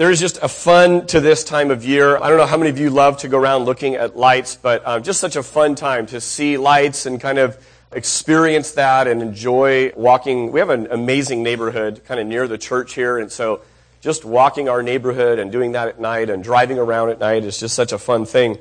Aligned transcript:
There 0.00 0.10
is 0.10 0.18
just 0.18 0.38
a 0.40 0.48
fun 0.48 1.06
to 1.08 1.20
this 1.20 1.44
time 1.44 1.70
of 1.70 1.84
year. 1.84 2.16
I 2.16 2.30
don't 2.30 2.38
know 2.38 2.46
how 2.46 2.56
many 2.56 2.70
of 2.70 2.78
you 2.78 2.88
love 2.88 3.18
to 3.18 3.28
go 3.28 3.36
around 3.36 3.66
looking 3.66 3.96
at 3.96 4.16
lights, 4.16 4.56
but 4.56 4.80
um, 4.88 5.02
just 5.02 5.20
such 5.20 5.36
a 5.36 5.42
fun 5.42 5.74
time 5.74 6.06
to 6.06 6.22
see 6.22 6.56
lights 6.56 7.04
and 7.04 7.20
kind 7.20 7.36
of 7.36 7.62
experience 7.92 8.70
that 8.70 9.06
and 9.06 9.20
enjoy 9.20 9.92
walking. 9.94 10.52
We 10.52 10.60
have 10.60 10.70
an 10.70 10.88
amazing 10.90 11.42
neighborhood 11.42 12.00
kind 12.06 12.18
of 12.18 12.26
near 12.26 12.48
the 12.48 12.56
church 12.56 12.94
here, 12.94 13.18
and 13.18 13.30
so 13.30 13.60
just 14.00 14.24
walking 14.24 14.70
our 14.70 14.82
neighborhood 14.82 15.38
and 15.38 15.52
doing 15.52 15.72
that 15.72 15.88
at 15.88 16.00
night 16.00 16.30
and 16.30 16.42
driving 16.42 16.78
around 16.78 17.10
at 17.10 17.20
night 17.20 17.44
is 17.44 17.60
just 17.60 17.74
such 17.74 17.92
a 17.92 17.98
fun 17.98 18.24
thing. 18.24 18.56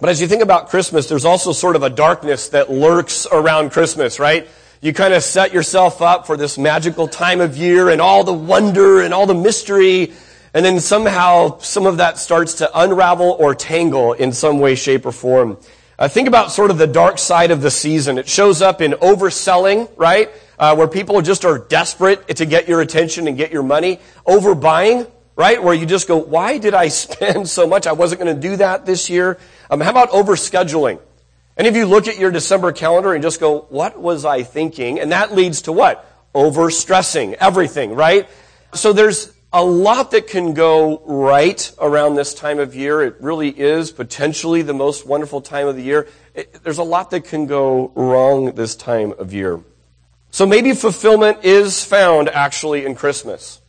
But 0.00 0.10
as 0.10 0.20
you 0.20 0.26
think 0.26 0.42
about 0.42 0.68
Christmas, 0.68 1.08
there's 1.08 1.24
also 1.24 1.52
sort 1.52 1.76
of 1.76 1.84
a 1.84 1.90
darkness 1.90 2.48
that 2.48 2.72
lurks 2.72 3.24
around 3.30 3.70
Christmas, 3.70 4.18
right? 4.18 4.48
You 4.80 4.92
kind 4.92 5.14
of 5.14 5.22
set 5.22 5.52
yourself 5.52 6.02
up 6.02 6.26
for 6.26 6.36
this 6.36 6.58
magical 6.58 7.06
time 7.06 7.40
of 7.40 7.56
year 7.56 7.88
and 7.88 8.00
all 8.00 8.24
the 8.24 8.34
wonder 8.34 9.00
and 9.00 9.14
all 9.14 9.26
the 9.26 9.34
mystery 9.34 10.12
and 10.54 10.64
then 10.64 10.80
somehow 10.80 11.58
some 11.58 11.86
of 11.86 11.96
that 11.96 12.18
starts 12.18 12.54
to 12.54 12.70
unravel 12.78 13.36
or 13.38 13.54
tangle 13.54 14.12
in 14.12 14.32
some 14.32 14.58
way, 14.58 14.74
shape, 14.74 15.06
or 15.06 15.12
form. 15.12 15.58
Uh, 15.98 16.08
think 16.08 16.28
about 16.28 16.52
sort 16.52 16.70
of 16.70 16.78
the 16.78 16.86
dark 16.86 17.18
side 17.18 17.50
of 17.50 17.62
the 17.62 17.70
season. 17.70 18.18
It 18.18 18.28
shows 18.28 18.60
up 18.60 18.80
in 18.80 18.92
overselling, 18.92 19.90
right? 19.96 20.30
Uh, 20.58 20.74
where 20.74 20.88
people 20.88 21.20
just 21.22 21.44
are 21.44 21.58
desperate 21.58 22.26
to 22.36 22.44
get 22.44 22.68
your 22.68 22.80
attention 22.80 23.28
and 23.28 23.36
get 23.36 23.52
your 23.52 23.62
money. 23.62 24.00
Overbuying, 24.26 25.10
right? 25.36 25.62
Where 25.62 25.74
you 25.74 25.86
just 25.86 26.08
go, 26.08 26.18
why 26.18 26.58
did 26.58 26.74
I 26.74 26.88
spend 26.88 27.48
so 27.48 27.66
much? 27.66 27.86
I 27.86 27.92
wasn't 27.92 28.20
going 28.20 28.34
to 28.34 28.40
do 28.40 28.56
that 28.56 28.84
this 28.84 29.08
year. 29.08 29.38
Um, 29.70 29.80
how 29.80 29.90
about 29.90 30.10
overscheduling? 30.10 31.00
Any 31.56 31.68
of 31.68 31.76
you 31.76 31.86
look 31.86 32.08
at 32.08 32.18
your 32.18 32.30
December 32.30 32.72
calendar 32.72 33.12
and 33.12 33.22
just 33.22 33.38
go, 33.38 33.66
what 33.68 33.98
was 33.98 34.24
I 34.24 34.42
thinking? 34.42 35.00
And 35.00 35.12
that 35.12 35.34
leads 35.34 35.62
to 35.62 35.72
what? 35.72 36.08
Overstressing 36.34 37.34
everything, 37.34 37.94
right? 37.94 38.28
So 38.74 38.92
there's 38.92 39.31
a 39.52 39.62
lot 39.62 40.12
that 40.12 40.28
can 40.28 40.54
go 40.54 41.02
right 41.04 41.72
around 41.78 42.14
this 42.14 42.32
time 42.32 42.58
of 42.58 42.74
year. 42.74 43.02
It 43.02 43.16
really 43.20 43.48
is 43.48 43.92
potentially 43.92 44.62
the 44.62 44.72
most 44.72 45.06
wonderful 45.06 45.42
time 45.42 45.66
of 45.66 45.76
the 45.76 45.82
year. 45.82 46.08
It, 46.34 46.62
there's 46.64 46.78
a 46.78 46.82
lot 46.82 47.10
that 47.10 47.24
can 47.24 47.46
go 47.46 47.92
wrong 47.94 48.52
this 48.52 48.74
time 48.74 49.12
of 49.18 49.32
year. 49.34 49.60
So 50.30 50.46
maybe 50.46 50.72
fulfillment 50.72 51.44
is 51.44 51.84
found 51.84 52.30
actually 52.30 52.86
in 52.86 52.94
Christmas. 52.94 53.60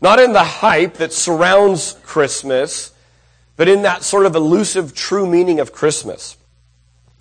Not 0.00 0.20
in 0.20 0.32
the 0.32 0.44
hype 0.44 0.94
that 0.94 1.12
surrounds 1.12 1.96
Christmas, 2.04 2.92
but 3.56 3.68
in 3.68 3.82
that 3.82 4.04
sort 4.04 4.26
of 4.26 4.36
elusive 4.36 4.94
true 4.94 5.26
meaning 5.26 5.58
of 5.58 5.72
Christmas. 5.72 6.36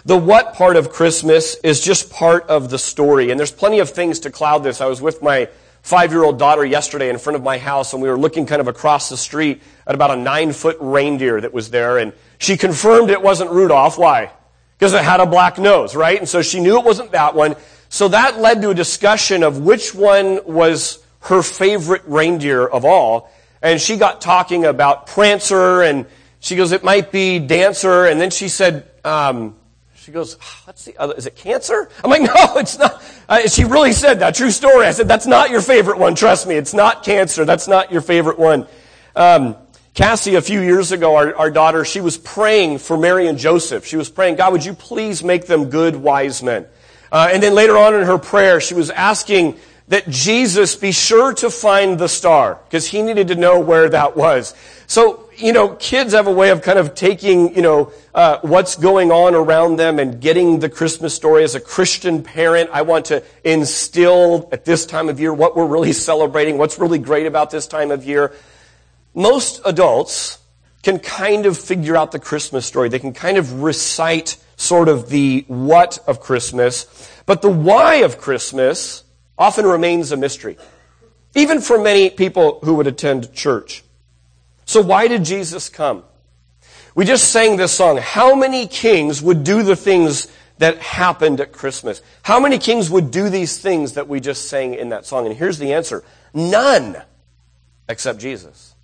The 0.06 0.16
what 0.16 0.54
part 0.54 0.78
of 0.78 0.92
Christmas 0.92 1.56
is 1.56 1.82
just 1.82 2.12
part 2.12 2.48
of 2.48 2.70
the 2.70 2.78
story, 2.78 3.32
and 3.32 3.40
there's 3.40 3.52
plenty 3.52 3.80
of 3.80 3.90
things 3.90 4.20
to 4.20 4.32
cloud 4.32 4.64
this. 4.64 4.80
I 4.80 4.86
was 4.86 5.02
with 5.02 5.22
my 5.22 5.50
five 5.82 6.12
year 6.12 6.24
old 6.24 6.38
daughter 6.40 6.66
yesterday 6.66 7.10
in 7.10 7.18
front 7.18 7.36
of 7.36 7.44
my 7.44 7.58
house, 7.58 7.94
and 7.94 8.02
we 8.02 8.10
were 8.10 8.20
looking 8.20 8.46
kind 8.46 8.62
of 8.62 8.68
across 8.68 9.10
the 9.10 9.18
street 9.18 9.62
at 9.88 9.96
about 9.96 10.12
a 10.12 10.16
nine 10.16 10.52
foot 10.52 10.78
reindeer 10.80 11.42
that 11.42 11.54
was 11.54 11.70
there. 11.70 11.98
And 11.98 12.14
she 12.38 12.58
confirmed 12.58 13.10
it 13.10 13.22
wasn't 13.22 13.52
Rudolph. 13.52 13.98
Why? 13.98 14.32
Because 14.78 14.94
it 14.94 15.04
had 15.04 15.20
a 15.20 15.26
black 15.26 15.58
nose, 15.58 15.96
right? 15.96 16.18
And 16.18 16.28
so 16.28 16.42
she 16.42 16.60
knew 16.60 16.78
it 16.80 16.86
wasn't 16.86 17.12
that 17.12 17.36
one. 17.36 17.56
So 17.90 18.08
that 18.10 18.40
led 18.40 18.62
to 18.62 18.70
a 18.70 18.76
discussion 18.76 19.44
of 19.44 19.60
which 19.60 19.94
one 19.96 20.40
was 20.46 21.04
her 21.22 21.42
favorite 21.42 22.04
reindeer 22.06 22.66
of 22.66 22.86
all. 22.86 23.32
And 23.62 23.82
she 23.82 23.98
got 23.98 24.22
talking 24.22 24.64
about 24.66 25.08
Prancer, 25.08 25.82
and 25.82 26.06
she 26.40 26.56
goes, 26.56 26.72
it 26.72 26.84
might 26.84 27.12
be 27.12 27.40
Dancer. 27.40 28.06
And 28.06 28.22
then 28.22 28.30
she 28.30 28.48
said, 28.48 28.90
um, 29.04 29.56
she 30.10 30.14
goes, 30.14 30.38
ah, 30.42 30.62
what's 30.64 30.86
the 30.86 30.98
other? 30.98 31.14
Is 31.14 31.28
it 31.28 31.36
cancer? 31.36 31.88
I'm 32.04 32.10
like, 32.10 32.22
no, 32.24 32.58
it's 32.58 32.80
not. 32.80 33.00
She 33.48 33.64
really 33.64 33.94
said 33.94 34.22
that. 34.22 34.34
True 34.34 34.50
story. 34.50 34.88
I 34.88 34.92
said, 34.92 35.08
that's 35.08 35.28
not 35.28 35.52
your 35.52 35.62
favorite 35.62 36.00
one. 36.00 36.16
Trust 36.16 36.48
me. 36.48 36.56
It's 36.56 36.74
not 36.74 37.04
cancer. 37.04 37.46
That's 37.46 37.68
not 37.68 37.92
your 37.92 38.02
favorite 38.02 38.40
one. 38.40 38.68
Um, 39.16 39.56
Cassie, 39.94 40.34
a 40.34 40.42
few 40.42 40.62
years 40.62 40.92
ago, 40.92 41.16
our, 41.16 41.36
our 41.36 41.52
daughter, 41.52 41.86
she 41.86 42.02
was 42.02 42.18
praying 42.18 42.80
for 42.80 42.98
Mary 42.98 43.28
and 43.28 43.38
Joseph. 43.38 43.86
She 43.86 43.98
was 43.98 44.10
praying, 44.10 44.38
God, 44.38 44.52
would 44.52 44.66
you 44.66 44.74
please 44.74 45.24
make 45.24 45.46
them 45.46 45.70
good, 45.70 45.96
wise 45.96 46.42
men? 46.42 46.66
Uh, 47.12 47.30
and 47.32 47.44
then 47.44 47.54
later 47.54 47.78
on 47.78 47.94
in 47.94 48.04
her 48.04 48.18
prayer, 48.18 48.60
she 48.60 48.74
was 48.74 48.90
asking 48.90 49.60
that 49.90 50.10
Jesus 50.10 50.76
be 50.76 50.92
sure 50.92 51.36
to 51.36 51.52
find 51.52 52.00
the 52.00 52.10
star 52.10 52.60
because 52.64 52.88
he 52.88 53.04
needed 53.04 53.28
to 53.28 53.36
know 53.36 53.60
where 53.60 53.90
that 53.90 54.18
was. 54.18 54.56
So, 54.88 55.29
you 55.40 55.54
know, 55.54 55.70
kids 55.70 56.14
have 56.14 56.28
a 56.28 56.32
way 56.32 56.50
of 56.50 56.62
kind 56.62 56.78
of 56.78 56.96
taking, 56.96 57.56
you 57.56 57.62
know, 57.62 57.92
uh, 58.14 58.40
what's 58.42 58.76
going 58.76 59.12
on 59.12 59.36
around 59.36 59.78
them 59.78 59.98
and 59.98 60.20
getting 60.20 60.60
the 60.60 60.70
Christmas 60.70 61.14
story. 61.14 61.44
As 61.44 61.56
a 61.56 61.60
Christian 61.60 62.24
parent, 62.24 62.70
I 62.74 62.82
want 62.82 63.06
to 63.06 63.24
instill 63.44 64.50
at 64.52 64.66
this 64.66 64.86
time 64.86 65.08
of 65.08 65.20
year 65.20 65.34
what 65.34 65.56
we're 65.56 65.66
really 65.66 65.94
celebrating, 65.94 66.58
what's 66.58 66.78
really 66.78 67.00
great 67.00 67.26
about 67.26 67.52
this 67.52 67.68
time 67.68 67.92
of 67.92 68.06
year. 68.06 68.34
Most 69.14 69.62
adults 69.66 70.40
can 70.84 71.00
kind 71.00 71.46
of 71.46 71.58
figure 71.58 71.96
out 71.96 72.12
the 72.12 72.20
Christmas 72.20 72.66
story. 72.66 72.90
They 72.90 73.00
can 73.00 73.14
kind 73.14 73.38
of 73.38 73.62
recite 73.64 74.38
sort 74.58 74.90
of 74.90 75.10
the 75.10 75.46
what 75.48 76.00
of 76.06 76.20
Christmas. 76.20 77.12
But 77.26 77.42
the 77.42 77.50
why 77.50 77.96
of 77.96 78.18
Christmas 78.18 79.04
often 79.38 79.66
remains 79.66 80.12
a 80.12 80.18
mystery, 80.18 80.58
even 81.34 81.62
for 81.62 81.80
many 81.80 82.10
people 82.10 82.60
who 82.64 82.76
would 82.76 82.88
attend 82.88 83.34
church. 83.34 83.84
So 84.70 84.82
why 84.82 85.08
did 85.08 85.26
Jesus 85.26 85.68
come? 85.68 86.04
We 86.94 87.04
just 87.04 87.32
sang 87.32 87.58
this 87.58 87.72
song. 87.72 87.98
How 87.98 88.36
many 88.36 88.68
kings 88.68 89.20
would 89.20 89.44
do 89.44 89.64
the 89.64 89.76
things 89.76 90.28
that 90.60 90.78
happened 90.78 91.42
at 91.42 91.52
Christmas? 91.52 92.04
How 92.22 92.40
many 92.40 92.60
kings 92.60 92.88
would 92.88 93.10
do 93.10 93.32
these 93.32 93.58
things 93.58 93.94
that 93.94 94.08
we 94.08 94.20
just 94.20 94.48
sang 94.48 94.76
in 94.76 94.90
that 94.90 95.08
song? 95.08 95.26
And 95.26 95.36
here's 95.36 95.58
the 95.58 95.74
answer. 95.74 96.04
None 96.36 97.02
except 97.88 98.20
Jesus. 98.20 98.76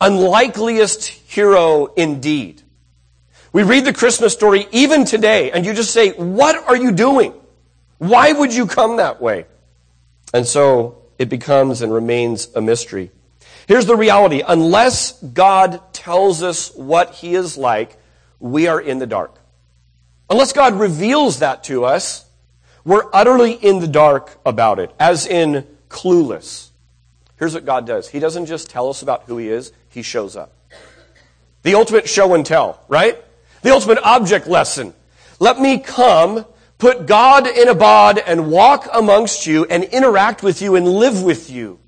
Unlikeliest 0.00 1.04
hero 1.04 1.88
indeed. 1.88 2.62
We 3.52 3.62
read 3.62 3.84
the 3.84 3.92
Christmas 3.92 4.32
story 4.32 4.66
even 4.72 5.04
today 5.04 5.50
and 5.50 5.66
you 5.66 5.74
just 5.74 5.90
say, 5.90 6.12
what 6.12 6.56
are 6.66 6.76
you 6.76 6.92
doing? 6.92 7.34
Why 7.98 8.32
would 8.32 8.54
you 8.54 8.66
come 8.66 8.96
that 8.96 9.20
way? 9.20 9.44
And 10.32 10.46
so 10.46 11.02
it 11.18 11.28
becomes 11.28 11.82
and 11.82 11.92
remains 11.92 12.48
a 12.54 12.62
mystery. 12.62 13.10
Here's 13.66 13.86
the 13.86 13.96
reality. 13.96 14.42
Unless 14.46 15.22
God 15.22 15.80
tells 15.92 16.42
us 16.42 16.74
what 16.74 17.14
He 17.14 17.34
is 17.34 17.56
like, 17.56 17.96
we 18.38 18.66
are 18.66 18.80
in 18.80 18.98
the 18.98 19.06
dark. 19.06 19.38
Unless 20.28 20.52
God 20.52 20.78
reveals 20.78 21.38
that 21.38 21.64
to 21.64 21.84
us, 21.84 22.26
we're 22.84 23.04
utterly 23.12 23.52
in 23.52 23.80
the 23.80 23.88
dark 23.88 24.38
about 24.44 24.78
it, 24.78 24.90
as 24.98 25.26
in 25.26 25.66
clueless. 25.88 26.70
Here's 27.38 27.54
what 27.54 27.64
God 27.64 27.86
does. 27.86 28.08
He 28.08 28.20
doesn't 28.20 28.46
just 28.46 28.68
tell 28.68 28.88
us 28.88 29.02
about 29.02 29.24
who 29.24 29.38
He 29.38 29.48
is, 29.48 29.72
He 29.88 30.02
shows 30.02 30.36
up. 30.36 30.52
The 31.62 31.74
ultimate 31.74 32.08
show 32.08 32.34
and 32.34 32.44
tell, 32.44 32.84
right? 32.88 33.22
The 33.62 33.72
ultimate 33.72 33.98
object 34.02 34.46
lesson. 34.46 34.92
Let 35.40 35.58
me 35.58 35.78
come 35.78 36.44
put 36.78 37.06
God 37.06 37.46
in 37.46 37.68
a 37.68 37.74
bod 37.74 38.18
and 38.18 38.50
walk 38.50 38.88
amongst 38.92 39.46
you 39.46 39.64
and 39.64 39.84
interact 39.84 40.42
with 40.42 40.60
you 40.60 40.76
and 40.76 40.86
live 40.86 41.22
with 41.22 41.50
you. 41.50 41.78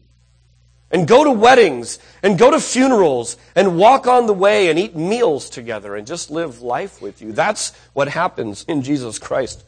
And 0.91 1.09
go 1.09 1.25
to 1.25 1.33
weddings 1.33 1.99
and 2.23 2.39
go 2.39 2.51
to 2.51 2.61
funerals 2.61 3.37
and 3.57 3.77
walk 3.77 4.07
on 4.07 4.27
the 4.27 4.33
way 4.33 4.71
and 4.71 4.79
eat 4.79 4.95
meals 4.95 5.51
together 5.51 5.97
and 5.97 6.07
just 6.07 6.31
live 6.31 6.63
life 6.63 7.03
with 7.03 7.21
you. 7.21 7.33
That's 7.33 7.73
what 7.93 8.09
happens 8.09 8.65
in 8.69 8.83
Jesus 8.83 9.19
Christ. 9.19 9.65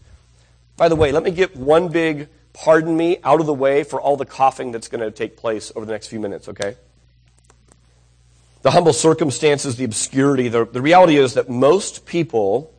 By 0.77 0.89
the 0.89 0.97
way, 0.97 1.11
let 1.11 1.25
me 1.25 1.33
get 1.33 1.57
one 1.57 1.89
big 1.89 2.28
pardon 2.53 2.97
me 2.97 3.19
out 3.25 3.41
of 3.41 3.47
the 3.47 3.55
way 3.55 3.84
for 3.84 4.01
all 4.01 4.17
the 4.17 4.25
coughing 4.25 4.73
that's 4.73 4.89
going 4.89 5.01
to 5.01 5.11
take 5.11 5.37
place 5.37 5.73
over 5.75 5.84
the 5.84 5.93
next 5.93 6.07
few 6.07 6.21
minutes, 6.21 6.49
okay? 6.49 6.77
The 8.62 8.71
humble 8.71 8.93
circumstances, 8.93 9.77
the 9.77 9.84
obscurity, 9.84 10.49
the, 10.49 10.65
the 10.65 10.83
reality 10.83 11.17
is 11.17 11.34
that 11.34 11.49
most 11.49 12.07
people 12.07 12.73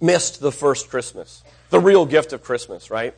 missed 0.00 0.40
the 0.40 0.52
first 0.52 0.90
Christmas 0.90 1.42
the 1.70 1.80
real 1.80 2.06
gift 2.06 2.32
of 2.32 2.42
Christmas, 2.42 2.88
right? 2.88 3.14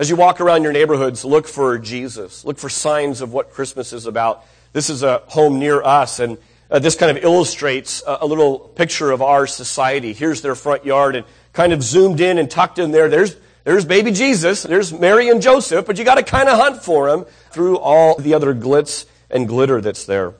As 0.00 0.08
you 0.08 0.16
walk 0.16 0.40
around 0.40 0.62
your 0.62 0.72
neighborhoods, 0.72 1.26
look 1.26 1.46
for 1.46 1.76
Jesus. 1.76 2.42
Look 2.42 2.56
for 2.56 2.70
signs 2.70 3.20
of 3.20 3.34
what 3.34 3.52
Christmas 3.52 3.92
is 3.92 4.06
about. 4.06 4.46
This 4.72 4.88
is 4.88 5.02
a 5.02 5.18
home 5.26 5.58
near 5.58 5.82
us, 5.82 6.20
and 6.20 6.38
uh, 6.70 6.78
this 6.78 6.94
kind 6.96 7.14
of 7.14 7.22
illustrates 7.22 8.02
a, 8.06 8.20
a, 8.22 8.26
little 8.26 8.60
picture 8.60 9.10
of 9.10 9.20
our 9.20 9.46
society. 9.46 10.14
Here's 10.14 10.40
their 10.40 10.54
front 10.54 10.86
yard, 10.86 11.16
and 11.16 11.26
kind 11.52 11.74
of 11.74 11.82
zoomed 11.82 12.22
in 12.22 12.38
and 12.38 12.50
tucked 12.50 12.78
in 12.78 12.92
there. 12.92 13.10
There's 13.10 13.36
there's 13.64 13.84
baby 13.84 14.10
Jesus. 14.10 14.62
There's 14.62 14.90
Mary 14.90 15.28
and 15.28 15.42
Joseph, 15.42 15.84
but 15.84 15.98
you 15.98 16.04
got 16.06 16.14
to 16.14 16.22
kind 16.22 16.48
of 16.48 16.58
hunt 16.58 16.82
for 16.82 17.10
him 17.10 17.26
through 17.50 17.76
all 17.76 18.16
the 18.16 18.32
other 18.32 18.54
glitz 18.54 19.04
and 19.28 19.46
glitter 19.46 19.82
that's 19.82 20.06
there. 20.06 20.32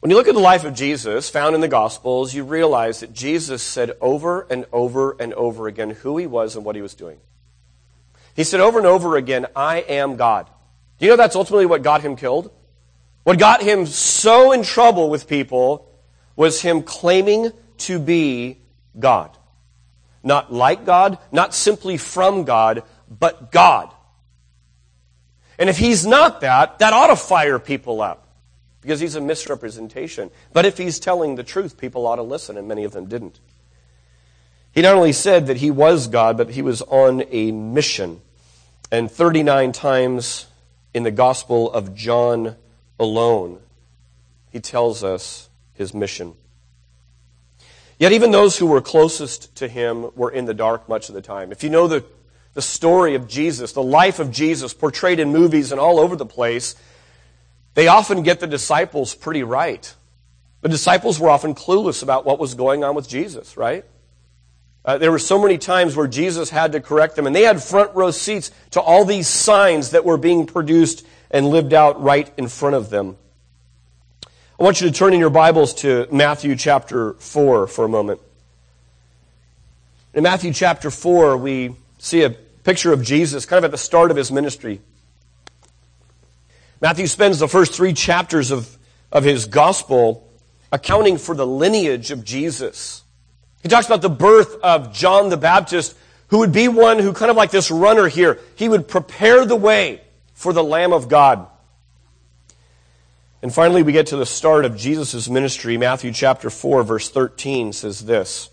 When 0.00 0.10
you 0.10 0.16
look 0.18 0.28
at 0.28 0.34
the 0.34 0.40
life 0.40 0.64
of 0.64 0.74
Jesus 0.74 1.30
found 1.30 1.54
in 1.54 1.62
the 1.62 1.68
Gospels, 1.68 2.34
you 2.34 2.44
realize 2.44 3.00
that 3.00 3.14
Jesus 3.14 3.62
said 3.62 3.92
over 4.02 4.42
and 4.50 4.66
over 4.74 5.16
and 5.18 5.32
over 5.32 5.68
again 5.68 5.88
who 5.88 6.18
he 6.18 6.26
was 6.26 6.54
and 6.54 6.66
what 6.66 6.76
he 6.76 6.82
was 6.82 6.94
doing. 6.94 7.18
He 8.38 8.44
said 8.44 8.60
over 8.60 8.78
and 8.78 8.86
over 8.86 9.16
again, 9.16 9.46
I 9.56 9.78
am 9.78 10.14
God. 10.14 10.48
Do 11.00 11.06
you 11.06 11.10
know 11.10 11.16
that's 11.16 11.34
ultimately 11.34 11.66
what 11.66 11.82
got 11.82 12.02
him 12.02 12.14
killed? 12.14 12.52
What 13.24 13.36
got 13.36 13.60
him 13.60 13.84
so 13.84 14.52
in 14.52 14.62
trouble 14.62 15.10
with 15.10 15.26
people 15.26 15.90
was 16.36 16.62
him 16.62 16.84
claiming 16.84 17.50
to 17.78 17.98
be 17.98 18.60
God. 18.96 19.36
Not 20.22 20.52
like 20.52 20.84
God, 20.84 21.18
not 21.32 21.52
simply 21.52 21.96
from 21.96 22.44
God, 22.44 22.84
but 23.10 23.50
God. 23.50 23.92
And 25.58 25.68
if 25.68 25.76
he's 25.76 26.06
not 26.06 26.42
that, 26.42 26.78
that 26.78 26.92
ought 26.92 27.08
to 27.08 27.16
fire 27.16 27.58
people 27.58 28.00
up. 28.00 28.28
because 28.80 29.00
he's 29.00 29.16
a 29.16 29.20
misrepresentation. 29.20 30.30
But 30.52 30.64
if 30.64 30.78
he's 30.78 31.00
telling 31.00 31.34
the 31.34 31.42
truth, 31.42 31.76
people 31.76 32.06
ought 32.06 32.16
to 32.16 32.22
listen, 32.22 32.56
and 32.56 32.68
many 32.68 32.84
of 32.84 32.92
them 32.92 33.06
didn't. 33.06 33.40
He 34.70 34.82
not 34.82 34.94
only 34.94 35.12
said 35.12 35.48
that 35.48 35.56
he 35.56 35.72
was 35.72 36.06
God, 36.06 36.36
but 36.36 36.50
he 36.50 36.62
was 36.62 36.82
on 36.82 37.24
a 37.30 37.50
mission. 37.50 38.20
And 38.90 39.10
39 39.10 39.72
times 39.72 40.46
in 40.94 41.02
the 41.02 41.10
Gospel 41.10 41.70
of 41.70 41.94
John 41.94 42.56
alone, 42.98 43.60
he 44.50 44.60
tells 44.60 45.04
us 45.04 45.50
his 45.74 45.92
mission. 45.92 46.34
Yet 47.98 48.12
even 48.12 48.30
those 48.30 48.56
who 48.56 48.66
were 48.66 48.80
closest 48.80 49.54
to 49.56 49.68
him 49.68 50.10
were 50.14 50.30
in 50.30 50.46
the 50.46 50.54
dark 50.54 50.88
much 50.88 51.08
of 51.08 51.14
the 51.14 51.20
time. 51.20 51.52
If 51.52 51.62
you 51.62 51.70
know 51.70 51.86
the, 51.86 52.04
the 52.54 52.62
story 52.62 53.14
of 53.14 53.28
Jesus, 53.28 53.72
the 53.72 53.82
life 53.82 54.20
of 54.20 54.30
Jesus 54.30 54.72
portrayed 54.72 55.20
in 55.20 55.32
movies 55.32 55.72
and 55.72 55.80
all 55.80 55.98
over 55.98 56.16
the 56.16 56.26
place, 56.26 56.74
they 57.74 57.88
often 57.88 58.22
get 58.22 58.40
the 58.40 58.46
disciples 58.46 59.14
pretty 59.14 59.42
right. 59.42 59.94
The 60.62 60.68
disciples 60.68 61.20
were 61.20 61.28
often 61.28 61.54
clueless 61.54 62.02
about 62.02 62.24
what 62.24 62.38
was 62.38 62.54
going 62.54 62.84
on 62.84 62.94
with 62.94 63.08
Jesus, 63.08 63.56
right? 63.56 63.84
Uh, 64.88 64.96
there 64.96 65.12
were 65.12 65.18
so 65.18 65.38
many 65.38 65.58
times 65.58 65.94
where 65.94 66.06
Jesus 66.06 66.48
had 66.48 66.72
to 66.72 66.80
correct 66.80 67.14
them, 67.14 67.26
and 67.26 67.36
they 67.36 67.42
had 67.42 67.62
front 67.62 67.94
row 67.94 68.10
seats 68.10 68.50
to 68.70 68.80
all 68.80 69.04
these 69.04 69.28
signs 69.28 69.90
that 69.90 70.02
were 70.02 70.16
being 70.16 70.46
produced 70.46 71.06
and 71.30 71.46
lived 71.46 71.74
out 71.74 72.02
right 72.02 72.32
in 72.38 72.48
front 72.48 72.74
of 72.74 72.88
them. 72.88 73.18
I 74.58 74.62
want 74.64 74.80
you 74.80 74.88
to 74.88 74.94
turn 74.94 75.12
in 75.12 75.20
your 75.20 75.28
Bibles 75.28 75.74
to 75.82 76.08
Matthew 76.10 76.56
chapter 76.56 77.12
4 77.12 77.66
for 77.66 77.84
a 77.84 77.88
moment. 77.88 78.22
In 80.14 80.22
Matthew 80.22 80.54
chapter 80.54 80.90
4, 80.90 81.36
we 81.36 81.76
see 81.98 82.22
a 82.22 82.30
picture 82.30 82.90
of 82.90 83.02
Jesus 83.02 83.44
kind 83.44 83.58
of 83.58 83.64
at 83.64 83.72
the 83.72 83.76
start 83.76 84.10
of 84.10 84.16
his 84.16 84.32
ministry. 84.32 84.80
Matthew 86.80 87.08
spends 87.08 87.40
the 87.40 87.48
first 87.48 87.74
three 87.74 87.92
chapters 87.92 88.50
of, 88.50 88.78
of 89.12 89.22
his 89.22 89.44
gospel 89.44 90.26
accounting 90.72 91.18
for 91.18 91.34
the 91.34 91.46
lineage 91.46 92.10
of 92.10 92.24
Jesus. 92.24 93.02
He 93.62 93.68
talks 93.68 93.86
about 93.86 94.02
the 94.02 94.10
birth 94.10 94.56
of 94.62 94.92
John 94.92 95.28
the 95.28 95.36
Baptist, 95.36 95.96
who 96.28 96.38
would 96.38 96.52
be 96.52 96.68
one 96.68 96.98
who, 96.98 97.12
kind 97.12 97.30
of 97.30 97.36
like 97.36 97.50
this 97.50 97.70
runner 97.70 98.08
here, 98.08 98.38
he 98.54 98.68
would 98.68 98.86
prepare 98.86 99.44
the 99.44 99.56
way 99.56 100.00
for 100.34 100.52
the 100.52 100.62
Lamb 100.62 100.92
of 100.92 101.08
God. 101.08 101.46
And 103.42 103.54
finally, 103.54 103.82
we 103.82 103.92
get 103.92 104.08
to 104.08 104.16
the 104.16 104.26
start 104.26 104.64
of 104.64 104.76
Jesus' 104.76 105.28
ministry. 105.28 105.76
Matthew 105.76 106.12
chapter 106.12 106.50
4, 106.50 106.82
verse 106.82 107.08
13 107.08 107.72
says 107.72 108.04
this 108.04 108.50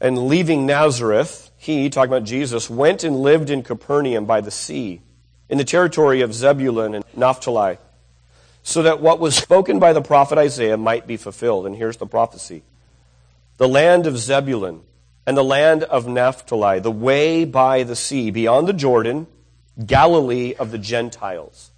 And 0.00 0.26
leaving 0.28 0.66
Nazareth, 0.66 1.50
he, 1.56 1.88
talking 1.88 2.12
about 2.12 2.24
Jesus, 2.24 2.68
went 2.68 3.04
and 3.04 3.22
lived 3.22 3.50
in 3.50 3.62
Capernaum 3.62 4.24
by 4.24 4.40
the 4.40 4.50
sea, 4.50 5.02
in 5.48 5.58
the 5.58 5.64
territory 5.64 6.20
of 6.20 6.34
Zebulun 6.34 6.94
and 6.94 7.04
Naphtali, 7.16 7.78
so 8.62 8.82
that 8.82 9.00
what 9.00 9.20
was 9.20 9.36
spoken 9.36 9.78
by 9.78 9.92
the 9.92 10.02
prophet 10.02 10.36
Isaiah 10.36 10.76
might 10.76 11.06
be 11.06 11.16
fulfilled. 11.16 11.66
And 11.66 11.76
here's 11.76 11.96
the 11.96 12.06
prophecy 12.06 12.62
The 13.60 13.68
land 13.68 14.06
of 14.06 14.16
Zebulun 14.16 14.80
and 15.26 15.36
the 15.36 15.44
land 15.44 15.84
of 15.84 16.08
Naphtali, 16.08 16.80
the 16.80 16.90
way 16.90 17.44
by 17.44 17.82
the 17.82 17.94
sea, 17.94 18.30
beyond 18.30 18.66
the 18.66 18.72
Jordan, 18.72 19.26
Galilee 19.84 20.54
of 20.58 20.70
the 20.70 20.78
Gentiles 20.78 21.70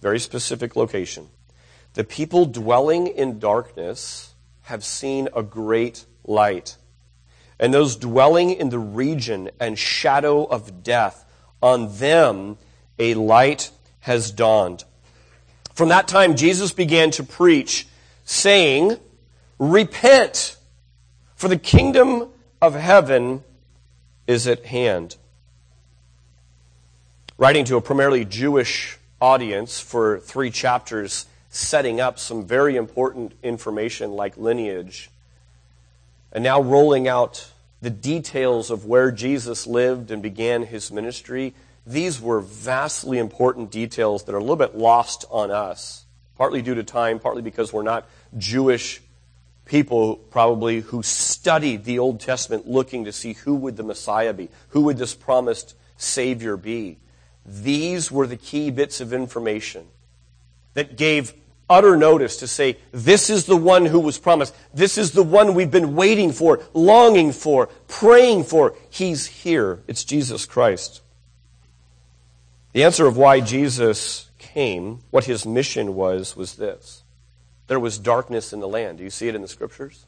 very 0.00 0.20
specific 0.20 0.76
location. 0.76 1.28
The 1.94 2.04
people 2.04 2.46
dwelling 2.46 3.08
in 3.08 3.38
darkness 3.38 4.34
have 4.62 4.84
seen 4.84 5.28
a 5.34 5.42
great 5.42 6.04
light. 6.24 6.76
And 7.58 7.74
those 7.74 7.96
dwelling 7.96 8.50
in 8.50 8.68
the 8.68 8.78
region 8.78 9.50
and 9.58 9.78
shadow 9.78 10.44
of 10.44 10.84
death, 10.84 11.24
on 11.60 11.96
them 11.96 12.56
a 12.98 13.14
light 13.14 13.70
has 14.00 14.30
dawned. 14.30 14.84
From 15.74 15.88
that 15.88 16.06
time, 16.06 16.36
Jesus 16.36 16.72
began 16.72 17.10
to 17.12 17.24
preach, 17.24 17.88
saying, 18.24 18.96
Repent, 19.58 20.56
for 21.38 21.46
the 21.46 21.56
kingdom 21.56 22.28
of 22.60 22.74
heaven 22.74 23.44
is 24.26 24.48
at 24.48 24.66
hand. 24.66 25.16
Writing 27.38 27.64
to 27.66 27.76
a 27.76 27.80
primarily 27.80 28.24
Jewish 28.24 28.98
audience 29.20 29.78
for 29.78 30.18
three 30.18 30.50
chapters, 30.50 31.26
setting 31.48 32.00
up 32.00 32.18
some 32.18 32.44
very 32.44 32.74
important 32.74 33.34
information 33.44 34.10
like 34.10 34.36
lineage, 34.36 35.10
and 36.32 36.42
now 36.42 36.60
rolling 36.60 37.06
out 37.06 37.48
the 37.80 37.90
details 37.90 38.72
of 38.72 38.84
where 38.84 39.12
Jesus 39.12 39.64
lived 39.64 40.10
and 40.10 40.20
began 40.20 40.64
his 40.64 40.90
ministry. 40.90 41.54
These 41.86 42.20
were 42.20 42.40
vastly 42.40 43.18
important 43.18 43.70
details 43.70 44.24
that 44.24 44.34
are 44.34 44.38
a 44.38 44.40
little 44.40 44.56
bit 44.56 44.76
lost 44.76 45.24
on 45.30 45.52
us, 45.52 46.04
partly 46.36 46.62
due 46.62 46.74
to 46.74 46.82
time, 46.82 47.20
partly 47.20 47.42
because 47.42 47.72
we're 47.72 47.82
not 47.82 48.08
Jewish 48.36 49.00
people 49.68 50.16
probably 50.16 50.80
who 50.80 51.02
studied 51.02 51.84
the 51.84 51.98
Old 51.98 52.20
Testament 52.20 52.66
looking 52.66 53.04
to 53.04 53.12
see 53.12 53.34
who 53.34 53.54
would 53.54 53.76
the 53.76 53.82
Messiah 53.82 54.32
be, 54.32 54.48
who 54.70 54.82
would 54.82 54.98
this 54.98 55.14
promised 55.14 55.76
Savior 55.96 56.56
be. 56.56 56.98
These 57.46 58.10
were 58.10 58.26
the 58.26 58.36
key 58.36 58.70
bits 58.70 59.00
of 59.00 59.12
information 59.12 59.86
that 60.74 60.96
gave 60.96 61.32
utter 61.70 61.96
notice 61.96 62.38
to 62.38 62.46
say, 62.46 62.78
this 62.92 63.30
is 63.30 63.44
the 63.44 63.56
one 63.56 63.84
who 63.86 64.00
was 64.00 64.18
promised. 64.18 64.54
This 64.72 64.96
is 64.98 65.12
the 65.12 65.22
one 65.22 65.54
we've 65.54 65.70
been 65.70 65.94
waiting 65.94 66.32
for, 66.32 66.62
longing 66.72 67.32
for, 67.32 67.68
praying 67.86 68.44
for. 68.44 68.74
He's 68.90 69.26
here. 69.26 69.80
It's 69.86 70.04
Jesus 70.04 70.46
Christ. 70.46 71.02
The 72.72 72.84
answer 72.84 73.06
of 73.06 73.16
why 73.16 73.40
Jesus 73.40 74.30
came, 74.38 75.00
what 75.10 75.24
his 75.24 75.44
mission 75.44 75.94
was, 75.94 76.36
was 76.36 76.56
this. 76.56 77.02
There 77.68 77.78
was 77.78 77.98
darkness 77.98 78.52
in 78.52 78.60
the 78.60 78.68
land. 78.68 78.98
Do 78.98 79.04
you 79.04 79.10
see 79.10 79.28
it 79.28 79.34
in 79.34 79.42
the 79.42 79.48
scriptures? 79.48 80.04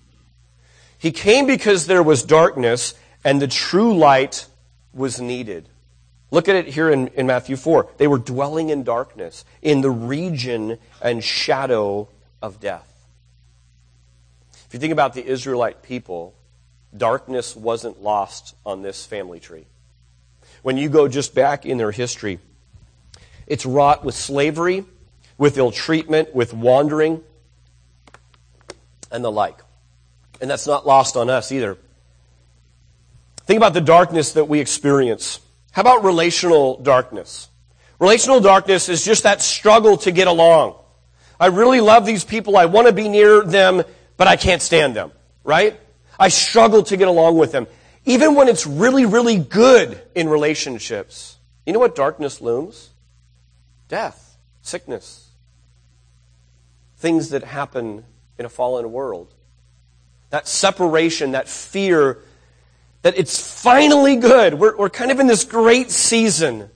He 0.99 1.13
came 1.13 1.47
because 1.47 1.87
there 1.87 2.03
was 2.03 2.23
darkness 2.23 2.95
and 3.25 3.41
the 3.41 3.49
true 3.49 3.97
light 3.97 4.47
was 4.93 5.21
needed. 5.21 5.69
Look 6.31 6.49
at 6.49 6.57
it 6.57 6.67
here 6.67 6.91
in, 6.91 7.09
in 7.09 7.27
Matthew 7.27 7.57
4. 7.57 7.89
They 7.97 8.07
were 8.07 8.19
dwelling 8.19 8.71
in 8.71 8.85
darkness, 8.85 9.45
in 9.63 9.81
the 9.81 9.91
region 9.91 10.79
and 11.03 11.23
shadow 11.23 12.09
of 12.41 12.61
death. 12.61 12.87
If 14.67 14.75
you 14.75 14.81
think 14.81 14.93
about 14.93 15.15
the 15.15 15.27
Israelite 15.27 15.83
people, 15.83 16.35
darkness 16.97 17.57
wasn't 17.57 18.03
lost 18.03 18.55
on 18.65 18.83
this 18.83 19.05
family 19.05 19.41
tree. 19.41 19.67
When 20.63 20.77
you 20.77 20.89
go 20.89 21.09
just 21.09 21.35
back 21.35 21.67
in 21.67 21.79
their 21.79 21.91
history, 21.91 22.39
it's 23.47 23.67
wrought 23.67 24.05
with 24.05 24.15
slavery, 24.15 24.85
with 25.37 25.59
ill 25.59 25.73
treatment, 25.73 26.35
with 26.35 26.55
wandering, 26.55 27.23
and 29.11 29.25
the 29.25 29.31
like. 29.31 29.59
And 30.41 30.51
that's 30.51 30.67
not 30.67 30.87
lost 30.87 31.17
on 31.17 31.29
us 31.29 31.53
either. 31.53 31.77
Think 33.45 33.59
about 33.59 33.75
the 33.75 33.81
darkness 33.81 34.35
that 34.35 34.47
we 34.47 34.61
experience. 34.61 35.41
How 35.73 35.83
about 35.83 36.05
relational 36.05 36.81
darkness? 36.81 37.49
Relational 37.99 38.41
darkness 38.41 38.89
is 38.89 39.05
just 39.05 39.25
that 39.25 39.43
struggle 39.43 39.97
to 39.99 40.11
get 40.11 40.27
along. 40.27 40.77
I 41.39 41.47
really 41.47 41.81
love 41.81 42.07
these 42.07 42.25
people. 42.25 42.57
I 42.57 42.67
want 42.67 42.87
to 42.87 42.93
be 42.93 43.09
near 43.09 43.43
them, 43.43 43.83
but 44.17 44.29
I 44.29 44.37
can't 44.37 44.63
stand 44.63 44.95
them, 44.95 45.13
right? 45.45 45.79
I 46.19 46.29
struggle 46.29 46.83
to 46.85 46.97
get 46.97 47.09
along 47.09 47.39
with 47.39 47.53
them. 47.53 47.67
Even 48.05 48.35
when 48.35 48.49
it's 48.49 48.67
really, 48.67 49.07
really 49.07 49.39
good 49.39 50.01
in 50.15 50.29
relationships. 50.29 51.37
You 51.67 51.73
know 51.73 51.79
what 51.79 51.95
darkness 51.95 52.41
looms? 52.41 52.91
Death, 53.89 54.37
sickness, 54.63 55.29
things 56.97 57.31
that 57.31 57.43
happen 57.45 58.05
in 58.41 58.47
a 58.47 58.49
fallen 58.49 58.91
world. 58.91 59.35
That 60.31 60.49
separation, 60.49 61.33
that 61.33 61.47
fear 61.49 62.19
that 63.03 63.19
it's 63.19 63.63
finally 63.63 64.17
good. 64.17 64.55
We're, 64.55 64.77
we're 64.77 64.91
kind 64.91 65.11
of 65.11 65.21
in 65.21 65.27
this 65.27 65.45
great 65.45 65.91
season. 65.91 66.71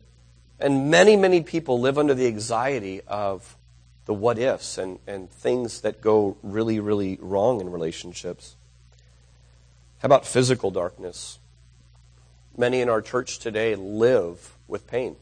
And 0.60 0.90
many, 0.90 1.16
many 1.16 1.42
people 1.42 1.80
live 1.80 1.98
under 1.98 2.14
the 2.14 2.26
anxiety 2.26 3.00
of 3.06 3.56
the 4.04 4.14
what 4.14 4.38
ifs 4.38 4.76
and, 4.78 4.98
and 5.06 5.30
things 5.30 5.80
that 5.80 6.00
go 6.00 6.36
really, 6.42 6.80
really 6.80 7.18
wrong 7.20 7.60
in 7.60 7.70
relationships. 7.70 8.56
How 10.00 10.06
about 10.06 10.26
physical 10.26 10.70
darkness? 10.70 11.38
Many 12.56 12.82
in 12.82 12.90
our 12.90 13.00
church 13.00 13.38
today 13.38 13.74
live 13.74 14.56
with 14.68 14.86
pain, 14.86 15.16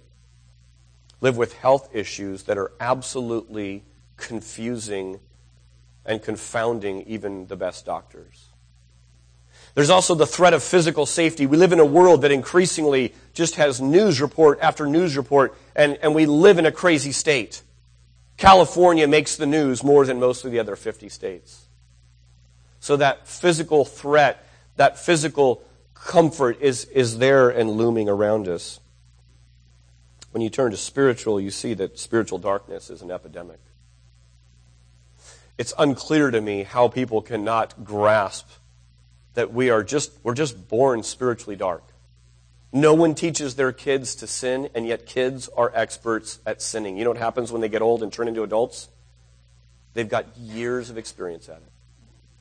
live 1.21 1.37
with 1.37 1.55
health 1.55 1.89
issues 1.95 2.45
that 2.45 2.59
are 2.59 2.73
absolutely 2.81 3.85
confusing 4.17 5.21
and 6.05 6.23
confounding 6.23 7.03
even 7.03 7.47
the 7.47 7.57
best 7.57 7.87
doctors. 7.87 8.49
There's 9.75 9.91
also 9.91 10.15
the 10.15 10.27
threat 10.27 10.53
of 10.53 10.63
physical 10.63 11.07
safety. 11.07 11.47
We 11.47 11.57
live 11.57 11.73
in 11.73 11.81
a 11.81 11.85
world 11.85 12.23
that 12.23 12.31
increasingly 12.31 13.15
just 13.33 13.55
has 13.55 13.81
news 13.81 14.21
report 14.21 14.59
after 14.61 14.87
news 14.87 15.17
report, 15.17 15.57
and, 15.75 15.97
and 16.03 16.15
we 16.15 16.27
live 16.27 16.59
in 16.59 16.67
a 16.67 16.73
crazy 16.73 17.13
state. 17.13 17.63
California 18.37 19.07
makes 19.07 19.37
the 19.37 19.47
news 19.47 19.83
more 19.83 20.05
than 20.05 20.21
most 20.21 20.45
of 20.45 20.51
the 20.51 20.59
other 20.59 20.77
50 20.77 21.09
states. 21.09 21.67
So 22.81 22.97
that 22.97 23.27
physical 23.27 23.85
threat, 23.85 24.47
that 24.77 24.99
physical 24.99 25.63
comfort 25.95 26.61
is, 26.61 26.85
is 26.87 27.19
there 27.19 27.49
and 27.49 27.71
looming 27.71 28.09
around 28.09 28.49
us. 28.49 28.81
When 30.33 30.43
you 30.43 30.51
turn 30.51 30.71
to 30.73 30.77
spiritual, 30.77 31.41
you 31.41 31.51
see 31.51 31.75
that 31.75 31.99
spiritual 31.99 32.39
darkness 32.39 32.91
is 32.91 33.01
an 33.03 33.11
epidemic. 33.11 33.61
It's 35.59 35.75
unclear 35.79 36.31
to 36.31 36.41
me 36.41 36.63
how 36.63 36.89
people 36.89 37.23
cannot 37.23 37.85
grasp 37.85 38.49
that 39.35 39.53
we 39.53 39.71
are 39.71 39.83
just, 39.83 40.13
we're 40.23 40.35
just 40.35 40.69
born 40.69 41.03
spiritually 41.03 41.57
dark. 41.57 41.83
No 42.73 42.95
one 42.95 43.15
teaches 43.15 43.55
their 43.55 43.73
kids 43.73 44.15
to 44.17 44.27
sin, 44.27 44.71
and 44.75 44.87
yet 44.87 45.05
kids 45.05 45.49
are 45.49 45.71
experts 45.75 46.41
at 46.47 46.63
sinning. 46.63 46.97
You 46.97 47.05
know 47.05 47.11
what 47.11 47.19
happens 47.19 47.53
when 47.53 47.61
they 47.61 47.69
get 47.69 47.83
old 47.83 48.03
and 48.03 48.13
turn 48.13 48.29
into 48.29 48.43
adults? 48.43 48.89
They've 49.95 50.09
got 50.09 50.37
years 50.39 50.89
of 50.89 50.97
experience 50.97 51.49
at 51.49 51.57
it. 51.57 51.73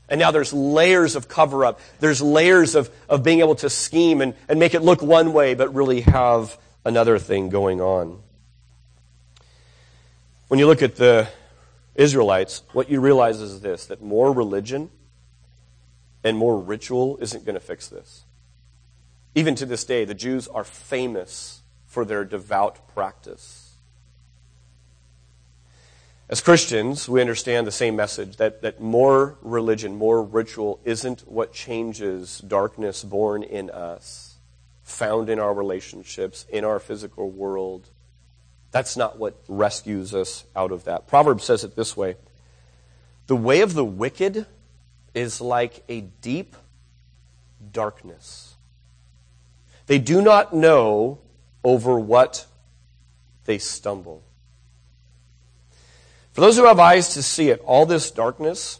And 0.07 0.19
now 0.19 0.31
there's 0.31 0.53
layers 0.53 1.15
of 1.15 1.27
cover 1.27 1.65
up. 1.65 1.79
There's 1.99 2.21
layers 2.21 2.75
of, 2.75 2.89
of 3.09 3.23
being 3.23 3.39
able 3.39 3.55
to 3.55 3.69
scheme 3.69 4.21
and, 4.21 4.33
and 4.47 4.59
make 4.59 4.73
it 4.73 4.81
look 4.81 5.01
one 5.01 5.33
way, 5.33 5.53
but 5.53 5.73
really 5.73 6.01
have 6.01 6.57
another 6.85 7.19
thing 7.19 7.49
going 7.49 7.81
on. 7.81 8.21
When 10.47 10.59
you 10.59 10.67
look 10.67 10.81
at 10.81 10.97
the 10.97 11.29
Israelites, 11.95 12.63
what 12.73 12.89
you 12.89 13.01
realize 13.01 13.41
is 13.41 13.61
this 13.61 13.85
that 13.87 14.01
more 14.01 14.31
religion 14.31 14.89
and 16.23 16.37
more 16.37 16.59
ritual 16.59 17.17
isn't 17.21 17.45
going 17.45 17.55
to 17.55 17.59
fix 17.59 17.87
this. 17.87 18.25
Even 19.33 19.55
to 19.55 19.65
this 19.65 19.83
day, 19.83 20.05
the 20.05 20.13
Jews 20.13 20.47
are 20.47 20.63
famous 20.63 21.61
for 21.85 22.05
their 22.05 22.23
devout 22.23 22.87
practice. 22.93 23.75
As 26.29 26.39
Christians, 26.39 27.09
we 27.09 27.19
understand 27.19 27.67
the 27.67 27.71
same 27.71 27.97
message 27.97 28.37
that, 28.37 28.61
that 28.61 28.79
more 28.79 29.37
religion, 29.41 29.95
more 29.95 30.23
ritual 30.23 30.79
isn't 30.85 31.27
what 31.29 31.51
changes 31.51 32.39
darkness 32.39 33.03
born 33.03 33.43
in 33.43 33.69
us, 33.69 34.37
found 34.81 35.29
in 35.29 35.39
our 35.39 35.53
relationships, 35.53 36.45
in 36.49 36.63
our 36.63 36.79
physical 36.79 37.29
world. 37.29 37.89
That's 38.71 38.95
not 38.95 39.19
what 39.19 39.35
rescues 39.47 40.13
us 40.15 40.45
out 40.55 40.71
of 40.71 40.85
that. 40.85 41.07
Proverbs 41.07 41.43
says 41.43 41.63
it 41.63 41.75
this 41.75 41.95
way 41.95 42.15
The 43.27 43.35
way 43.35 43.61
of 43.61 43.73
the 43.73 43.85
wicked 43.85 44.45
is 45.13 45.41
like 45.41 45.83
a 45.89 46.01
deep 46.01 46.55
darkness. 47.71 48.55
They 49.87 49.99
do 49.99 50.21
not 50.21 50.53
know 50.53 51.19
over 51.63 51.99
what 51.99 52.45
they 53.45 53.57
stumble. 53.57 54.23
For 56.31 56.41
those 56.41 56.55
who 56.55 56.65
have 56.65 56.79
eyes 56.79 57.15
to 57.15 57.23
see 57.23 57.49
it, 57.49 57.61
all 57.65 57.85
this 57.85 58.09
darkness 58.09 58.79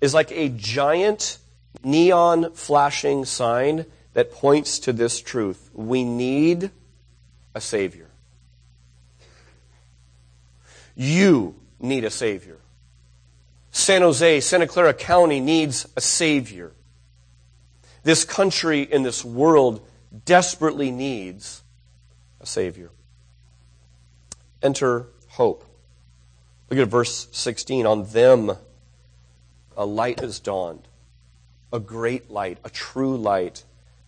is 0.00 0.14
like 0.14 0.30
a 0.30 0.48
giant 0.48 1.38
neon 1.82 2.52
flashing 2.52 3.24
sign 3.24 3.84
that 4.14 4.32
points 4.32 4.78
to 4.80 4.92
this 4.92 5.20
truth. 5.20 5.70
We 5.74 6.04
need 6.04 6.70
a 7.54 7.60
Savior. 7.60 8.07
You 11.00 11.54
need 11.78 12.02
a 12.02 12.10
Savior. 12.10 12.58
San 13.70 14.02
Jose, 14.02 14.40
Santa 14.40 14.66
Clara 14.66 14.92
County 14.92 15.38
needs 15.38 15.86
a 15.96 16.00
Savior. 16.00 16.72
This 18.02 18.24
country 18.24 18.88
and 18.90 19.06
this 19.06 19.24
world 19.24 19.86
desperately 20.24 20.90
needs 20.90 21.62
a 22.40 22.46
Savior. 22.46 22.90
Enter 24.60 25.06
hope. 25.28 25.64
Look 26.68 26.80
at 26.80 26.88
verse 26.88 27.28
16. 27.30 27.86
On 27.86 28.04
them 28.06 28.50
a 29.76 29.86
light 29.86 30.18
has 30.18 30.40
dawned. 30.40 30.88
A 31.72 31.78
great 31.78 32.28
light, 32.28 32.58
a 32.64 32.70
true 32.70 33.16
light 33.16 33.62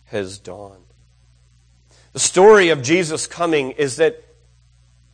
has 0.05 0.39
dawned. 0.39 0.83
The 2.11 2.19
story 2.19 2.67
of 2.67 2.81
Jesus 2.81 3.27
coming 3.27 3.71
is 3.71 3.95
that 3.95 4.21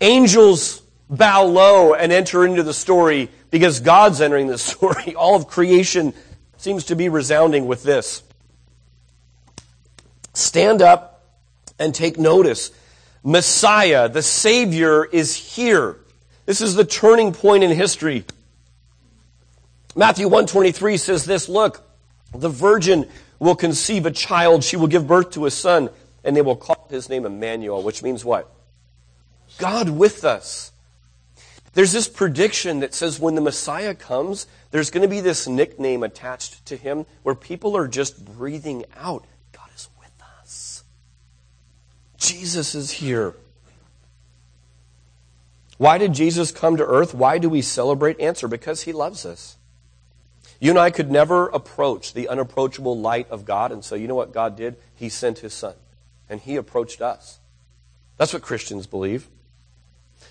angels 0.01 0.81
bow 1.09 1.43
low 1.43 1.93
and 1.93 2.11
enter 2.11 2.45
into 2.45 2.63
the 2.63 2.73
story 2.73 3.29
because 3.49 3.79
God's 3.79 4.21
entering 4.21 4.47
the 4.47 4.57
story. 4.57 5.15
All 5.15 5.35
of 5.35 5.47
creation 5.47 6.13
seems 6.57 6.85
to 6.85 6.95
be 6.95 7.09
resounding 7.09 7.67
with 7.67 7.83
this. 7.83 8.23
Stand 10.33 10.81
up 10.81 11.23
and 11.79 11.93
take 11.93 12.17
notice. 12.17 12.71
Messiah, 13.23 14.09
the 14.09 14.21
Savior, 14.21 15.03
is 15.05 15.35
here. 15.35 15.97
This 16.45 16.61
is 16.61 16.75
the 16.75 16.85
turning 16.85 17.33
point 17.33 17.63
in 17.63 17.71
history. 17.71 18.23
Matthew 19.95 20.27
123 20.27 20.97
says 20.97 21.25
this, 21.25 21.49
look, 21.49 21.83
the 22.33 22.49
virgin 22.49 23.09
will 23.39 23.55
conceive 23.55 24.05
a 24.05 24.11
child, 24.11 24.63
she 24.63 24.77
will 24.77 24.87
give 24.87 25.07
birth 25.07 25.31
to 25.31 25.45
a 25.45 25.51
son, 25.51 25.89
and 26.23 26.35
they 26.35 26.41
will 26.41 26.55
call 26.55 26.87
his 26.89 27.09
name 27.09 27.25
Emmanuel, 27.25 27.81
which 27.83 28.03
means 28.03 28.23
what? 28.23 28.49
God 29.57 29.89
with 29.89 30.23
us. 30.23 30.71
There's 31.77 31.91
this 31.91 32.07
prediction 32.07 32.79
that 32.79 32.96
says 32.96 33.19
when 33.19 33.36
the 33.36 33.41
Messiah 33.41 33.93
comes, 33.93 34.48
there's 34.72 34.89
going 34.89 35.03
to 35.03 35.07
be 35.07 35.22
this 35.22 35.48
nickname 35.48 36.01
attached 36.01 36.65
to 36.65 36.75
him 36.75 37.05
where 37.22 37.36
people 37.36 37.77
are 37.77 37.88
just 37.88 38.25
breathing 38.25 38.84
out 38.96 39.24
God 39.51 39.69
is 39.75 39.88
with 40.00 40.10
us. 40.41 40.84
Jesus 42.17 42.74
is 42.74 42.89
here. 42.89 43.36
Why 45.77 46.00
did 46.00 46.15
Jesus 46.15 46.51
come 46.51 46.77
to 46.77 46.84
earth? 46.84 47.13
Why 47.13 47.38
do 47.38 47.48
we 47.48 47.62
celebrate? 47.62 48.19
Answer 48.19 48.48
because 48.48 48.81
he 48.81 48.91
loves 48.91 49.24
us. 49.24 49.57
You 50.60 50.72
and 50.72 50.79
I 50.79 50.89
could 50.89 51.12
never 51.12 51.46
approach 51.50 52.15
the 52.15 52.27
unapproachable 52.27 52.98
light 52.98 53.29
of 53.29 53.46
God, 53.46 53.72
and 53.72 53.86
so 53.86 53.93
you 53.93 54.07
know 54.07 54.15
what 54.15 54.34
God 54.34 54.57
did? 54.57 54.77
He 54.96 55.10
sent 55.10 55.38
his 55.38 55.53
son, 55.53 55.75
and 56.27 56.41
he 56.41 56.55
approached 56.55 57.03
us. 57.03 57.38
That's 58.17 58.34
what 58.34 58.41
Christians 58.41 58.88
believe. 58.88 59.27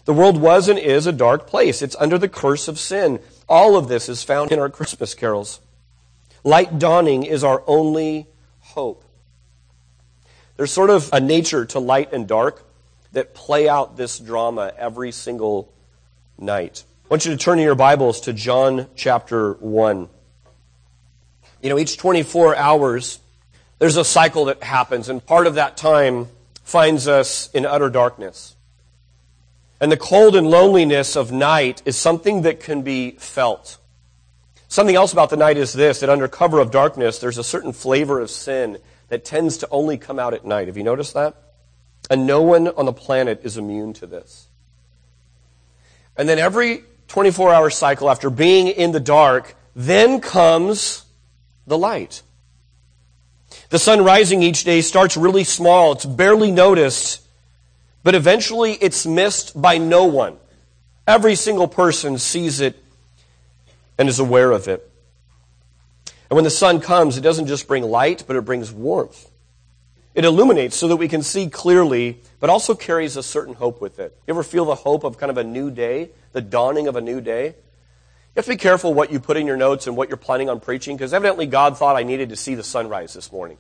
The 0.07 0.15
world 0.15 0.41
was 0.41 0.69
and 0.69 0.79
is 0.79 1.07
a 1.07 1.13
dark 1.13 1.47
place. 1.47 1.83
It's 1.83 1.97
under 1.97 2.17
the 2.17 2.29
curse 2.29 2.69
of 2.69 2.79
sin. 2.79 3.21
All 3.49 3.77
of 3.77 3.89
this 3.89 4.09
is 4.09 4.23
found 4.23 4.53
in 4.53 4.59
our 4.59 4.71
Christmas 4.71 5.15
carols. 5.15 5.61
Light 6.43 6.79
dawning 6.79 7.25
is 7.25 7.45
our 7.45 7.63
only 7.67 8.29
hope. 8.61 9.05
There's 10.57 10.73
sort 10.73 10.91
of 10.91 11.11
a 11.13 11.21
nature 11.21 11.67
to 11.67 11.81
light 11.81 12.13
and 12.13 12.27
dark 12.27 12.65
that 13.13 13.35
play 13.35 13.69
out 13.69 13.97
this 13.97 14.19
drama 14.19 14.73
every 14.79 15.11
single 15.11 15.73
night. 16.39 16.85
I 17.05 17.09
want 17.09 17.25
you 17.25 17.33
to 17.33 17.37
turn 17.37 17.59
in 17.59 17.65
your 17.65 17.75
Bibles 17.75 18.21
to 18.23 18.33
John 18.33 18.87
chapter 18.95 19.55
1. 19.55 20.09
You 21.63 21.71
know, 21.71 21.79
each 21.79 21.99
24 21.99 22.57
hours, 22.57 23.19
there's 23.79 23.97
a 23.97 24.05
cycle 24.05 24.47
that 24.47 24.63
happens, 24.63 25.09
and 25.09 25.25
part 25.25 25.47
of 25.47 25.55
that 25.55 25.77
time 25.77 26.29
finds 26.63 27.09
us 27.09 27.51
in 27.53 27.67
utter 27.67 27.91
darkness. 27.91 28.56
And 29.81 29.93
the 29.93 29.97
cold 29.97 30.37
and 30.37 30.49
loneliness 30.49 31.17
of 31.17 31.33
night 31.33 31.83
is 31.85 31.97
something 31.97 32.43
that 32.43 32.61
can 32.61 32.83
be 32.83 33.13
felt. 33.13 33.79
Something 34.69 34.97
else 34.97 35.13
about 35.13 35.31
the 35.31 35.37
night 35.37 35.59
is 35.59 35.73
this 35.73 36.01
that 36.01 36.11
under 36.11 36.29
cover 36.29 36.61
of 36.61 36.71
darkness, 36.71 37.19
there's 37.19 37.39
a 37.39 37.45
certain 37.45 37.73
flavor 37.73 38.21
of 38.21 38.31
sin 38.31 38.79
that 39.09 39.25
tends 39.25 39.59
to 39.59 39.69
only 39.71 39.99
come 39.99 40.19
out 40.19 40.35
at 40.35 40.45
night. 40.45 40.67
Have 40.67 40.77
you 40.77 40.83
noticed 40.83 41.15
that? 41.15 41.37
And 42.11 42.27
no 42.27 42.43
one 42.43 42.69
on 42.69 42.87
the 42.87 42.93
planet 42.93 43.41
is 43.45 43.57
immune 43.57 43.93
to 43.95 44.07
this. 44.07 44.49
And 46.17 46.29
then 46.29 46.39
every 46.39 46.83
24 47.09 47.53
hour 47.53 47.71
cycle, 47.71 48.11
after 48.11 48.31
being 48.31 48.69
in 48.69 48.93
the 48.93 49.01
dark, 49.01 49.55
then 49.75 50.21
comes 50.21 51.05
the 51.67 51.77
light. 51.77 52.23
The 53.69 53.79
sun 53.79 54.05
rising 54.05 54.43
each 54.43 54.65
day 54.65 54.81
starts 54.81 55.17
really 55.17 55.45
small. 55.45 55.93
It's 55.93 56.07
barely 56.07 56.51
noticed 56.51 57.26
but 58.07 58.15
eventually 58.15 58.75
it's 58.75 59.05
missed 59.05 59.61
by 59.61 59.79
no 59.79 60.05
one. 60.05 60.37
Every 61.09 61.35
single 61.35 61.67
person 61.67 62.19
sees 62.19 62.61
it 62.61 62.81
and 63.99 64.09
is 64.09 64.21
aware 64.21 64.53
of 64.53 64.69
it. 64.69 64.89
And 66.31 66.37
when 66.37 66.45
the 66.45 66.51
sun 66.51 66.79
comes, 66.79 67.19
it 67.19 67.23
doesn't 67.23 67.49
just 67.49 67.67
bring 67.67 67.83
light, 67.83 68.23
but 68.25 68.37
it 68.37 68.43
brings 68.43 68.71
warmth. 68.71 69.29
It 70.15 70.25
illuminates 70.25 70.77
so 70.77 70.87
that 70.87 70.99
we 70.99 71.09
can 71.09 71.25
see 71.25 71.49
clearly, 71.49 72.21
but 72.39 72.49
also 72.49 72.77
carries 72.77 73.17
a 73.17 73.25
certain 73.25 73.55
hope 73.55 73.81
with 73.81 73.99
it. 73.99 74.17
You 74.29 74.35
ever 74.35 74.45
feel 74.45 74.67
the 74.67 74.77
hope 74.77 75.03
of 75.03 75.19
kind 75.19 75.31
of 75.31 75.37
a 75.37 75.43
new 75.43 75.73
day, 75.73 76.11
the 76.31 76.41
dawning 76.41 76.87
of 76.87 76.95
a 76.95 77.01
new 77.01 77.21
day? 77.21 77.47
You 77.47 78.37
have 78.37 78.45
to 78.45 78.53
be 78.53 78.57
careful 78.57 78.95
what 78.95 79.11
you 79.11 79.19
put 79.19 79.37
in 79.37 79.49
your 79.49 79.57
notes 79.57 79.89
and 79.89 79.97
what 79.97 80.09
you're 80.09 80.17
planning 80.17 80.49
on 80.49 80.61
preaching, 80.61 80.97
because 80.97 81.13
evidently 81.13 81.47
God 81.47 81.77
thought 81.77 81.97
I 81.97 82.05
needed 82.05 82.29
to 82.29 82.37
see 82.37 82.55
the 82.55 82.63
sunrise 82.63 83.15
this 83.15 83.33
morning. 83.33 83.59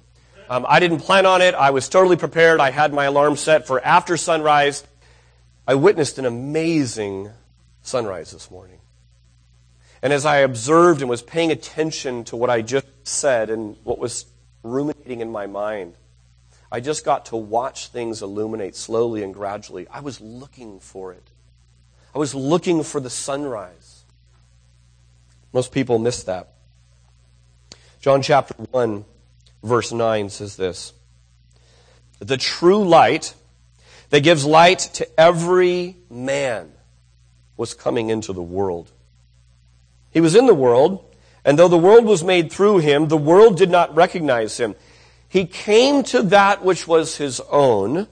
Um, 0.49 0.65
I 0.69 0.81
didn't 0.81 1.01
plan 1.01 1.27
on 1.27 1.43
it. 1.43 1.55
I 1.55 1.71
was 1.71 1.89
totally 1.89 2.17
prepared. 2.17 2.61
I 2.61 2.71
had 2.71 2.93
my 2.93 3.05
alarm 3.05 3.37
set 3.37 3.67
for 3.67 3.85
after 3.85 4.17
sunrise. 4.17 4.85
I 5.67 5.75
witnessed 5.75 6.19
an 6.19 6.25
amazing 6.25 7.31
sunrise 7.83 8.31
this 8.31 8.51
morning. 8.51 8.79
And 10.03 10.13
as 10.13 10.25
I 10.25 10.39
observed 10.39 11.01
and 11.01 11.11
was 11.11 11.23
paying 11.23 11.51
attention 11.51 12.25
to 12.25 12.37
what 12.37 12.51
I 12.51 12.63
just 12.63 12.87
said 13.03 13.51
and 13.51 13.77
what 13.83 13.99
was 13.99 14.27
ruminating 14.63 15.21
in 15.21 15.33
my 15.33 15.47
mind, 15.47 15.95
I 16.71 16.81
just 16.81 17.05
got 17.05 17.27
to 17.27 17.37
watch 17.37 17.89
things 17.89 18.23
illuminate 18.23 18.77
slowly 18.77 19.23
and 19.23 19.35
gradually. 19.35 19.89
I 19.89 20.01
was 20.01 20.21
looking 20.21 20.79
for 20.79 21.13
it. 21.13 21.31
I 22.15 22.19
was 22.19 22.35
looking 22.35 22.83
for 22.83 23.01
the 23.01 23.11
sunrise. 23.11 24.05
Most 25.53 25.73
people 25.73 25.99
miss 25.99 26.23
that. 26.25 26.53
John 28.01 28.23
chapter 28.23 28.55
1 28.71 29.05
verse 29.67 29.93
9 29.93 30.31
says 30.31 30.57
this 30.57 30.93
The 32.21 32.37
true 32.37 32.87
light 32.87 33.35
that 34.11 34.21
gives 34.21 34.45
light 34.45 34.79
to 34.95 35.21
every 35.21 35.97
man 36.09 36.73
was 37.57 37.75
coming 37.75 38.11
into 38.11 38.33
the 38.33 38.43
world. 38.43 38.91
He 40.11 40.21
was 40.21 40.35
in 40.35 40.47
the 40.47 40.55
world, 40.55 41.05
and 41.45 41.59
though 41.59 41.69
the 41.69 41.77
world 41.77 42.05
was 42.05 42.25
made 42.25 42.51
through 42.51 42.79
him, 42.79 43.09
the 43.09 43.17
world 43.17 43.57
did 43.59 43.71
not 43.71 43.95
recognize 43.95 44.59
him. 44.59 44.75
He 45.29 45.45
came 45.45 46.03
to 46.05 46.23
that 46.23 46.65
which 46.65 46.87
was 46.87 47.17
his 47.17 47.41
own, 47.51 48.07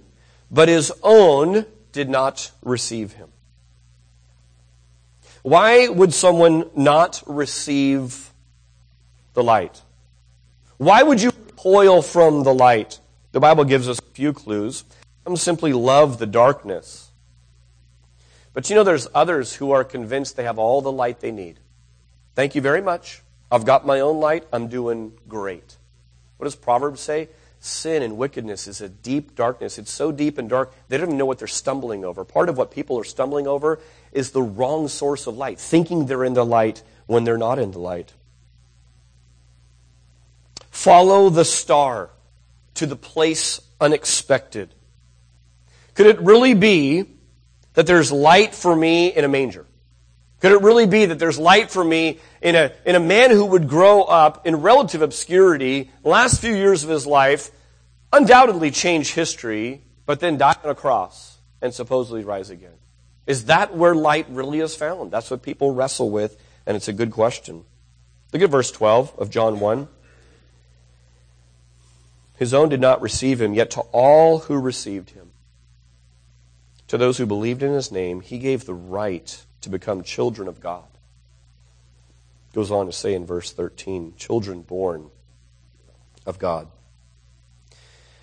but 0.50 0.68
his 0.68 0.92
own 1.02 1.64
did 1.92 2.08
not 2.08 2.50
receive 2.62 3.12
him. 3.12 3.28
Why 5.42 5.88
would 5.88 6.12
someone 6.14 6.70
not 6.74 7.22
receive 7.26 8.30
the 9.34 9.42
light? 9.42 9.80
Why 10.78 11.02
would 11.02 11.22
you 11.22 11.32
recoil 11.64 12.02
from 12.02 12.42
the 12.42 12.52
light? 12.52 12.98
The 13.32 13.40
Bible 13.40 13.64
gives 13.64 13.88
us 13.88 13.98
a 13.98 14.14
few 14.14 14.32
clues. 14.32 14.84
Some 15.24 15.36
simply 15.36 15.72
love 15.72 16.18
the 16.18 16.26
darkness. 16.26 17.10
But 18.52 18.68
you 18.68 18.76
know, 18.76 18.84
there's 18.84 19.08
others 19.14 19.54
who 19.54 19.70
are 19.70 19.82
convinced 19.82 20.36
they 20.36 20.44
have 20.44 20.58
all 20.58 20.82
the 20.82 20.92
light 20.92 21.20
they 21.20 21.32
need. 21.32 21.58
Thank 22.34 22.54
you 22.54 22.60
very 22.60 22.82
much. 22.82 23.22
I've 23.50 23.64
got 23.64 23.86
my 23.86 24.00
own 24.00 24.20
light. 24.20 24.46
I'm 24.52 24.68
doing 24.68 25.14
great. 25.26 25.76
What 26.36 26.44
does 26.44 26.54
Proverbs 26.54 27.00
say? 27.00 27.28
Sin 27.60 28.02
and 28.02 28.18
wickedness 28.18 28.68
is 28.68 28.82
a 28.82 28.88
deep 28.90 29.34
darkness. 29.34 29.78
It's 29.78 29.90
so 29.90 30.12
deep 30.12 30.36
and 30.36 30.50
dark, 30.50 30.74
they 30.88 30.98
don't 30.98 31.08
even 31.08 31.18
know 31.18 31.24
what 31.24 31.38
they're 31.38 31.48
stumbling 31.48 32.04
over. 32.04 32.24
Part 32.24 32.50
of 32.50 32.58
what 32.58 32.70
people 32.70 32.98
are 32.98 33.04
stumbling 33.04 33.46
over 33.46 33.80
is 34.12 34.32
the 34.32 34.42
wrong 34.42 34.86
source 34.88 35.26
of 35.26 35.38
light, 35.38 35.58
thinking 35.58 36.04
they're 36.04 36.24
in 36.24 36.34
the 36.34 36.44
light 36.44 36.82
when 37.06 37.24
they're 37.24 37.38
not 37.38 37.58
in 37.58 37.70
the 37.70 37.78
light. 37.78 38.12
Follow 40.74 41.30
the 41.30 41.44
star 41.44 42.10
to 42.74 42.84
the 42.84 42.96
place 42.96 43.60
unexpected. 43.80 44.74
Could 45.94 46.06
it 46.06 46.20
really 46.20 46.54
be 46.54 47.04
that 47.74 47.86
there's 47.86 48.10
light 48.10 48.56
for 48.56 48.74
me 48.74 49.06
in 49.06 49.24
a 49.24 49.28
manger? 49.28 49.66
Could 50.40 50.50
it 50.50 50.62
really 50.62 50.86
be 50.86 51.06
that 51.06 51.20
there's 51.20 51.38
light 51.38 51.70
for 51.70 51.84
me 51.84 52.18
in 52.42 52.56
a, 52.56 52.72
in 52.84 52.96
a 52.96 53.00
man 53.00 53.30
who 53.30 53.46
would 53.46 53.68
grow 53.68 54.02
up 54.02 54.48
in 54.48 54.62
relative 54.62 55.00
obscurity, 55.00 55.92
last 56.02 56.40
few 56.40 56.52
years 56.52 56.82
of 56.82 56.90
his 56.90 57.06
life, 57.06 57.52
undoubtedly 58.12 58.72
change 58.72 59.14
history, 59.14 59.80
but 60.06 60.18
then 60.18 60.36
die 60.36 60.56
on 60.64 60.70
a 60.70 60.74
cross 60.74 61.38
and 61.62 61.72
supposedly 61.72 62.24
rise 62.24 62.50
again? 62.50 62.74
Is 63.28 63.44
that 63.44 63.76
where 63.76 63.94
light 63.94 64.26
really 64.28 64.58
is 64.58 64.74
found? 64.74 65.12
That's 65.12 65.30
what 65.30 65.40
people 65.40 65.72
wrestle 65.72 66.10
with, 66.10 66.36
and 66.66 66.76
it's 66.76 66.88
a 66.88 66.92
good 66.92 67.12
question. 67.12 67.64
Look 68.32 68.42
at 68.42 68.50
verse 68.50 68.72
12 68.72 69.14
of 69.18 69.30
John 69.30 69.60
1. 69.60 69.88
His 72.36 72.52
own 72.52 72.68
did 72.68 72.80
not 72.80 73.00
receive 73.00 73.40
him, 73.40 73.54
yet 73.54 73.70
to 73.72 73.80
all 73.92 74.40
who 74.40 74.58
received 74.58 75.10
him, 75.10 75.30
to 76.88 76.98
those 76.98 77.18
who 77.18 77.26
believed 77.26 77.62
in 77.62 77.72
his 77.72 77.90
name, 77.90 78.20
he 78.20 78.38
gave 78.38 78.64
the 78.64 78.74
right 78.74 79.44
to 79.62 79.68
become 79.70 80.02
children 80.02 80.48
of 80.48 80.60
God. 80.60 80.84
Goes 82.52 82.70
on 82.70 82.86
to 82.86 82.92
say 82.92 83.14
in 83.14 83.24
verse 83.24 83.52
13, 83.52 84.14
children 84.16 84.62
born 84.62 85.10
of 86.26 86.38
God. 86.38 86.68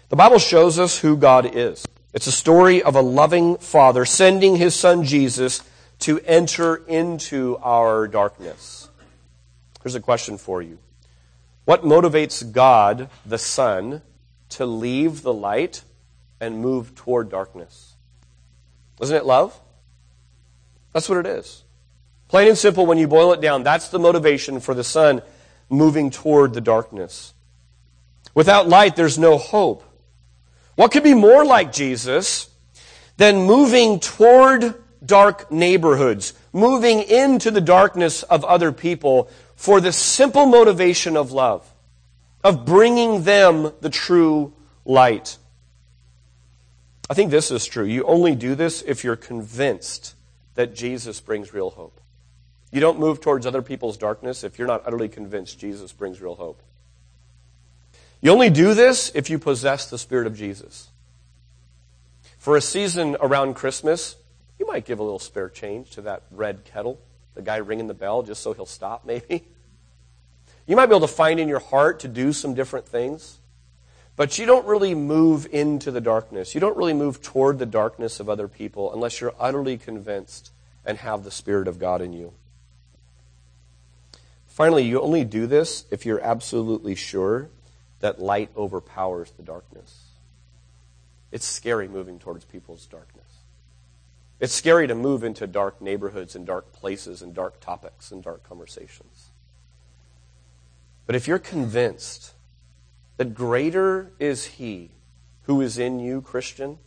The 0.09 0.15
Bible 0.15 0.39
shows 0.39 0.77
us 0.77 0.99
who 0.99 1.17
God 1.17 1.55
is. 1.55 1.85
It's 2.13 2.27
a 2.27 2.31
story 2.31 2.83
of 2.83 2.95
a 2.95 3.01
loving 3.01 3.57
father 3.57 4.05
sending 4.05 4.57
his 4.57 4.75
son 4.75 5.03
Jesus 5.05 5.63
to 5.99 6.19
enter 6.21 6.75
into 6.75 7.57
our 7.63 8.07
darkness. 8.07 8.89
Here's 9.81 9.95
a 9.95 10.01
question 10.01 10.37
for 10.37 10.61
you. 10.61 10.77
What 11.65 11.83
motivates 11.83 12.49
God, 12.51 13.09
the 13.25 13.37
Son, 13.37 14.01
to 14.49 14.65
leave 14.65 15.21
the 15.21 15.33
light 15.33 15.83
and 16.39 16.59
move 16.59 16.95
toward 16.95 17.29
darkness? 17.29 17.95
Isn't 19.01 19.15
it 19.15 19.25
love? 19.25 19.59
That's 20.93 21.07
what 21.07 21.19
it 21.19 21.25
is. 21.25 21.63
Plain 22.27 22.49
and 22.49 22.57
simple, 22.57 22.85
when 22.85 22.97
you 22.97 23.07
boil 23.07 23.33
it 23.33 23.41
down, 23.41 23.63
that's 23.63 23.89
the 23.89 23.99
motivation 23.99 24.59
for 24.59 24.73
the 24.73 24.83
Son 24.83 25.21
moving 25.69 26.09
toward 26.09 26.53
the 26.53 26.61
darkness. 26.61 27.33
Without 28.33 28.67
light, 28.67 28.95
there's 28.95 29.19
no 29.19 29.37
hope. 29.37 29.83
What 30.75 30.91
could 30.91 31.03
be 31.03 31.13
more 31.13 31.45
like 31.45 31.71
Jesus 31.71 32.49
than 33.17 33.43
moving 33.43 33.99
toward 33.99 34.75
dark 35.05 35.51
neighborhoods, 35.51 36.33
moving 36.53 37.01
into 37.01 37.51
the 37.51 37.61
darkness 37.61 38.23
of 38.23 38.45
other 38.45 38.71
people 38.71 39.29
for 39.61 39.79
the 39.79 39.91
simple 39.91 40.47
motivation 40.47 41.15
of 41.15 41.31
love, 41.31 41.71
of 42.43 42.65
bringing 42.65 43.21
them 43.25 43.71
the 43.79 43.91
true 43.91 44.51
light? 44.85 45.37
I 47.07 47.13
think 47.13 47.29
this 47.29 47.51
is 47.51 47.67
true. 47.67 47.83
You 47.85 48.03
only 48.05 48.33
do 48.33 48.55
this 48.55 48.81
if 48.81 49.03
you're 49.03 49.15
convinced 49.15 50.15
that 50.55 50.73
Jesus 50.73 51.21
brings 51.21 51.53
real 51.53 51.69
hope. 51.69 52.01
You 52.71 52.81
don't 52.81 52.97
move 52.97 53.21
towards 53.21 53.45
other 53.45 53.61
people's 53.61 53.97
darkness 53.97 54.43
if 54.43 54.57
you're 54.57 54.67
not 54.67 54.81
utterly 54.83 55.09
convinced 55.09 55.59
Jesus 55.59 55.93
brings 55.93 56.19
real 56.19 56.35
hope. 56.35 56.63
You 58.19 58.31
only 58.31 58.49
do 58.49 58.73
this 58.73 59.11
if 59.13 59.29
you 59.29 59.37
possess 59.37 59.87
the 59.91 59.99
Spirit 59.99 60.25
of 60.25 60.35
Jesus. 60.35 60.89
For 62.39 62.57
a 62.57 62.61
season 62.61 63.15
around 63.21 63.53
Christmas, 63.53 64.15
you 64.57 64.65
might 64.65 64.85
give 64.85 64.97
a 64.97 65.03
little 65.03 65.19
spare 65.19 65.49
change 65.49 65.91
to 65.91 66.01
that 66.01 66.23
red 66.31 66.65
kettle, 66.65 66.99
the 67.35 67.43
guy 67.43 67.57
ringing 67.57 67.85
the 67.85 67.93
bell 67.93 68.23
just 68.23 68.41
so 68.41 68.53
he'll 68.53 68.65
stop, 68.65 69.05
maybe. 69.05 69.45
You 70.67 70.75
might 70.75 70.85
be 70.85 70.95
able 70.95 71.07
to 71.07 71.13
find 71.13 71.39
in 71.39 71.47
your 71.47 71.59
heart 71.59 71.99
to 72.01 72.07
do 72.07 72.33
some 72.33 72.53
different 72.53 72.87
things, 72.87 73.39
but 74.15 74.37
you 74.37 74.45
don't 74.45 74.65
really 74.65 74.93
move 74.93 75.47
into 75.51 75.91
the 75.91 76.01
darkness. 76.01 76.53
You 76.53 76.61
don't 76.61 76.77
really 76.77 76.93
move 76.93 77.21
toward 77.21 77.59
the 77.59 77.65
darkness 77.65 78.19
of 78.19 78.29
other 78.29 78.47
people 78.47 78.93
unless 78.93 79.19
you're 79.19 79.33
utterly 79.39 79.77
convinced 79.77 80.51
and 80.85 80.97
have 80.99 81.23
the 81.23 81.31
Spirit 81.31 81.67
of 81.67 81.79
God 81.79 82.01
in 82.01 82.13
you. 82.13 82.33
Finally, 84.47 84.83
you 84.83 85.01
only 85.01 85.23
do 85.23 85.47
this 85.47 85.85
if 85.91 86.05
you're 86.05 86.19
absolutely 86.19 86.93
sure 86.93 87.49
that 88.01 88.21
light 88.21 88.51
overpowers 88.55 89.31
the 89.31 89.43
darkness. 89.43 90.09
It's 91.31 91.45
scary 91.45 91.87
moving 91.87 92.19
towards 92.19 92.45
people's 92.45 92.85
darkness. 92.85 93.25
It's 94.39 94.53
scary 94.53 94.87
to 94.87 94.95
move 94.95 95.23
into 95.23 95.47
dark 95.47 95.81
neighborhoods 95.81 96.35
and 96.35 96.45
dark 96.45 96.73
places 96.73 97.21
and 97.21 97.33
dark 97.33 97.59
topics 97.59 98.11
and 98.11 98.23
dark 98.23 98.43
conversations. 98.47 99.30
But 101.05 101.15
if 101.15 101.27
you're 101.27 101.39
convinced 101.39 102.33
that 103.17 103.33
greater 103.33 104.11
is 104.19 104.45
He 104.45 104.91
who 105.43 105.61
is 105.61 105.77
in 105.77 105.99
you, 105.99 106.21
Christian, 106.21 106.77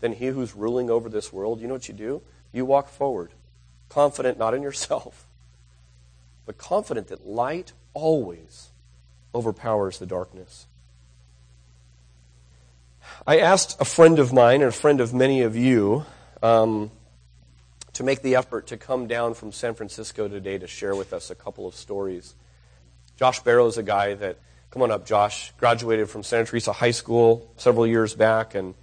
than 0.00 0.12
He 0.12 0.26
who's 0.26 0.54
ruling 0.54 0.90
over 0.90 1.08
this 1.08 1.32
world, 1.32 1.60
you 1.60 1.66
know 1.66 1.74
what 1.74 1.88
you 1.88 1.94
do? 1.94 2.22
You 2.52 2.64
walk 2.64 2.88
forward, 2.88 3.32
confident 3.88 4.38
not 4.38 4.54
in 4.54 4.62
yourself, 4.62 5.26
but 6.46 6.58
confident 6.58 7.08
that 7.08 7.26
light 7.26 7.72
always 7.92 8.70
overpowers 9.34 9.98
the 9.98 10.06
darkness. 10.06 10.66
I 13.26 13.38
asked 13.38 13.76
a 13.80 13.84
friend 13.84 14.18
of 14.18 14.32
mine, 14.32 14.62
and 14.62 14.68
a 14.68 14.72
friend 14.72 15.00
of 15.00 15.14
many 15.14 15.42
of 15.42 15.56
you, 15.56 16.04
um, 16.42 16.90
to 17.92 18.02
make 18.02 18.22
the 18.22 18.36
effort 18.36 18.66
to 18.68 18.76
come 18.76 19.06
down 19.06 19.34
from 19.34 19.52
San 19.52 19.74
Francisco 19.74 20.28
today 20.28 20.58
to 20.58 20.66
share 20.66 20.94
with 20.94 21.12
us 21.12 21.30
a 21.30 21.34
couple 21.34 21.66
of 21.66 21.74
stories. 21.74 22.34
Josh 23.16 23.40
Barrow 23.40 23.66
is 23.66 23.78
a 23.78 23.82
guy 23.82 24.14
that, 24.14 24.38
come 24.70 24.82
on 24.82 24.90
up, 24.90 25.06
Josh, 25.06 25.52
graduated 25.58 26.10
from 26.10 26.22
Santa 26.22 26.44
Teresa 26.44 26.72
High 26.72 26.90
School 26.90 27.50
several 27.56 27.86
years 27.86 28.14
back, 28.14 28.54
and 28.54 28.74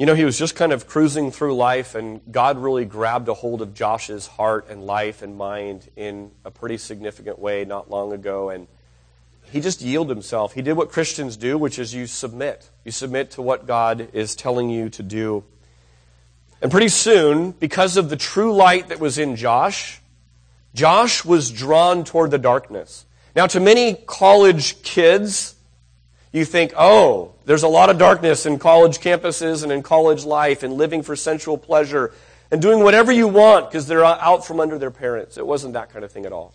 you 0.00 0.06
know, 0.06 0.14
he 0.14 0.24
was 0.24 0.38
just 0.38 0.56
kind 0.56 0.72
of 0.72 0.86
cruising 0.86 1.30
through 1.30 1.54
life, 1.54 1.94
and 1.94 2.22
God 2.32 2.56
really 2.56 2.86
grabbed 2.86 3.28
a 3.28 3.34
hold 3.34 3.60
of 3.60 3.74
Josh's 3.74 4.26
heart 4.26 4.70
and 4.70 4.86
life 4.86 5.20
and 5.20 5.36
mind 5.36 5.90
in 5.94 6.30
a 6.42 6.50
pretty 6.50 6.78
significant 6.78 7.38
way 7.38 7.66
not 7.66 7.90
long 7.90 8.14
ago. 8.14 8.48
And 8.48 8.66
he 9.52 9.60
just 9.60 9.82
yielded 9.82 10.16
himself. 10.16 10.54
He 10.54 10.62
did 10.62 10.72
what 10.72 10.90
Christians 10.90 11.36
do, 11.36 11.58
which 11.58 11.78
is 11.78 11.92
you 11.92 12.06
submit. 12.06 12.70
You 12.82 12.92
submit 12.92 13.32
to 13.32 13.42
what 13.42 13.66
God 13.66 14.08
is 14.14 14.34
telling 14.34 14.70
you 14.70 14.88
to 14.88 15.02
do. 15.02 15.44
And 16.62 16.70
pretty 16.70 16.88
soon, 16.88 17.50
because 17.50 17.98
of 17.98 18.08
the 18.08 18.16
true 18.16 18.54
light 18.54 18.88
that 18.88 19.00
was 19.00 19.18
in 19.18 19.36
Josh, 19.36 20.00
Josh 20.74 21.26
was 21.26 21.50
drawn 21.50 22.04
toward 22.04 22.30
the 22.30 22.38
darkness. 22.38 23.04
Now, 23.34 23.46
to 23.48 23.60
many 23.60 23.94
college 23.94 24.82
kids, 24.82 25.54
you 26.32 26.44
think, 26.44 26.72
oh, 26.76 27.34
there's 27.44 27.62
a 27.62 27.68
lot 27.68 27.90
of 27.90 27.98
darkness 27.98 28.46
in 28.46 28.58
college 28.58 28.98
campuses 28.98 29.62
and 29.62 29.72
in 29.72 29.82
college 29.82 30.24
life 30.24 30.62
and 30.62 30.74
living 30.74 31.02
for 31.02 31.16
sensual 31.16 31.58
pleasure 31.58 32.12
and 32.50 32.60
doing 32.60 32.82
whatever 32.82 33.12
you 33.12 33.28
want 33.28 33.70
because 33.70 33.86
they're 33.86 34.04
out 34.04 34.46
from 34.46 34.60
under 34.60 34.78
their 34.78 34.90
parents. 34.90 35.36
It 35.36 35.46
wasn't 35.46 35.74
that 35.74 35.92
kind 35.92 36.04
of 36.04 36.10
thing 36.10 36.26
at 36.26 36.32
all. 36.32 36.54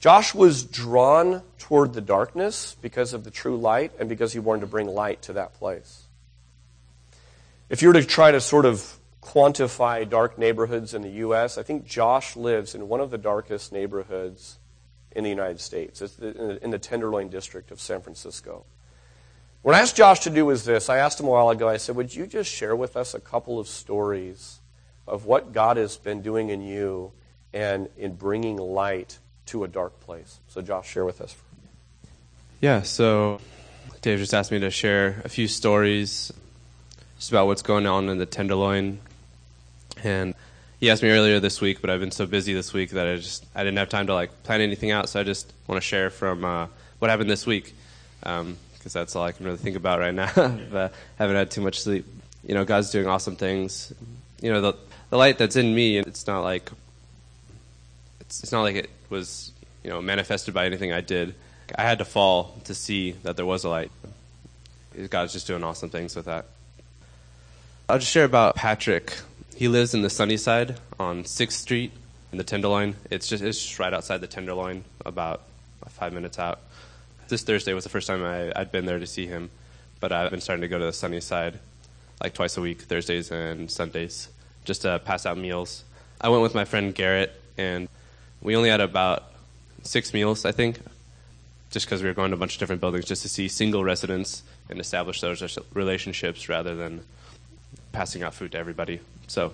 Josh 0.00 0.34
was 0.34 0.62
drawn 0.62 1.42
toward 1.58 1.92
the 1.92 2.00
darkness 2.00 2.76
because 2.80 3.12
of 3.12 3.24
the 3.24 3.30
true 3.30 3.56
light 3.56 3.92
and 3.98 4.08
because 4.08 4.32
he 4.32 4.38
wanted 4.38 4.60
to 4.60 4.66
bring 4.66 4.86
light 4.86 5.22
to 5.22 5.32
that 5.34 5.54
place. 5.54 6.04
If 7.68 7.82
you 7.82 7.88
were 7.88 7.94
to 7.94 8.04
try 8.04 8.30
to 8.30 8.40
sort 8.40 8.64
of 8.64 8.98
quantify 9.22 10.08
dark 10.08 10.38
neighborhoods 10.38 10.94
in 10.94 11.02
the 11.02 11.10
U.S., 11.10 11.58
I 11.58 11.62
think 11.62 11.86
Josh 11.86 12.36
lives 12.36 12.74
in 12.74 12.88
one 12.88 13.00
of 13.00 13.10
the 13.10 13.18
darkest 13.18 13.72
neighborhoods 13.72 14.58
in 15.18 15.24
the 15.24 15.30
United 15.30 15.60
States. 15.60 16.00
In 16.00 16.70
the 16.70 16.78
Tenderloin 16.78 17.28
district 17.28 17.70
of 17.70 17.80
San 17.80 18.00
Francisco. 18.00 18.64
What 19.60 19.74
I 19.74 19.80
asked 19.80 19.96
Josh 19.96 20.20
to 20.20 20.30
do 20.30 20.46
was 20.46 20.64
this. 20.64 20.88
I 20.88 20.98
asked 20.98 21.20
him 21.20 21.26
a 21.26 21.30
while 21.30 21.50
ago, 21.50 21.68
I 21.68 21.76
said, 21.76 21.96
Would 21.96 22.14
you 22.14 22.26
just 22.26 22.50
share 22.50 22.74
with 22.74 22.96
us 22.96 23.12
a 23.12 23.20
couple 23.20 23.58
of 23.58 23.68
stories 23.68 24.60
of 25.08 25.24
what 25.24 25.52
God 25.52 25.76
has 25.76 25.96
been 25.96 26.22
doing 26.22 26.50
in 26.50 26.60
you 26.60 27.12
and 27.52 27.88
in 27.96 28.14
bringing 28.14 28.56
light 28.56 29.18
to 29.46 29.64
a 29.64 29.68
dark 29.68 29.98
place. 30.00 30.38
So, 30.48 30.60
Josh, 30.60 30.88
share 30.88 31.04
with 31.04 31.20
us. 31.20 31.34
Yeah, 32.60 32.82
so 32.82 33.40
Dave 34.02 34.18
just 34.18 34.34
asked 34.34 34.52
me 34.52 34.58
to 34.60 34.70
share 34.70 35.22
a 35.24 35.28
few 35.28 35.48
stories 35.48 36.32
just 37.18 37.30
about 37.30 37.46
what's 37.46 37.62
going 37.62 37.86
on 37.86 38.08
in 38.08 38.18
the 38.18 38.26
Tenderloin. 38.26 39.00
And 40.04 40.34
he 40.80 40.90
asked 40.90 41.02
me 41.02 41.10
earlier 41.10 41.40
this 41.40 41.60
week, 41.60 41.80
but 41.80 41.90
I've 41.90 42.00
been 42.00 42.12
so 42.12 42.26
busy 42.26 42.54
this 42.54 42.72
week 42.72 42.90
that 42.90 43.06
I 43.06 43.16
just 43.16 43.44
I 43.54 43.64
didn't 43.64 43.78
have 43.78 43.88
time 43.88 44.06
to 44.06 44.14
like 44.14 44.42
plan 44.44 44.60
anything 44.60 44.90
out. 44.90 45.08
So 45.08 45.20
I 45.20 45.24
just 45.24 45.52
want 45.66 45.82
to 45.82 45.86
share 45.86 46.10
from 46.10 46.44
uh, 46.44 46.68
what 46.98 47.10
happened 47.10 47.30
this 47.30 47.46
week 47.46 47.74
because 48.20 48.40
um, 48.40 48.56
that's 48.82 49.16
all 49.16 49.24
I 49.24 49.32
can 49.32 49.44
really 49.44 49.58
think 49.58 49.76
about 49.76 49.98
right 49.98 50.14
now. 50.14 50.30
I 50.36 50.90
haven't 51.16 51.36
had 51.36 51.50
too 51.50 51.60
much 51.60 51.80
sleep. 51.80 52.06
You 52.46 52.54
know, 52.54 52.64
God's 52.64 52.90
doing 52.90 53.06
awesome 53.06 53.36
things. 53.36 53.92
You 54.40 54.52
know, 54.52 54.60
the 54.60 54.74
the 55.10 55.16
light 55.16 55.38
that's 55.38 55.56
in 55.56 55.74
me, 55.74 55.98
it's 55.98 56.26
not 56.26 56.40
like 56.40 56.70
it's, 58.20 58.42
it's 58.42 58.52
not 58.52 58.62
like 58.62 58.76
it 58.76 58.90
was 59.10 59.50
you 59.82 59.90
know 59.90 60.00
manifested 60.00 60.54
by 60.54 60.66
anything 60.66 60.92
I 60.92 61.00
did. 61.00 61.34
I 61.74 61.82
had 61.82 61.98
to 61.98 62.04
fall 62.04 62.60
to 62.64 62.74
see 62.74 63.12
that 63.24 63.36
there 63.36 63.46
was 63.46 63.64
a 63.64 63.68
light. 63.68 63.90
God's 65.10 65.32
just 65.32 65.46
doing 65.46 65.64
awesome 65.64 65.90
things 65.90 66.16
with 66.16 66.26
that. 66.26 66.46
I'll 67.88 67.98
just 67.98 68.10
share 68.10 68.24
about 68.24 68.54
Patrick. 68.54 69.16
He 69.58 69.66
lives 69.66 69.92
in 69.92 70.02
the 70.02 70.08
Sunnyside 70.08 70.78
on 71.00 71.24
Sixth 71.24 71.58
Street 71.58 71.90
in 72.30 72.38
the 72.38 72.44
Tenderloin. 72.44 72.94
It's 73.10 73.26
just 73.26 73.42
it's 73.42 73.60
just 73.60 73.80
right 73.80 73.92
outside 73.92 74.20
the 74.20 74.28
Tenderloin, 74.28 74.84
about 75.04 75.42
five 75.88 76.12
minutes 76.12 76.38
out. 76.38 76.60
This 77.26 77.42
Thursday 77.42 77.74
was 77.74 77.82
the 77.82 77.90
first 77.90 78.06
time 78.06 78.22
I, 78.22 78.52
I'd 78.54 78.70
been 78.70 78.86
there 78.86 79.00
to 79.00 79.06
see 79.08 79.26
him, 79.26 79.50
but 79.98 80.12
I've 80.12 80.30
been 80.30 80.40
starting 80.40 80.60
to 80.60 80.68
go 80.68 80.78
to 80.78 80.84
the 80.84 80.92
Sunnyside 80.92 81.58
like 82.22 82.34
twice 82.34 82.56
a 82.56 82.60
week, 82.60 82.82
Thursdays 82.82 83.32
and 83.32 83.68
Sundays, 83.68 84.28
just 84.64 84.82
to 84.82 85.00
pass 85.00 85.26
out 85.26 85.36
meals. 85.36 85.82
I 86.20 86.28
went 86.28 86.44
with 86.44 86.54
my 86.54 86.64
friend 86.64 86.94
Garrett, 86.94 87.32
and 87.56 87.88
we 88.40 88.54
only 88.54 88.68
had 88.68 88.80
about 88.80 89.24
six 89.82 90.14
meals, 90.14 90.44
I 90.44 90.52
think, 90.52 90.78
just 91.72 91.84
because 91.84 92.00
we 92.00 92.08
were 92.08 92.14
going 92.14 92.30
to 92.30 92.36
a 92.36 92.38
bunch 92.38 92.54
of 92.54 92.60
different 92.60 92.80
buildings 92.80 93.06
just 93.06 93.22
to 93.22 93.28
see 93.28 93.48
single 93.48 93.82
residents 93.82 94.44
and 94.70 94.78
establish 94.78 95.20
those 95.20 95.58
relationships 95.74 96.48
rather 96.48 96.76
than 96.76 97.00
passing 97.92 98.22
out 98.22 98.34
food 98.34 98.52
to 98.52 98.58
everybody. 98.58 99.00
So 99.26 99.52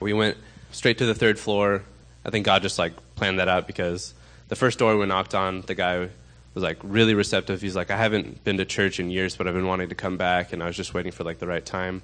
we 0.00 0.12
went 0.12 0.36
straight 0.70 0.98
to 0.98 1.06
the 1.06 1.14
third 1.14 1.38
floor. 1.38 1.82
I 2.24 2.30
think 2.30 2.46
God 2.46 2.62
just 2.62 2.78
like 2.78 2.92
planned 3.14 3.38
that 3.38 3.48
out 3.48 3.66
because 3.66 4.14
the 4.48 4.56
first 4.56 4.78
door 4.78 4.96
we 4.96 5.06
knocked 5.06 5.34
on, 5.34 5.62
the 5.62 5.74
guy 5.74 6.08
was 6.54 6.62
like 6.62 6.78
really 6.82 7.14
receptive. 7.14 7.60
He's 7.60 7.76
like, 7.76 7.90
I 7.90 7.96
haven't 7.96 8.44
been 8.44 8.58
to 8.58 8.64
church 8.64 9.00
in 9.00 9.10
years, 9.10 9.36
but 9.36 9.46
I've 9.46 9.54
been 9.54 9.66
wanting 9.66 9.88
to 9.88 9.94
come 9.94 10.16
back, 10.16 10.52
and 10.52 10.62
I 10.62 10.66
was 10.66 10.76
just 10.76 10.94
waiting 10.94 11.12
for 11.12 11.24
like 11.24 11.38
the 11.38 11.46
right 11.46 11.64
time. 11.64 12.02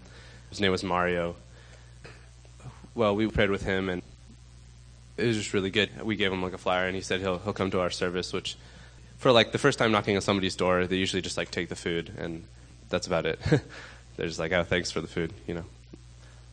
His 0.50 0.60
name 0.60 0.72
was 0.72 0.82
Mario. 0.82 1.36
Well, 2.94 3.14
we 3.14 3.28
prayed 3.28 3.50
with 3.50 3.62
him, 3.62 3.88
and 3.88 4.02
it 5.16 5.26
was 5.26 5.36
just 5.36 5.52
really 5.52 5.70
good. 5.70 5.90
We 6.02 6.16
gave 6.16 6.32
him 6.32 6.42
like 6.42 6.54
a 6.54 6.58
flyer, 6.58 6.86
and 6.86 6.94
he 6.94 7.02
said 7.02 7.20
he'll 7.20 7.38
he'll 7.38 7.52
come 7.52 7.70
to 7.72 7.80
our 7.80 7.90
service. 7.90 8.32
Which, 8.32 8.56
for 9.18 9.30
like 9.30 9.52
the 9.52 9.58
first 9.58 9.78
time 9.78 9.92
knocking 9.92 10.16
on 10.16 10.22
somebody's 10.22 10.56
door, 10.56 10.86
they 10.86 10.96
usually 10.96 11.22
just 11.22 11.36
like 11.36 11.50
take 11.50 11.68
the 11.68 11.76
food, 11.76 12.12
and 12.16 12.44
that's 12.88 13.06
about 13.06 13.26
it. 13.26 13.38
They're 14.18 14.26
just 14.26 14.40
like, 14.40 14.50
oh, 14.50 14.64
thanks 14.64 14.90
for 14.90 15.00
the 15.00 15.06
food, 15.06 15.32
you 15.46 15.54
know. 15.54 15.64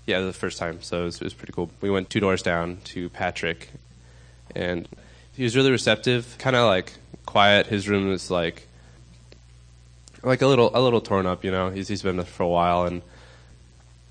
Yeah, 0.05 0.21
the 0.21 0.33
first 0.33 0.59
time, 0.59 0.83
so 0.83 1.01
it 1.01 1.05
was, 1.05 1.15
it 1.15 1.23
was 1.23 1.33
pretty 1.33 1.51
cool. 1.51 1.71
We 1.81 1.89
went 1.89 2.11
two 2.11 2.19
doors 2.19 2.43
down 2.43 2.77
to 2.85 3.09
Patrick, 3.09 3.69
and 4.55 4.87
he 5.33 5.41
was 5.41 5.55
really 5.55 5.71
receptive, 5.71 6.35
kind 6.37 6.55
of 6.55 6.67
like 6.67 6.93
quiet. 7.25 7.65
His 7.65 7.89
room 7.89 8.07
was 8.07 8.29
like 8.29 8.67
like 10.21 10.43
a 10.43 10.47
little 10.47 10.69
a 10.75 10.79
little 10.79 11.01
torn 11.01 11.25
up, 11.25 11.43
you 11.43 11.49
know. 11.49 11.71
He's 11.71 11.87
he's 11.87 12.03
been 12.03 12.17
there 12.17 12.25
for 12.25 12.43
a 12.43 12.47
while, 12.47 12.85
and 12.85 13.01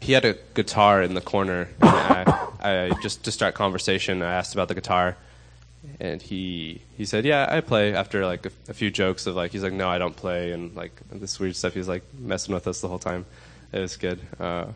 he 0.00 0.14
had 0.14 0.24
a 0.24 0.34
guitar 0.54 1.00
in 1.00 1.14
the 1.14 1.20
corner. 1.20 1.68
I, 1.80 2.48
I 2.60 2.90
just 3.02 3.24
to 3.24 3.30
start 3.30 3.54
conversation, 3.54 4.20
I 4.20 4.32
asked 4.32 4.52
about 4.52 4.66
the 4.66 4.74
guitar, 4.74 5.16
and 6.00 6.20
he 6.20 6.82
he 6.96 7.04
said, 7.04 7.24
"Yeah, 7.24 7.46
I 7.48 7.60
play." 7.60 7.94
After 7.94 8.24
like 8.26 8.46
a, 8.46 8.50
a, 8.68 8.74
few 8.74 8.90
jokes 8.90 9.26
of 9.26 9.36
like, 9.36 9.52
he's 9.52 9.62
like, 9.62 9.72
"No, 9.72 9.88
I 9.88 9.98
don't 9.98 10.16
play," 10.16 10.52
and 10.52 10.74
like 10.74 10.92
this 11.10 11.38
weird 11.38 11.56
stuff. 11.56 11.74
He's 11.74 11.88
like 11.88 12.02
messing 12.18 12.54
with 12.54 12.66
us 12.66 12.80
the 12.80 12.88
whole 12.88 12.98
time. 12.98 13.26
It 13.72 13.80
was 13.80 13.96
good. 13.96 14.20
Uh, 14.38 14.66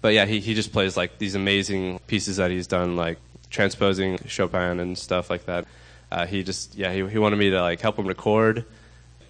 but 0.00 0.14
yeah, 0.14 0.24
he 0.24 0.40
he 0.40 0.54
just 0.54 0.72
plays 0.72 0.96
like 0.96 1.18
these 1.18 1.34
amazing 1.34 2.00
pieces 2.06 2.36
that 2.36 2.50
he's 2.50 2.66
done, 2.66 2.96
like 2.96 3.18
transposing 3.50 4.18
Chopin 4.26 4.80
and 4.80 4.96
stuff 4.96 5.30
like 5.30 5.46
that. 5.46 5.66
Uh, 6.10 6.26
he 6.26 6.42
just 6.42 6.74
yeah 6.76 6.92
he 6.92 7.06
he 7.08 7.18
wanted 7.18 7.36
me 7.36 7.50
to 7.50 7.60
like 7.60 7.80
help 7.80 7.98
him 7.98 8.06
record. 8.06 8.64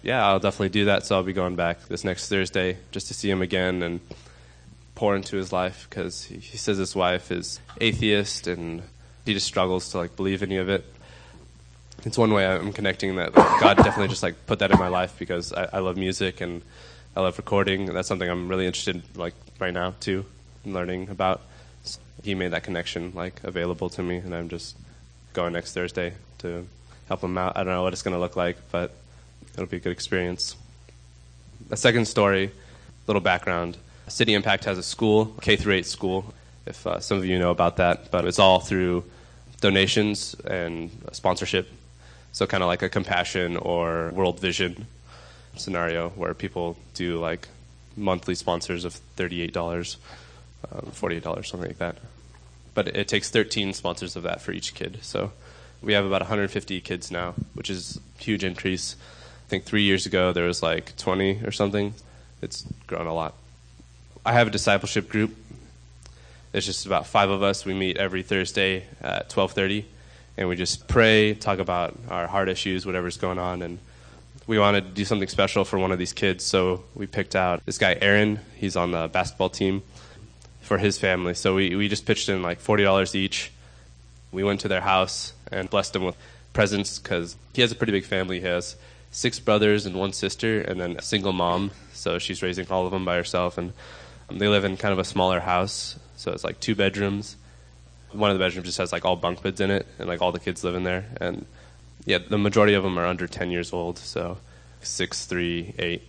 Yeah, 0.03 0.25
I'll 0.25 0.39
definitely 0.39 0.69
do 0.69 0.85
that. 0.85 1.05
So 1.05 1.15
I'll 1.15 1.23
be 1.23 1.33
going 1.33 1.55
back 1.55 1.87
this 1.87 2.03
next 2.03 2.29
Thursday 2.29 2.77
just 2.91 3.07
to 3.07 3.13
see 3.13 3.29
him 3.29 3.41
again 3.41 3.81
and 3.81 3.99
pour 4.95 5.15
into 5.15 5.37
his 5.37 5.51
life 5.51 5.87
because 5.89 6.23
he, 6.23 6.37
he 6.37 6.57
says 6.57 6.77
his 6.77 6.95
wife 6.95 7.31
is 7.31 7.59
atheist 7.79 8.47
and 8.47 8.81
he 9.27 9.33
just 9.33 9.45
struggles 9.45 9.89
to 9.91 9.97
like 9.97 10.15
believe 10.15 10.41
any 10.41 10.57
of 10.57 10.69
it. 10.69 10.85
It's 12.03 12.17
one 12.17 12.33
way 12.33 12.47
I'm 12.47 12.73
connecting 12.73 13.15
that 13.17 13.33
God 13.33 13.77
definitely 13.77 14.07
just 14.07 14.23
like 14.23 14.45
put 14.45 14.59
that 14.59 14.71
in 14.71 14.79
my 14.79 14.87
life 14.87 15.15
because 15.19 15.53
I, 15.53 15.69
I 15.73 15.79
love 15.79 15.97
music 15.97 16.41
and 16.41 16.61
I 17.15 17.21
love 17.21 17.37
recording. 17.37 17.87
That's 17.87 18.07
something 18.07 18.29
I'm 18.29 18.47
really 18.47 18.65
interested 18.65 18.95
in, 18.95 19.03
like 19.15 19.33
right 19.59 19.73
now 19.73 19.93
too, 19.99 20.25
in 20.65 20.73
learning 20.73 21.09
about. 21.09 21.41
He 22.23 22.33
made 22.35 22.51
that 22.51 22.63
connection 22.63 23.11
like 23.13 23.43
available 23.43 23.89
to 23.91 24.03
me, 24.03 24.17
and 24.17 24.33
I'm 24.33 24.49
just 24.49 24.75
going 25.33 25.53
next 25.53 25.73
Thursday 25.73 26.13
to 26.39 26.67
help 27.07 27.23
him 27.23 27.37
out. 27.37 27.57
I 27.57 27.63
don't 27.63 27.73
know 27.73 27.83
what 27.83 27.93
it's 27.93 28.01
going 28.01 28.15
to 28.15 28.19
look 28.19 28.35
like, 28.35 28.57
but 28.71 28.91
it'll 29.53 29.67
be 29.67 29.77
a 29.77 29.79
good 29.79 29.91
experience. 29.91 30.55
A 31.69 31.77
second 31.77 32.05
story, 32.07 32.51
little 33.07 33.21
background. 33.21 33.77
City 34.07 34.33
Impact 34.33 34.65
has 34.65 34.77
a 34.77 34.83
school, 34.83 35.25
K 35.41 35.55
through 35.55 35.73
8 35.73 35.85
school, 35.85 36.33
if 36.65 36.85
uh, 36.85 36.99
some 36.99 37.17
of 37.17 37.25
you 37.25 37.39
know 37.39 37.51
about 37.51 37.77
that, 37.77 38.11
but 38.11 38.25
it's 38.25 38.39
all 38.39 38.59
through 38.59 39.03
donations 39.61 40.35
and 40.45 40.89
sponsorship. 41.11 41.69
So 42.31 42.45
kind 42.45 42.63
of 42.63 42.67
like 42.67 42.81
a 42.81 42.89
compassion 42.89 43.57
or 43.57 44.11
World 44.11 44.39
Vision 44.39 44.87
scenario 45.55 46.09
where 46.09 46.33
people 46.33 46.77
do 46.93 47.19
like 47.19 47.47
monthly 47.95 48.35
sponsors 48.35 48.85
of 48.85 48.99
$38, 49.17 49.97
um, 50.71 50.91
$48, 50.91 51.45
something 51.45 51.69
like 51.69 51.79
that. 51.79 51.97
But 52.73 52.89
it 52.89 53.07
takes 53.07 53.29
13 53.29 53.73
sponsors 53.73 54.15
of 54.15 54.23
that 54.23 54.41
for 54.41 54.51
each 54.51 54.75
kid. 54.75 54.99
So 55.01 55.31
we 55.81 55.93
have 55.93 56.05
about 56.05 56.21
150 56.21 56.79
kids 56.81 57.11
now, 57.11 57.33
which 57.53 57.69
is 57.69 57.99
huge 58.19 58.43
increase. 58.43 58.95
I 59.45 59.49
think 59.49 59.63
three 59.63 59.83
years 59.83 60.05
ago 60.05 60.31
there 60.31 60.45
was 60.45 60.61
like 60.61 60.95
20 60.97 61.41
or 61.43 61.51
something. 61.51 61.93
It's 62.41 62.65
grown 62.85 63.07
a 63.07 63.13
lot. 63.13 63.33
I 64.25 64.33
have 64.33 64.47
a 64.47 64.51
discipleship 64.51 65.09
group. 65.09 65.35
It's 66.53 66.65
just 66.65 66.85
about 66.85 67.07
five 67.07 67.29
of 67.29 67.43
us. 67.43 67.65
We 67.65 67.73
meet 67.73 67.97
every 67.97 68.23
Thursday 68.23 68.85
at 69.01 69.29
12:30, 69.29 69.85
and 70.37 70.47
we 70.47 70.55
just 70.55 70.87
pray, 70.87 71.33
talk 71.33 71.59
about 71.59 71.97
our 72.09 72.27
heart 72.27 72.49
issues, 72.49 72.85
whatever's 72.85 73.17
going 73.17 73.39
on, 73.39 73.61
and 73.61 73.79
we 74.47 74.57
wanted 74.57 74.85
to 74.85 74.91
do 74.91 75.03
something 75.03 75.27
special 75.27 75.65
for 75.65 75.77
one 75.77 75.91
of 75.91 75.99
these 75.99 76.13
kids, 76.13 76.43
so 76.43 76.83
we 76.95 77.05
picked 77.05 77.35
out 77.35 77.65
this 77.65 77.77
guy 77.77 77.97
Aaron. 78.01 78.39
He's 78.55 78.77
on 78.77 78.91
the 78.91 79.09
basketball 79.09 79.49
team 79.49 79.83
for 80.61 80.77
his 80.77 80.97
family. 80.97 81.33
So 81.33 81.53
we, 81.55 81.75
we 81.75 81.89
just 81.89 82.05
pitched 82.05 82.29
in 82.29 82.41
like 82.41 82.59
forty 82.59 82.83
dollars 82.83 83.13
each. 83.13 83.51
We 84.31 84.43
went 84.43 84.61
to 84.61 84.67
their 84.67 84.81
house 84.81 85.33
and 85.51 85.69
blessed 85.69 85.95
him 85.95 86.03
with 86.03 86.15
presents 86.53 86.97
because 86.97 87.35
he 87.53 87.61
has 87.61 87.71
a 87.71 87.75
pretty 87.75 87.91
big 87.91 88.05
family. 88.05 88.39
He 88.39 88.45
has 88.47 88.77
six 89.11 89.39
brothers 89.39 89.85
and 89.85 89.95
one 89.95 90.13
sister, 90.13 90.61
and 90.61 90.79
then 90.79 90.95
a 90.97 91.01
single 91.01 91.33
mom. 91.33 91.71
So 91.93 92.19
she's 92.19 92.41
raising 92.41 92.67
all 92.69 92.85
of 92.85 92.91
them 92.91 93.03
by 93.03 93.15
herself, 93.15 93.57
and 93.57 93.73
um, 94.29 94.37
they 94.39 94.47
live 94.47 94.63
in 94.63 94.77
kind 94.77 94.93
of 94.93 94.99
a 94.99 95.03
smaller 95.03 95.41
house. 95.41 95.99
So 96.17 96.33
it's 96.33 96.43
like 96.43 96.59
two 96.59 96.75
bedrooms. 96.75 97.37
One 98.11 98.31
of 98.31 98.37
the 98.37 98.43
bedrooms 98.43 98.65
just 98.65 98.79
has 98.79 98.91
like 98.91 99.05
all 99.05 99.15
bunk 99.15 99.41
beds 99.41 99.61
in 99.61 99.71
it, 99.71 99.87
and 99.99 100.09
like 100.09 100.21
all 100.21 100.31
the 100.31 100.39
kids 100.39 100.63
live 100.63 100.75
in 100.75 100.83
there. 100.83 101.05
And 101.21 101.45
yeah, 102.05 102.17
the 102.17 102.37
majority 102.37 102.73
of 102.73 102.83
them 102.83 102.97
are 102.99 103.05
under 103.05 103.27
ten 103.27 103.51
years 103.51 103.71
old. 103.71 103.97
So 103.99 104.37
six, 104.81 105.25
three, 105.25 105.73
eight. 105.79 106.01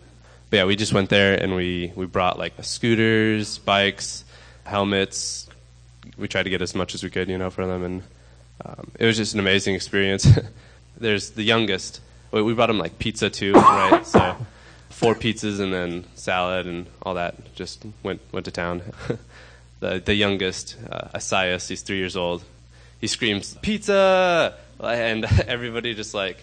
But 0.50 0.56
yeah, 0.56 0.64
we 0.64 0.76
just 0.76 0.92
went 0.92 1.10
there 1.10 1.40
and 1.40 1.54
we 1.54 1.92
we 1.94 2.06
brought 2.06 2.38
like 2.38 2.54
scooters, 2.62 3.58
bikes, 3.58 4.24
helmets. 4.64 5.46
We 6.16 6.26
tried 6.26 6.44
to 6.44 6.50
get 6.50 6.62
as 6.62 6.74
much 6.74 6.94
as 6.94 7.04
we 7.04 7.10
could, 7.10 7.28
you 7.28 7.38
know, 7.38 7.50
for 7.50 7.66
them, 7.66 7.84
and 7.84 8.02
um, 8.64 8.90
it 8.98 9.04
was 9.04 9.16
just 9.16 9.34
an 9.34 9.40
amazing 9.40 9.74
experience. 9.74 10.26
There's 10.96 11.30
the 11.30 11.42
youngest. 11.42 12.00
We 12.32 12.54
brought 12.54 12.70
him 12.70 12.78
like 12.78 12.98
pizza 12.98 13.30
too, 13.30 13.52
right? 13.52 14.06
So 14.06 14.36
four 14.90 15.14
pizzas 15.14 15.60
and 15.60 15.72
then 15.72 16.04
salad 16.14 16.66
and 16.66 16.86
all 17.02 17.14
that. 17.14 17.54
Just 17.54 17.84
went 18.02 18.20
went 18.32 18.46
to 18.46 18.50
town. 18.50 18.82
the 19.80 20.02
the 20.04 20.14
youngest, 20.14 20.76
uh, 20.90 21.08
Asias, 21.14 21.68
he's 21.68 21.82
three 21.82 21.98
years 21.98 22.16
old. 22.16 22.42
He 23.00 23.06
screams 23.06 23.54
pizza, 23.62 24.54
and 24.80 25.24
everybody 25.46 25.94
just 25.94 26.14
like. 26.14 26.38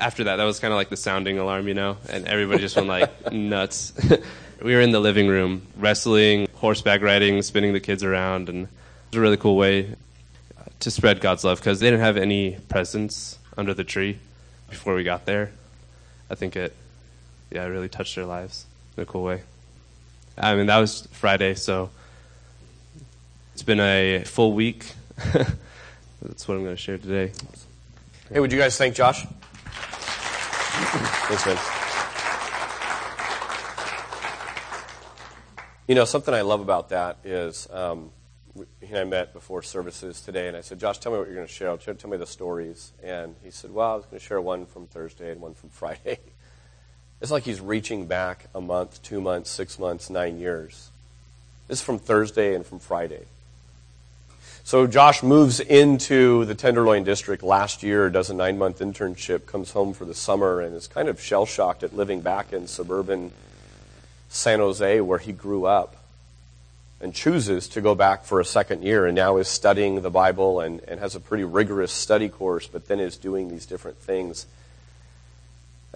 After 0.00 0.24
that, 0.24 0.36
that 0.36 0.44
was 0.44 0.58
kind 0.58 0.72
of 0.72 0.76
like 0.76 0.88
the 0.88 0.96
sounding 0.96 1.38
alarm, 1.38 1.68
you 1.68 1.74
know, 1.74 1.96
and 2.08 2.26
everybody 2.26 2.58
just 2.58 2.74
went 2.74 2.88
like 2.88 3.32
nuts. 3.32 3.92
we 4.60 4.74
were 4.74 4.80
in 4.80 4.90
the 4.90 4.98
living 4.98 5.28
room 5.28 5.62
wrestling, 5.76 6.48
horseback 6.54 7.02
riding, 7.02 7.40
spinning 7.42 7.72
the 7.72 7.78
kids 7.78 8.02
around, 8.02 8.48
and 8.48 8.64
it 8.64 8.68
was 9.12 9.18
a 9.18 9.20
really 9.20 9.36
cool 9.36 9.56
way 9.56 9.94
to 10.80 10.90
spread 10.90 11.20
God's 11.20 11.44
love 11.44 11.58
because 11.58 11.80
they 11.80 11.86
didn't 11.86 12.00
have 12.00 12.16
any 12.16 12.58
presents 12.68 13.38
under 13.56 13.74
the 13.74 13.84
tree 13.84 14.18
before 14.68 14.94
we 14.94 15.04
got 15.04 15.24
there. 15.24 15.52
I 16.30 16.34
think 16.34 16.56
it, 16.56 16.74
yeah, 17.50 17.64
it 17.64 17.68
really 17.68 17.88
touched 17.88 18.16
their 18.16 18.26
lives 18.26 18.66
in 18.96 19.02
a 19.02 19.06
cool 19.06 19.22
way. 19.22 19.42
I 20.36 20.54
mean, 20.54 20.66
that 20.66 20.78
was 20.78 21.06
Friday, 21.12 21.54
so 21.54 21.90
it's 23.56 23.62
been 23.62 23.80
a 23.80 24.22
full 24.26 24.52
week. 24.52 24.92
that's 25.32 26.46
what 26.46 26.58
I'm 26.58 26.62
going 26.62 26.76
to 26.76 26.76
share 26.76 26.98
today. 26.98 27.32
Hey, 28.30 28.38
would 28.38 28.52
you 28.52 28.58
guys 28.58 28.76
thank 28.76 28.94
Josh? 28.94 29.24
Thanks, 31.24 31.46
man. 31.46 31.56
You 35.88 35.94
know, 35.94 36.04
something 36.04 36.34
I 36.34 36.42
love 36.42 36.60
about 36.60 36.90
that 36.90 37.16
is 37.24 37.66
um, 37.72 38.10
he 38.82 38.88
and 38.88 38.98
I 38.98 39.04
met 39.04 39.32
before 39.32 39.62
services 39.62 40.20
today, 40.20 40.48
and 40.48 40.56
I 40.58 40.60
said, 40.60 40.78
Josh, 40.78 40.98
tell 40.98 41.12
me 41.12 41.16
what 41.16 41.26
you're 41.26 41.36
going 41.36 41.46
to 41.46 41.52
share. 41.52 41.74
Tell 41.78 42.10
me 42.10 42.18
the 42.18 42.26
stories. 42.26 42.92
And 43.02 43.36
he 43.42 43.50
said, 43.50 43.72
Well, 43.72 43.90
I 43.90 43.94
was 43.94 44.04
going 44.04 44.20
to 44.20 44.26
share 44.26 44.38
one 44.38 44.66
from 44.66 44.86
Thursday 44.86 45.32
and 45.32 45.40
one 45.40 45.54
from 45.54 45.70
Friday. 45.70 46.18
It's 47.22 47.30
like 47.30 47.44
he's 47.44 47.62
reaching 47.62 48.06
back 48.06 48.50
a 48.54 48.60
month, 48.60 49.02
two 49.02 49.22
months, 49.22 49.48
six 49.48 49.78
months, 49.78 50.10
nine 50.10 50.38
years. 50.38 50.90
This 51.68 51.78
is 51.78 51.84
from 51.86 51.98
Thursday 51.98 52.54
and 52.54 52.66
from 52.66 52.80
Friday. 52.80 53.24
So 54.66 54.88
Josh 54.88 55.22
moves 55.22 55.60
into 55.60 56.44
the 56.44 56.56
Tenderloin 56.56 57.04
district 57.04 57.44
last 57.44 57.84
year, 57.84 58.10
does 58.10 58.30
a 58.30 58.34
nine 58.34 58.58
month 58.58 58.80
internship, 58.80 59.46
comes 59.46 59.70
home 59.70 59.94
for 59.94 60.04
the 60.04 60.12
summer, 60.12 60.60
and 60.60 60.74
is 60.74 60.88
kind 60.88 61.06
of 61.08 61.20
shell 61.20 61.46
shocked 61.46 61.84
at 61.84 61.94
living 61.94 62.20
back 62.20 62.52
in 62.52 62.66
suburban 62.66 63.30
San 64.28 64.58
Jose 64.58 65.00
where 65.02 65.20
he 65.20 65.30
grew 65.30 65.66
up 65.66 65.94
and 67.00 67.14
chooses 67.14 67.68
to 67.68 67.80
go 67.80 67.94
back 67.94 68.24
for 68.24 68.40
a 68.40 68.44
second 68.44 68.82
year 68.82 69.06
and 69.06 69.14
now 69.14 69.36
is 69.36 69.46
studying 69.46 70.02
the 70.02 70.10
Bible 70.10 70.58
and, 70.58 70.80
and 70.88 70.98
has 70.98 71.14
a 71.14 71.20
pretty 71.20 71.44
rigorous 71.44 71.92
study 71.92 72.28
course, 72.28 72.66
but 72.66 72.88
then 72.88 72.98
is 72.98 73.16
doing 73.16 73.48
these 73.48 73.66
different 73.66 73.98
things. 73.98 74.46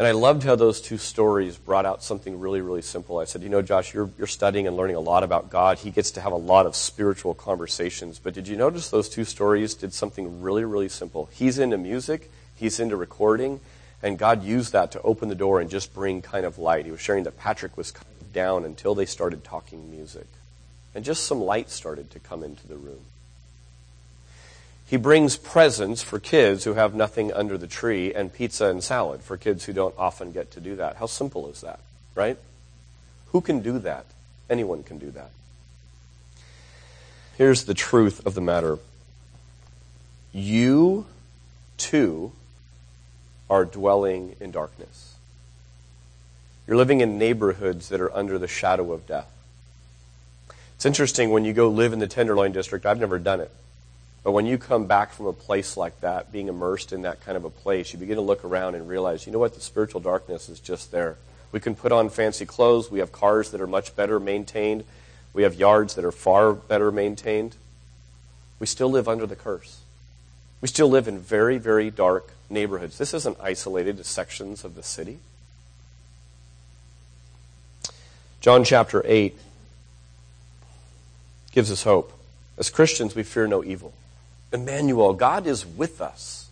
And 0.01 0.07
I 0.07 0.13
loved 0.13 0.45
how 0.45 0.57
those 0.57 0.81
two 0.81 0.97
stories 0.97 1.59
brought 1.59 1.85
out 1.85 2.03
something 2.03 2.41
really, 2.41 2.63
really 2.63 2.81
simple. 2.81 3.19
I 3.19 3.25
said, 3.25 3.43
You 3.43 3.51
know, 3.51 3.61
Josh, 3.61 3.93
you're, 3.93 4.09
you're 4.17 4.27
studying 4.27 4.67
and 4.67 4.75
learning 4.75 4.97
a 4.97 5.01
lot 5.01 5.23
about 5.23 5.51
God. 5.51 5.77
He 5.77 5.91
gets 5.91 6.13
to 6.13 6.23
have 6.23 6.33
a 6.33 6.37
lot 6.37 6.65
of 6.65 6.75
spiritual 6.75 7.35
conversations. 7.35 8.19
But 8.19 8.33
did 8.33 8.49
you 8.49 8.57
notice 8.57 8.89
those 8.89 9.11
two 9.11 9.27
stories 9.27 9.75
did 9.75 9.93
something 9.93 10.41
really, 10.41 10.65
really 10.65 10.89
simple? 10.89 11.29
He's 11.35 11.59
into 11.59 11.77
music, 11.77 12.31
he's 12.57 12.81
into 12.81 12.97
recording, 12.97 13.61
and 14.03 14.19
God 14.19 14.43
used 14.43 14.73
that 14.73 14.91
to 14.93 15.03
open 15.03 15.29
the 15.29 15.35
door 15.35 15.61
and 15.61 15.69
just 15.69 15.93
bring 15.93 16.23
kind 16.23 16.47
of 16.47 16.57
light. 16.57 16.87
He 16.87 16.91
was 16.91 17.01
sharing 17.03 17.25
that 17.25 17.37
Patrick 17.37 17.77
was 17.77 17.93
kind 17.93 18.07
of 18.23 18.33
down 18.33 18.65
until 18.65 18.95
they 18.95 19.05
started 19.05 19.45
talking 19.45 19.91
music. 19.91 20.29
And 20.95 21.05
just 21.05 21.27
some 21.27 21.43
light 21.43 21.69
started 21.69 22.11
to 22.13 22.19
come 22.19 22.43
into 22.43 22.67
the 22.67 22.79
room. 22.79 23.05
He 24.91 24.97
brings 24.97 25.37
presents 25.37 26.03
for 26.03 26.19
kids 26.19 26.65
who 26.65 26.75
have 26.75 26.97
nothing 26.97 27.33
under 27.33 27.57
the 27.57 27.69
tree 27.69 28.13
and 28.13 28.33
pizza 28.33 28.67
and 28.67 28.83
salad 28.83 29.23
for 29.23 29.37
kids 29.37 29.65
who 29.65 29.73
don't 29.73 29.95
often 29.97 30.33
get 30.33 30.51
to 30.51 30.61
do 30.61 30.75
that. 30.75 30.97
How 30.97 31.07
simple 31.07 31.49
is 31.49 31.61
that, 31.61 31.79
right? 32.17 32.37
Who 33.29 33.41
can 33.41 33.61
do 33.61 33.79
that? 33.79 34.05
Anyone 34.51 34.83
can 34.83 34.99
do 34.99 35.13
that. 35.13 35.31
Here's 37.39 37.67
the 37.67 37.73
truth 37.73 38.27
of 38.27 38.35
the 38.35 38.41
matter 38.41 38.81
you 40.33 41.07
too 41.77 42.33
are 43.49 43.65
dwelling 43.65 44.35
in 44.41 44.51
darkness. 44.51 45.15
You're 46.67 46.77
living 46.77 47.01
in 47.01 47.17
neighborhoods 47.17 47.91
that 47.91 48.01
are 48.01 48.13
under 48.13 48.41
the 48.41 48.49
shadow 48.49 48.91
of 48.91 49.07
death. 49.07 49.31
It's 50.75 50.85
interesting 50.85 51.31
when 51.31 51.45
you 51.45 51.53
go 51.53 51.69
live 51.69 51.93
in 51.93 52.01
the 52.01 52.09
Tenderloin 52.09 52.51
district, 52.51 52.87
I've 52.87 52.99
never 52.99 53.21
done 53.21 53.41
it. 53.41 53.53
But 54.23 54.33
when 54.33 54.45
you 54.45 54.59
come 54.59 54.87
back 54.87 55.13
from 55.13 55.27
a 55.27 55.33
place 55.33 55.77
like 55.77 56.01
that, 56.01 56.31
being 56.31 56.49
immersed 56.49 56.93
in 56.93 57.03
that 57.03 57.25
kind 57.25 57.37
of 57.37 57.45
a 57.45 57.51
place, 57.51 57.93
you 57.93 57.99
begin 57.99 58.17
to 58.17 58.23
look 58.23 58.45
around 58.45 58.75
and 58.75 58.87
realize, 58.87 59.27
you 59.27 59.33
know 59.33 59.39
what, 59.39 59.55
the 59.55 59.61
spiritual 59.61 60.01
darkness 60.01 60.49
is 60.49 60.61
just 60.61 60.93
there. 60.93 61.17
We 61.53 61.61
can 61.61 61.75
put 61.75 61.91
on 61.91 62.11
fancy 62.11 62.45
clothes. 62.45 62.91
We 62.91 62.99
have 62.99 63.13
cars 63.13 63.51
that 63.51 63.61
are 63.61 63.67
much 63.67 63.97
better 63.97 64.21
maintained. 64.21 64.85
We 65.33 65.43
have 65.45 65.55
yards 65.55 65.95
that 65.95 66.05
are 66.05 66.13
far 66.13 66.53
better 66.53 66.93
maintained. 66.93 67.57
We 68.59 68.67
still 68.67 68.91
live 68.91 69.09
under 69.09 69.27
the 69.27 69.37
curse. 69.37 69.81
We 70.61 70.69
still 70.69 70.89
live 70.89 71.09
in 71.09 71.19
very, 71.19 71.57
very 71.57 71.91
dark 71.91 72.33
neighborhoods. 72.51 72.99
This 72.99 73.15
isn't 73.15 73.39
isolated 73.41 73.97
to 73.97 74.05
sections 74.05 74.65
of 74.65 74.75
the 74.75 74.83
city. 74.83 75.19
John 78.41 78.65
chapter 78.65 79.03
8 79.07 79.37
gives 81.53 81.71
us 81.71 81.85
hope. 81.85 82.13
As 82.59 82.69
Christians, 82.69 83.15
we 83.15 83.23
fear 83.23 83.47
no 83.47 83.65
evil. 83.65 83.95
Emmanuel, 84.53 85.13
God 85.13 85.47
is 85.47 85.65
with 85.65 86.01
us. 86.01 86.49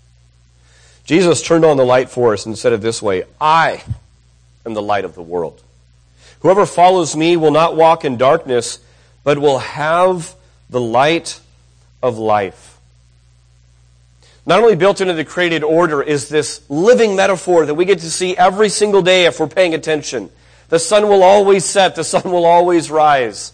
Jesus 1.04 1.42
turned 1.42 1.64
on 1.64 1.76
the 1.76 1.84
light 1.84 2.10
for 2.10 2.34
us 2.34 2.44
and 2.46 2.56
said 2.56 2.72
it 2.72 2.80
this 2.80 3.00
way 3.00 3.24
I 3.40 3.82
am 4.66 4.74
the 4.74 4.82
light 4.82 5.04
of 5.04 5.14
the 5.14 5.22
world. 5.22 5.62
Whoever 6.40 6.66
follows 6.66 7.16
me 7.16 7.36
will 7.36 7.50
not 7.50 7.76
walk 7.76 8.04
in 8.04 8.16
darkness, 8.16 8.78
but 9.24 9.38
will 9.38 9.58
have 9.58 10.34
the 10.70 10.80
light 10.80 11.40
of 12.02 12.18
life. 12.18 12.78
Not 14.46 14.60
only 14.60 14.76
built 14.76 15.00
into 15.00 15.14
the 15.14 15.24
created 15.24 15.62
order 15.62 16.02
is 16.02 16.28
this 16.28 16.62
living 16.70 17.16
metaphor 17.16 17.66
that 17.66 17.74
we 17.74 17.84
get 17.84 17.98
to 17.98 18.10
see 18.10 18.36
every 18.36 18.68
single 18.68 19.02
day 19.02 19.26
if 19.26 19.40
we're 19.40 19.46
paying 19.46 19.74
attention. 19.74 20.30
The 20.68 20.78
sun 20.78 21.08
will 21.08 21.22
always 21.22 21.64
set, 21.64 21.96
the 21.96 22.04
sun 22.04 22.22
will 22.24 22.44
always 22.44 22.90
rise. 22.90 23.52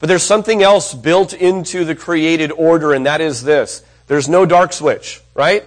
But 0.00 0.08
there's 0.08 0.22
something 0.22 0.62
else 0.62 0.94
built 0.94 1.34
into 1.34 1.84
the 1.84 1.94
created 1.94 2.50
order, 2.52 2.92
and 2.92 3.06
that 3.06 3.20
is 3.20 3.42
this. 3.42 3.84
There's 4.06 4.28
no 4.28 4.46
dark 4.46 4.72
switch, 4.72 5.20
right? 5.34 5.64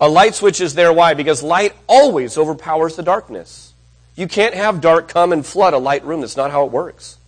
A 0.00 0.08
light 0.08 0.34
switch 0.34 0.60
is 0.60 0.74
there. 0.74 0.92
Why? 0.92 1.14
Because 1.14 1.42
light 1.42 1.74
always 1.86 2.36
overpowers 2.36 2.96
the 2.96 3.02
darkness. 3.02 3.72
You 4.16 4.26
can't 4.26 4.54
have 4.54 4.80
dark 4.80 5.08
come 5.08 5.32
and 5.32 5.46
flood 5.46 5.74
a 5.74 5.78
light 5.78 6.04
room. 6.04 6.22
That's 6.22 6.36
not 6.36 6.50
how 6.50 6.64
it 6.64 6.72
works. 6.72 7.18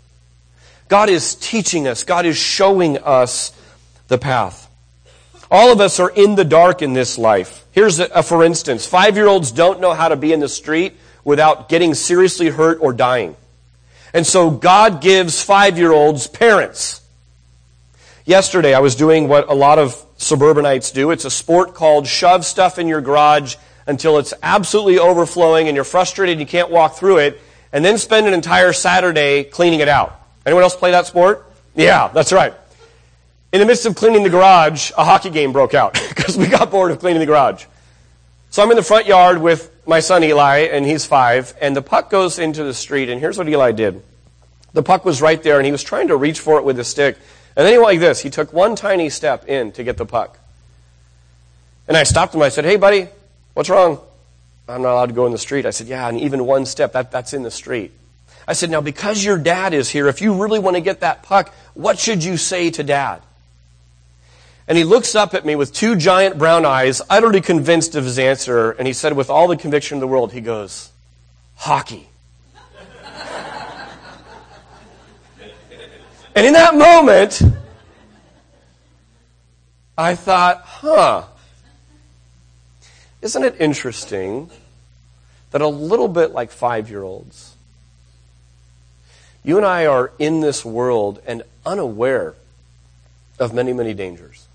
God 0.88 1.08
is 1.08 1.34
teaching 1.34 1.86
us. 1.86 2.04
God 2.04 2.26
is 2.26 2.36
showing 2.36 2.98
us 2.98 3.52
the 4.08 4.18
path. 4.18 4.68
All 5.50 5.72
of 5.72 5.80
us 5.80 6.00
are 6.00 6.10
in 6.10 6.34
the 6.34 6.44
dark 6.44 6.82
in 6.82 6.94
this 6.94 7.16
life. 7.16 7.64
Here's 7.72 8.00
a, 8.00 8.06
a 8.06 8.22
for 8.22 8.42
instance. 8.44 8.86
Five-year-olds 8.86 9.52
don't 9.52 9.80
know 9.80 9.92
how 9.92 10.08
to 10.08 10.16
be 10.16 10.32
in 10.32 10.40
the 10.40 10.48
street 10.48 10.94
without 11.22 11.68
getting 11.68 11.94
seriously 11.94 12.48
hurt 12.48 12.78
or 12.80 12.92
dying. 12.92 13.36
And 14.14 14.24
so 14.24 14.48
God 14.48 15.00
gives 15.02 15.42
five 15.42 15.76
year 15.76 15.92
olds 15.92 16.28
parents. 16.28 17.02
Yesterday, 18.24 18.72
I 18.72 18.78
was 18.78 18.94
doing 18.94 19.28
what 19.28 19.50
a 19.50 19.54
lot 19.54 19.78
of 19.78 20.00
suburbanites 20.16 20.92
do. 20.92 21.10
It's 21.10 21.24
a 21.24 21.30
sport 21.30 21.74
called 21.74 22.06
shove 22.06 22.46
stuff 22.46 22.78
in 22.78 22.86
your 22.86 23.00
garage 23.00 23.56
until 23.86 24.18
it's 24.18 24.32
absolutely 24.42 24.98
overflowing 24.98 25.68
and 25.68 25.74
you're 25.74 25.84
frustrated 25.84 26.34
and 26.34 26.40
you 26.40 26.46
can't 26.46 26.70
walk 26.70 26.94
through 26.94 27.18
it, 27.18 27.40
and 27.72 27.84
then 27.84 27.98
spend 27.98 28.26
an 28.26 28.32
entire 28.32 28.72
Saturday 28.72 29.44
cleaning 29.44 29.80
it 29.80 29.88
out. 29.88 30.18
Anyone 30.46 30.62
else 30.62 30.76
play 30.76 30.92
that 30.92 31.06
sport? 31.06 31.44
Yeah, 31.74 32.08
that's 32.08 32.32
right. 32.32 32.54
In 33.52 33.60
the 33.60 33.66
midst 33.66 33.84
of 33.84 33.94
cleaning 33.94 34.22
the 34.22 34.30
garage, 34.30 34.90
a 34.96 35.04
hockey 35.04 35.28
game 35.28 35.52
broke 35.52 35.74
out 35.74 36.00
because 36.08 36.38
we 36.38 36.46
got 36.46 36.70
bored 36.70 36.92
of 36.92 37.00
cleaning 37.00 37.20
the 37.20 37.26
garage. 37.26 37.66
So 38.50 38.62
I'm 38.62 38.70
in 38.70 38.76
the 38.76 38.82
front 38.82 39.06
yard 39.06 39.42
with 39.42 39.73
my 39.86 40.00
son 40.00 40.24
Eli, 40.24 40.68
and 40.70 40.86
he's 40.86 41.06
five, 41.06 41.54
and 41.60 41.76
the 41.76 41.82
puck 41.82 42.10
goes 42.10 42.38
into 42.38 42.64
the 42.64 42.74
street, 42.74 43.08
and 43.08 43.20
here's 43.20 43.38
what 43.38 43.48
Eli 43.48 43.72
did. 43.72 44.02
The 44.72 44.82
puck 44.82 45.04
was 45.04 45.22
right 45.22 45.42
there, 45.42 45.58
and 45.58 45.66
he 45.66 45.72
was 45.72 45.82
trying 45.82 46.08
to 46.08 46.16
reach 46.16 46.40
for 46.40 46.58
it 46.58 46.64
with 46.64 46.78
a 46.78 46.84
stick. 46.84 47.16
And 47.56 47.64
then 47.64 47.72
he 47.72 47.78
went 47.78 47.88
like 47.88 48.00
this. 48.00 48.20
He 48.20 48.30
took 48.30 48.52
one 48.52 48.74
tiny 48.74 49.08
step 49.08 49.46
in 49.46 49.72
to 49.72 49.84
get 49.84 49.96
the 49.96 50.06
puck. 50.06 50.38
And 51.86 51.96
I 51.96 52.02
stopped 52.02 52.34
him. 52.34 52.42
I 52.42 52.48
said, 52.48 52.64
Hey, 52.64 52.76
buddy, 52.76 53.08
what's 53.54 53.70
wrong? 53.70 54.00
I'm 54.68 54.82
not 54.82 54.94
allowed 54.94 55.06
to 55.06 55.12
go 55.12 55.26
in 55.26 55.32
the 55.32 55.38
street. 55.38 55.66
I 55.66 55.70
said, 55.70 55.86
Yeah, 55.86 56.08
and 56.08 56.18
even 56.18 56.44
one 56.46 56.66
step, 56.66 56.92
that, 56.94 57.12
that's 57.12 57.32
in 57.32 57.42
the 57.42 57.50
street. 57.50 57.92
I 58.48 58.54
said, 58.54 58.70
Now, 58.70 58.80
because 58.80 59.24
your 59.24 59.38
dad 59.38 59.74
is 59.74 59.88
here, 59.90 60.08
if 60.08 60.20
you 60.20 60.42
really 60.42 60.58
want 60.58 60.76
to 60.76 60.80
get 60.80 61.00
that 61.00 61.22
puck, 61.22 61.54
what 61.74 61.98
should 61.98 62.24
you 62.24 62.36
say 62.36 62.70
to 62.70 62.82
dad? 62.82 63.22
And 64.66 64.78
he 64.78 64.84
looks 64.84 65.14
up 65.14 65.34
at 65.34 65.44
me 65.44 65.56
with 65.56 65.74
two 65.74 65.94
giant 65.94 66.38
brown 66.38 66.64
eyes, 66.64 67.02
utterly 67.10 67.42
convinced 67.42 67.94
of 67.94 68.04
his 68.04 68.18
answer, 68.18 68.70
and 68.72 68.86
he 68.86 68.94
said, 68.94 69.14
with 69.14 69.28
all 69.28 69.46
the 69.46 69.56
conviction 69.56 69.96
in 69.96 70.00
the 70.00 70.06
world, 70.06 70.32
he 70.32 70.40
goes, 70.40 70.90
Hockey. 71.56 72.08
and 76.34 76.46
in 76.46 76.54
that 76.54 76.74
moment, 76.74 77.42
I 79.98 80.14
thought, 80.14 80.62
huh, 80.64 81.24
isn't 83.20 83.44
it 83.44 83.56
interesting 83.60 84.50
that 85.50 85.60
a 85.60 85.68
little 85.68 86.08
bit 86.08 86.32
like 86.32 86.50
five 86.50 86.90
year 86.90 87.02
olds, 87.02 87.54
you 89.44 89.58
and 89.58 89.66
I 89.66 89.86
are 89.86 90.10
in 90.18 90.40
this 90.40 90.64
world 90.64 91.20
and 91.26 91.42
unaware 91.66 92.34
of 93.38 93.52
many, 93.52 93.72
many 93.72 93.94
dangers. 93.94 94.48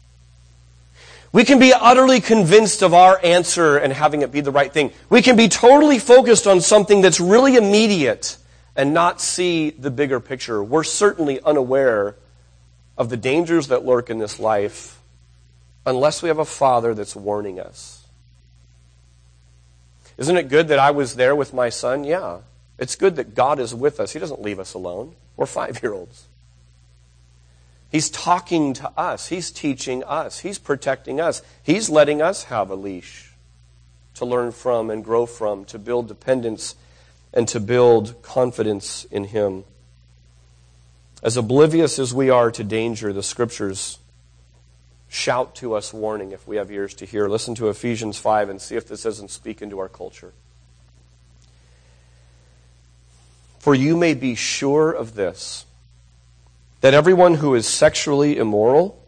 We 1.31 1.43
can 1.43 1.59
be 1.59 1.73
utterly 1.73 2.21
convinced 2.21 2.81
of 2.81 2.93
our 2.93 3.19
answer 3.23 3.77
and 3.77 3.93
having 3.93 4.21
it 4.23 4.31
be 4.31 4.41
the 4.41 4.51
right 4.51 4.71
thing. 4.71 4.91
We 5.09 5.21
can 5.21 5.35
be 5.35 5.47
totally 5.47 5.99
focused 5.99 6.47
on 6.47 6.61
something 6.61 7.01
that's 7.01 7.19
really 7.19 7.55
immediate 7.55 8.37
and 8.75 8.93
not 8.93 9.21
see 9.21 9.69
the 9.69 9.91
bigger 9.91 10.19
picture. 10.19 10.63
We're 10.63 10.83
certainly 10.83 11.39
unaware 11.41 12.15
of 12.97 13.09
the 13.09 13.17
dangers 13.17 13.67
that 13.67 13.85
lurk 13.85 14.09
in 14.09 14.17
this 14.17 14.39
life 14.39 14.99
unless 15.85 16.23
we 16.23 16.29
have 16.29 16.39
a 16.39 16.45
father 16.45 16.93
that's 16.93 17.15
warning 17.15 17.59
us. 17.59 18.07
Isn't 20.17 20.35
it 20.35 20.49
good 20.49 20.69
that 20.69 20.79
I 20.79 20.91
was 20.91 21.15
there 21.15 21.35
with 21.35 21.53
my 21.53 21.69
son? 21.69 22.03
Yeah. 22.03 22.39
It's 22.77 22.95
good 22.95 23.17
that 23.17 23.35
God 23.35 23.59
is 23.59 23.75
with 23.75 23.99
us. 23.99 24.13
He 24.13 24.19
doesn't 24.19 24.41
leave 24.41 24.59
us 24.59 24.73
alone. 24.73 25.15
We're 25.37 25.45
five 25.45 25.83
year 25.83 25.93
olds. 25.93 26.28
He's 27.91 28.09
talking 28.09 28.73
to 28.73 28.91
us. 28.97 29.27
He's 29.27 29.49
teaching 29.49 30.03
us. 30.03 30.39
He's 30.39 30.59
protecting 30.59 31.19
us. 31.19 31.41
He's 31.63 31.89
letting 31.89 32.21
us 32.21 32.45
have 32.45 32.69
a 32.69 32.75
leash 32.75 33.33
to 34.15 34.25
learn 34.25 34.51
from 34.51 34.89
and 34.89 35.03
grow 35.03 35.25
from, 35.25 35.65
to 35.65 35.79
build 35.79 36.07
dependence 36.07 36.75
and 37.33 37.47
to 37.47 37.59
build 37.59 38.21
confidence 38.21 39.05
in 39.05 39.25
Him. 39.25 39.63
As 41.23 41.35
oblivious 41.35 41.99
as 41.99 42.13
we 42.13 42.29
are 42.29 42.51
to 42.51 42.63
danger, 42.63 43.11
the 43.11 43.23
Scriptures 43.23 43.97
shout 45.07 45.55
to 45.55 45.73
us 45.73 45.91
warning 45.91 46.31
if 46.31 46.47
we 46.47 46.57
have 46.57 46.69
ears 46.71 46.93
to 46.95 47.05
hear. 47.05 47.27
Listen 47.27 47.55
to 47.55 47.69
Ephesians 47.69 48.19
5 48.19 48.49
and 48.49 48.61
see 48.61 48.75
if 48.75 48.87
this 48.87 49.03
doesn't 49.03 49.31
speak 49.31 49.61
into 49.61 49.79
our 49.79 49.89
culture. 49.89 50.33
For 53.57 53.73
you 53.73 53.97
may 53.97 54.13
be 54.13 54.35
sure 54.35 54.91
of 54.91 55.15
this 55.15 55.65
that 56.81 56.93
everyone 56.93 57.35
who 57.35 57.55
is 57.55 57.67
sexually 57.67 58.37
immoral 58.37 59.03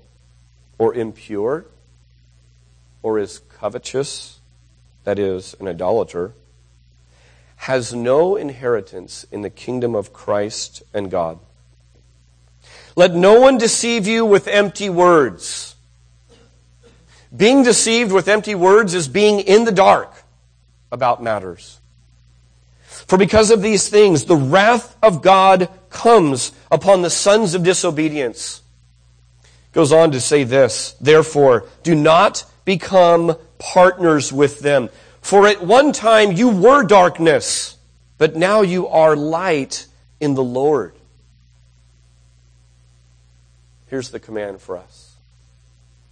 or 0.78 0.94
impure 0.94 1.66
or 3.02 3.18
is 3.18 3.40
covetous, 3.40 4.40
that 5.04 5.18
is, 5.18 5.56
an 5.60 5.68
idolater, 5.68 6.34
has 7.56 7.94
no 7.94 8.36
inheritance 8.36 9.26
in 9.32 9.42
the 9.42 9.50
kingdom 9.50 9.96
of 9.96 10.12
Christ 10.12 10.84
and 10.94 11.10
God. 11.10 11.40
Let 12.96 13.14
no 13.14 13.40
one 13.40 13.58
deceive 13.58 14.08
you 14.08 14.26
with 14.26 14.48
empty 14.48 14.90
words. 14.90 15.76
Being 17.36 17.64
deceived 17.64 18.12
with 18.12 18.28
empty 18.28 18.56
words 18.56 18.94
is 18.94 19.08
being 19.08 19.40
in 19.40 19.64
the 19.64 19.72
dark 19.72 20.24
about 20.92 21.24
matters. 21.24 21.80
For 22.82 23.18
because 23.18 23.52
of 23.52 23.62
these 23.62 23.88
things, 23.88 24.26
the 24.26 24.36
wrath 24.36 24.98
of 25.02 25.22
God 25.22 25.70
comes 25.92 26.52
upon 26.72 27.02
the 27.02 27.10
sons 27.10 27.54
of 27.54 27.64
disobedience. 27.64 28.62
Goes 29.74 29.92
on 29.92 30.12
to 30.12 30.20
say 30.20 30.44
this, 30.44 30.96
therefore, 31.00 31.66
do 31.84 31.96
not 31.96 32.44
become 32.66 33.36
partners 33.58 34.34
with 34.34 34.60
them. 34.60 34.90
For 35.22 35.48
at 35.48 35.62
one 35.62 35.94
time 35.94 36.32
you 36.32 36.50
were 36.50 36.84
darkness, 36.84 37.78
but 38.18 38.36
now 38.36 38.62
you 38.62 38.88
are 38.88 39.16
light 39.16 39.86
in 40.20 40.34
the 40.34 40.44
Lord. 40.44 40.94
Here's 43.88 44.10
the 44.10 44.20
command 44.20 44.62
for 44.62 44.78
us. 44.78 45.16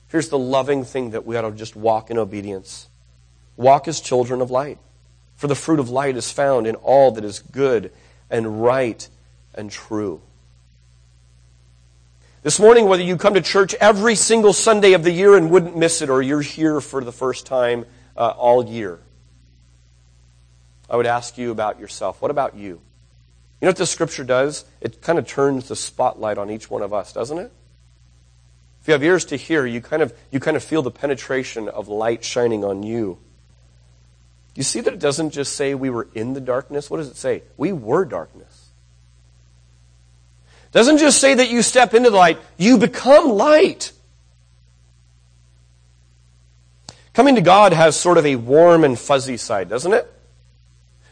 Here's 0.09 0.29
the 0.29 0.39
loving 0.39 0.83
thing 0.83 1.11
that 1.11 1.25
we 1.25 1.37
ought 1.37 1.41
to 1.41 1.51
just 1.51 1.75
walk 1.75 2.09
in 2.11 2.17
obedience. 2.17 2.87
Walk 3.57 3.87
as 3.87 4.01
children 4.01 4.41
of 4.41 4.51
light. 4.51 4.77
For 5.35 5.47
the 5.47 5.55
fruit 5.55 5.79
of 5.79 5.89
light 5.89 6.17
is 6.17 6.31
found 6.31 6.67
in 6.67 6.75
all 6.75 7.11
that 7.11 7.23
is 7.23 7.39
good 7.39 7.91
and 8.29 8.61
right 8.63 9.07
and 9.59 9.69
true. 9.69 10.21
This 12.41 12.59
morning, 12.59 12.85
whether 12.85 13.03
you 13.03 13.17
come 13.17 13.33
to 13.33 13.41
church 13.41 13.75
every 13.75 14.15
single 14.15 14.53
Sunday 14.53 14.93
of 14.93 15.03
the 15.03 15.11
year 15.11 15.35
and 15.35 15.51
wouldn't 15.51 15.75
miss 15.75 16.01
it, 16.01 16.09
or 16.09 16.21
you're 16.21 16.41
here 16.41 16.79
for 16.79 17.03
the 17.03 17.11
first 17.11 17.45
time 17.45 17.85
uh, 18.15 18.29
all 18.29 18.65
year, 18.65 18.99
I 20.89 20.95
would 20.95 21.05
ask 21.05 21.37
you 21.37 21.51
about 21.51 21.79
yourself. 21.79 22.21
What 22.21 22.31
about 22.31 22.55
you? 22.55 22.79
You 23.59 23.65
know 23.65 23.69
what 23.69 23.75
the 23.75 23.85
scripture 23.85 24.23
does? 24.23 24.63
It 24.79 25.01
kind 25.01 25.19
of 25.19 25.27
turns 25.27 25.67
the 25.67 25.75
spotlight 25.75 26.37
on 26.37 26.49
each 26.49 26.71
one 26.71 26.81
of 26.81 26.93
us, 26.93 27.11
doesn't 27.11 27.37
it? 27.37 27.51
If 28.81 28.87
you 28.87 28.93
have 28.93 29.03
ears 29.03 29.25
to 29.25 29.35
hear, 29.35 29.65
you 29.65 29.81
kind 29.81 30.01
of, 30.01 30.17
you 30.31 30.39
kind 30.39 30.55
of 30.55 30.63
feel 30.63 30.81
the 30.81 30.91
penetration 30.91 31.67
of 31.67 31.89
light 31.89 32.23
shining 32.23 32.63
on 32.63 32.83
you. 32.83 33.19
You 34.55 34.63
see 34.63 34.79
that 34.79 34.93
it 34.93 34.99
doesn't 34.99 35.31
just 35.31 35.57
say 35.57 35.75
we 35.75 35.89
were 35.89 36.07
in 36.15 36.33
the 36.33 36.41
darkness. 36.41 36.89
What 36.89 36.97
does 36.97 37.09
it 37.09 37.17
say? 37.17 37.43
We 37.57 37.73
were 37.73 38.05
darkness. 38.05 38.58
Doesn't 40.71 40.97
just 40.97 41.19
say 41.19 41.33
that 41.33 41.49
you 41.49 41.61
step 41.61 41.93
into 41.93 42.09
the 42.09 42.17
light, 42.17 42.39
you 42.57 42.77
become 42.77 43.29
light. 43.29 43.91
Coming 47.13 47.35
to 47.35 47.41
God 47.41 47.73
has 47.73 47.95
sort 47.95 48.17
of 48.17 48.25
a 48.25 48.35
warm 48.35 48.83
and 48.83 48.97
fuzzy 48.97 49.37
side, 49.37 49.67
doesn't 49.67 49.93
it? 49.93 50.11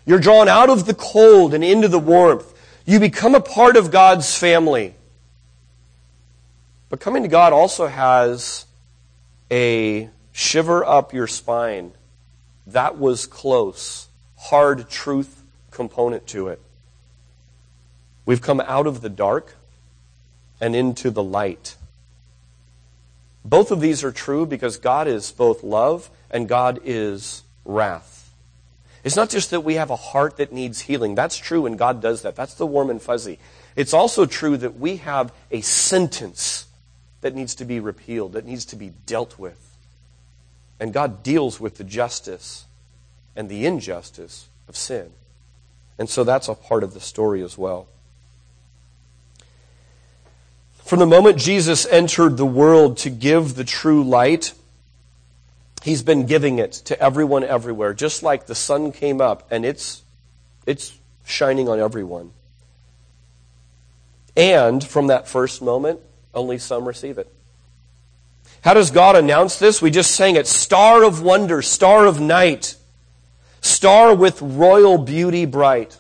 You're 0.06 0.20
drawn 0.20 0.48
out 0.48 0.70
of 0.70 0.86
the 0.86 0.94
cold 0.94 1.54
and 1.54 1.64
into 1.64 1.88
the 1.88 2.00
warmth. 2.00 2.54
You 2.86 3.00
become 3.00 3.36
a 3.36 3.42
part 3.42 3.76
of 3.76 3.92
God's 3.92 4.38
family. 4.38 4.96
But 6.90 7.02
coming 7.02 7.24
to 7.24 7.28
God 7.28 7.52
also 7.52 7.88
has 7.88 8.66
a 9.52 10.10
shiver 10.32 10.86
up 10.86 11.14
your 11.14 11.28
spine. 11.28 11.92
That 12.68 12.98
was 12.98 13.26
close, 13.26 14.08
hard 14.38 14.90
truth 14.90 15.44
component 15.72 16.28
to 16.28 16.48
it. 16.50 16.62
We've 18.28 18.42
come 18.42 18.60
out 18.60 18.88
of 18.88 19.00
the 19.00 19.10
dark 19.10 19.56
and 20.60 20.76
into 20.76 21.10
the 21.10 21.24
light. 21.24 21.78
Both 23.46 23.72
of 23.72 23.80
these 23.80 24.04
are 24.04 24.12
true 24.12 24.46
because 24.46 24.76
God 24.76 25.08
is 25.08 25.32
both 25.32 25.64
love 25.64 26.10
and 26.30 26.50
God 26.50 26.82
is 26.84 27.44
wrath. 27.64 28.30
It's 29.06 29.16
not 29.16 29.30
just 29.30 29.52
that 29.52 29.62
we 29.62 29.76
have 29.76 29.92
a 29.92 29.96
heart 29.96 30.36
that 30.38 30.52
needs 30.52 30.82
healing. 30.82 31.16
That's 31.16 31.38
true, 31.38 31.66
and 31.66 31.80
God 31.80 32.02
does 32.02 32.24
that. 32.24 32.36
That's 32.36 32.56
the 32.56 32.66
warm 32.66 32.90
and 32.90 33.02
fuzzy. 33.02 33.40
It's 33.78 33.94
also 33.94 34.26
true 34.26 34.58
that 34.58 34.78
we 34.78 34.98
have 34.98 35.32
a 35.50 35.62
sentence 35.62 36.68
that 37.22 37.34
needs 37.34 37.56
to 37.56 37.64
be 37.66 37.80
repealed, 37.80 38.34
that 38.34 38.46
needs 38.46 38.66
to 38.66 38.76
be 38.76 38.92
dealt 39.06 39.40
with. 39.40 39.78
And 40.82 40.92
God 40.92 41.24
deals 41.24 41.62
with 41.62 41.78
the 41.78 41.86
justice 41.86 42.66
and 43.38 43.48
the 43.48 43.66
injustice 43.66 44.50
of 44.68 44.76
sin. 44.76 45.12
And 45.98 46.10
so 46.10 46.26
that's 46.26 46.50
a 46.50 46.56
part 46.56 46.84
of 46.84 46.94
the 46.94 47.00
story 47.00 47.42
as 47.42 47.58
well. 47.58 47.88
From 50.88 51.00
the 51.00 51.06
moment 51.06 51.38
Jesus 51.38 51.86
entered 51.86 52.38
the 52.38 52.46
world 52.46 53.00
to 53.00 53.10
give 53.10 53.56
the 53.56 53.66
true 53.66 54.06
light, 54.06 54.54
he's 55.84 56.02
been 56.02 56.26
giving 56.26 56.60
it 56.60 56.72
to 56.86 56.98
everyone 56.98 57.44
everywhere, 57.44 57.94
just 57.94 58.24
like 58.24 58.46
the 58.46 58.56
sun 58.56 58.94
came 58.94 59.20
up 59.20 59.46
and 59.52 59.66
it's, 59.66 60.04
it's 60.66 60.98
shining 61.26 61.68
on 61.68 61.82
everyone. 61.82 62.32
And 64.38 64.82
from 64.82 65.08
that 65.08 65.28
first 65.28 65.62
moment, 65.62 66.00
only 66.34 66.58
some 66.58 66.88
receive 66.88 67.18
it. 67.18 67.30
How 68.62 68.74
does 68.74 68.90
God 68.90 69.18
announce 69.18 69.60
this? 69.60 69.82
We 69.82 69.92
just 69.92 70.12
sang 70.12 70.38
it 70.38 70.48
Star 70.48 71.04
of 71.04 71.22
wonder, 71.22 71.62
star 71.62 72.06
of 72.06 72.22
night, 72.22 72.78
star 73.60 74.16
with 74.16 74.42
royal 74.42 74.98
beauty 74.98 75.44
bright, 75.44 76.00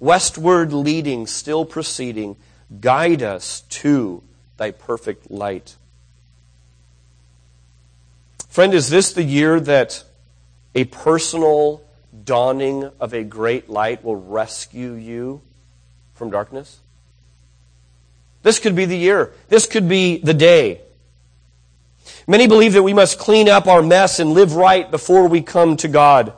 westward 0.00 0.74
leading, 0.74 1.26
still 1.26 1.64
proceeding 1.64 2.36
Guide 2.80 3.22
us 3.22 3.60
to 3.60 4.22
thy 4.56 4.70
perfect 4.70 5.30
light. 5.30 5.76
Friend, 8.48 8.72
is 8.72 8.88
this 8.88 9.12
the 9.12 9.22
year 9.22 9.60
that 9.60 10.02
a 10.74 10.84
personal 10.84 11.82
dawning 12.24 12.90
of 12.98 13.12
a 13.12 13.22
great 13.22 13.68
light 13.68 14.02
will 14.02 14.16
rescue 14.16 14.92
you 14.92 15.42
from 16.14 16.30
darkness? 16.30 16.80
This 18.42 18.58
could 18.58 18.74
be 18.74 18.84
the 18.84 18.96
year. 18.96 19.32
This 19.48 19.66
could 19.66 19.88
be 19.88 20.18
the 20.18 20.34
day. 20.34 20.80
Many 22.26 22.46
believe 22.46 22.72
that 22.72 22.82
we 22.82 22.94
must 22.94 23.18
clean 23.18 23.48
up 23.48 23.66
our 23.66 23.82
mess 23.82 24.18
and 24.18 24.32
live 24.32 24.54
right 24.54 24.90
before 24.90 25.28
we 25.28 25.42
come 25.42 25.76
to 25.78 25.88
God. 25.88 26.32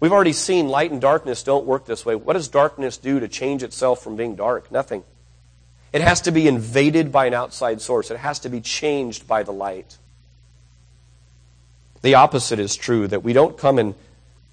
We've 0.00 0.12
already 0.12 0.32
seen 0.32 0.68
light 0.68 0.90
and 0.90 1.00
darkness 1.00 1.42
don't 1.42 1.64
work 1.64 1.86
this 1.86 2.04
way. 2.04 2.14
What 2.14 2.34
does 2.34 2.48
darkness 2.48 2.98
do 2.98 3.20
to 3.20 3.28
change 3.28 3.62
itself 3.62 4.02
from 4.02 4.16
being 4.16 4.34
dark? 4.34 4.70
Nothing. 4.70 5.04
It 5.94 6.02
has 6.02 6.22
to 6.22 6.32
be 6.32 6.48
invaded 6.48 7.12
by 7.12 7.26
an 7.26 7.34
outside 7.34 7.80
source. 7.80 8.10
It 8.10 8.16
has 8.16 8.40
to 8.40 8.48
be 8.48 8.60
changed 8.60 9.28
by 9.28 9.44
the 9.44 9.52
light. 9.52 9.96
The 12.02 12.16
opposite 12.16 12.58
is 12.58 12.74
true, 12.74 13.06
that 13.06 13.22
we 13.22 13.32
don't 13.32 13.56
come 13.56 13.78
and 13.78 13.94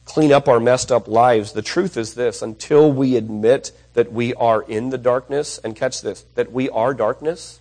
clean 0.06 0.32
up 0.32 0.48
our 0.48 0.60
messed 0.60 0.92
up 0.92 1.08
lives. 1.08 1.54
The 1.54 1.64
truth 1.64 1.98
is 1.98 2.14
this 2.14 2.44
until 2.44 2.92
we 2.94 3.16
admit 3.16 3.72
that 3.96 4.14
we 4.14 4.36
are 4.36 4.62
in 4.62 4.92
the 4.92 5.00
darkness, 5.00 5.58
and 5.58 5.76
catch 5.76 6.04
this, 6.04 6.24
that 6.36 6.52
we 6.52 6.70
are 6.70 6.94
darkness, 6.94 7.60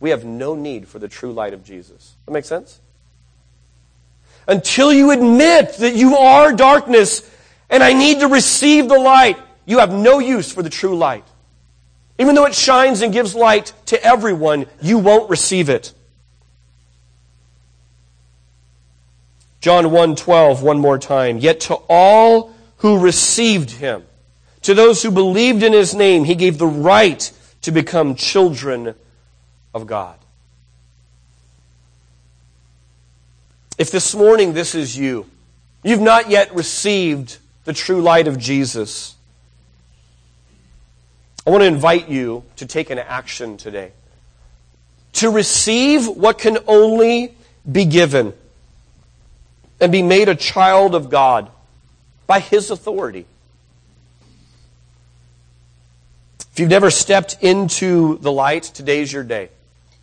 we 0.00 0.10
have 0.10 0.24
no 0.24 0.56
need 0.56 0.88
for 0.88 0.98
the 0.98 1.08
true 1.08 1.32
light 1.32 1.54
of 1.54 1.62
Jesus. 1.62 2.16
That 2.26 2.32
makes 2.32 2.48
sense? 2.48 2.80
Until 4.48 4.92
you 4.92 5.12
admit 5.12 5.74
that 5.74 5.94
you 5.94 6.16
are 6.16 6.52
darkness 6.52 7.30
and 7.70 7.80
I 7.80 7.92
need 7.92 8.18
to 8.20 8.26
receive 8.26 8.88
the 8.88 8.98
light, 8.98 9.38
you 9.66 9.78
have 9.78 9.92
no 9.92 10.18
use 10.18 10.52
for 10.52 10.64
the 10.64 10.70
true 10.70 10.98
light. 10.98 11.24
Even 12.18 12.34
though 12.34 12.46
it 12.46 12.54
shines 12.54 13.02
and 13.02 13.12
gives 13.12 13.34
light 13.34 13.72
to 13.86 14.02
everyone, 14.04 14.66
you 14.80 14.98
won't 14.98 15.30
receive 15.30 15.68
it. 15.68 15.92
John 19.60 19.86
1:12 19.86 20.60
one 20.60 20.78
more 20.78 20.98
time. 20.98 21.38
Yet 21.38 21.60
to 21.60 21.74
all 21.88 22.52
who 22.78 22.98
received 22.98 23.70
him, 23.70 24.04
to 24.62 24.74
those 24.74 25.02
who 25.02 25.10
believed 25.10 25.62
in 25.62 25.72
his 25.72 25.94
name, 25.94 26.24
he 26.24 26.34
gave 26.34 26.58
the 26.58 26.66
right 26.66 27.30
to 27.62 27.70
become 27.70 28.16
children 28.16 28.94
of 29.72 29.86
God. 29.86 30.18
If 33.78 33.90
this 33.90 34.14
morning 34.14 34.52
this 34.52 34.74
is 34.74 34.96
you, 34.96 35.26
you've 35.82 36.00
not 36.00 36.28
yet 36.28 36.54
received 36.54 37.38
the 37.64 37.72
true 37.72 38.02
light 38.02 38.28
of 38.28 38.38
Jesus, 38.38 39.14
I 41.46 41.50
want 41.50 41.62
to 41.62 41.66
invite 41.66 42.08
you 42.08 42.44
to 42.56 42.66
take 42.66 42.90
an 42.90 42.98
action 42.98 43.56
today. 43.56 43.92
to 45.14 45.30
receive 45.30 46.08
what 46.08 46.38
can 46.38 46.58
only 46.66 47.34
be 47.70 47.84
given 47.84 48.32
and 49.80 49.92
be 49.92 50.02
made 50.02 50.28
a 50.28 50.34
child 50.34 50.94
of 50.94 51.10
God 51.10 51.50
by 52.26 52.40
His 52.40 52.70
authority. 52.70 53.26
If 56.52 56.60
you've 56.60 56.70
never 56.70 56.90
stepped 56.90 57.36
into 57.40 58.18
the 58.18 58.32
light, 58.32 58.62
today's 58.62 59.12
your 59.12 59.24
day. 59.24 59.50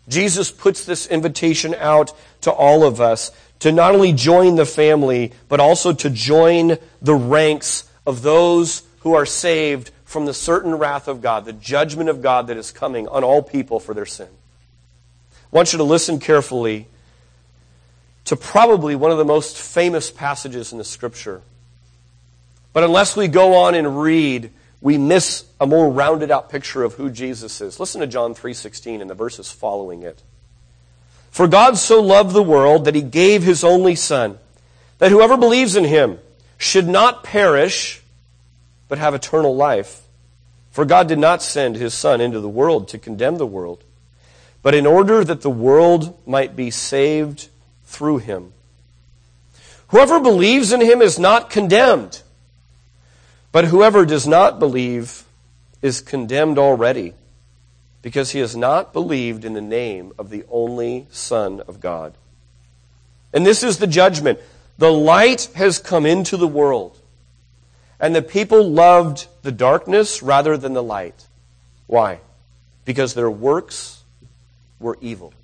Jesus 0.08 0.50
puts 0.50 0.84
this 0.84 1.06
invitation 1.06 1.74
out 1.74 2.12
to 2.42 2.50
all 2.50 2.84
of 2.84 3.00
us 3.00 3.30
to 3.60 3.72
not 3.72 3.94
only 3.94 4.12
join 4.12 4.56
the 4.56 4.66
family, 4.66 5.32
but 5.48 5.60
also 5.60 5.92
to 5.92 6.10
join 6.10 6.78
the 7.02 7.14
ranks 7.14 7.84
of 8.06 8.22
those 8.22 8.82
who 9.00 9.14
are 9.14 9.26
saved 9.26 9.90
from 10.10 10.26
the 10.26 10.34
certain 10.34 10.74
wrath 10.74 11.06
of 11.06 11.22
God, 11.22 11.44
the 11.44 11.52
judgment 11.52 12.10
of 12.10 12.20
God 12.20 12.48
that 12.48 12.56
is 12.56 12.72
coming 12.72 13.06
on 13.06 13.22
all 13.22 13.40
people 13.44 13.78
for 13.78 13.94
their 13.94 14.04
sin. 14.04 14.26
I 14.26 15.56
want 15.56 15.72
you 15.72 15.76
to 15.76 15.84
listen 15.84 16.18
carefully 16.18 16.88
to 18.24 18.34
probably 18.34 18.96
one 18.96 19.12
of 19.12 19.18
the 19.18 19.24
most 19.24 19.56
famous 19.56 20.10
passages 20.10 20.72
in 20.72 20.78
the 20.78 20.84
Scripture. 20.84 21.42
But 22.72 22.82
unless 22.82 23.16
we 23.16 23.28
go 23.28 23.54
on 23.54 23.76
and 23.76 24.02
read, 24.02 24.50
we 24.80 24.98
miss 24.98 25.44
a 25.60 25.66
more 25.68 25.88
rounded 25.88 26.32
out 26.32 26.50
picture 26.50 26.82
of 26.82 26.94
who 26.94 27.08
Jesus 27.08 27.60
is. 27.60 27.78
Listen 27.78 28.00
to 28.00 28.08
John 28.08 28.34
3:16 28.34 29.00
and 29.00 29.08
the 29.08 29.14
verses 29.14 29.52
following 29.52 30.02
it. 30.02 30.18
For 31.30 31.46
God 31.46 31.78
so 31.78 32.02
loved 32.02 32.32
the 32.32 32.42
world 32.42 32.84
that 32.86 32.96
he 32.96 33.02
gave 33.02 33.44
his 33.44 33.62
only 33.62 33.94
son 33.94 34.40
that 34.98 35.12
whoever 35.12 35.36
believes 35.36 35.76
in 35.76 35.84
him 35.84 36.18
should 36.58 36.88
not 36.88 37.22
perish 37.22 38.02
but 38.90 38.98
have 38.98 39.14
eternal 39.14 39.56
life. 39.56 40.02
For 40.70 40.84
God 40.84 41.08
did 41.08 41.18
not 41.18 41.42
send 41.42 41.76
his 41.76 41.94
son 41.94 42.20
into 42.20 42.40
the 42.40 42.48
world 42.48 42.88
to 42.88 42.98
condemn 42.98 43.38
the 43.38 43.46
world, 43.46 43.82
but 44.62 44.74
in 44.74 44.84
order 44.84 45.24
that 45.24 45.40
the 45.40 45.48
world 45.48 46.18
might 46.26 46.54
be 46.54 46.70
saved 46.70 47.48
through 47.84 48.18
him. 48.18 48.52
Whoever 49.88 50.20
believes 50.20 50.70
in 50.70 50.82
him 50.82 51.00
is 51.00 51.18
not 51.18 51.48
condemned 51.48 52.20
but 53.52 53.66
whoever 53.66 54.04
does 54.04 54.26
not 54.26 54.58
believe 54.58 55.24
is 55.82 56.00
condemned 56.00 56.58
already, 56.58 57.14
because 58.02 58.30
he 58.30 58.38
has 58.38 58.54
not 58.54 58.92
believed 58.92 59.44
in 59.44 59.54
the 59.54 59.60
name 59.60 60.12
of 60.18 60.30
the 60.30 60.44
only 60.50 61.06
Son 61.10 61.60
of 61.62 61.80
God. 61.80 62.14
And 63.32 63.44
this 63.44 63.62
is 63.62 63.78
the 63.78 63.86
judgment. 63.86 64.38
The 64.78 64.92
light 64.92 65.48
has 65.54 65.78
come 65.78 66.06
into 66.06 66.36
the 66.36 66.48
world, 66.48 66.98
and 68.00 68.14
the 68.14 68.22
people 68.22 68.68
loved 68.68 69.26
the 69.42 69.52
darkness 69.52 70.22
rather 70.22 70.56
than 70.56 70.72
the 70.72 70.82
light. 70.82 71.26
Why? 71.86 72.20
Because 72.84 73.14
their 73.14 73.30
works 73.30 74.02
were 74.78 74.96
evil. 75.00 75.34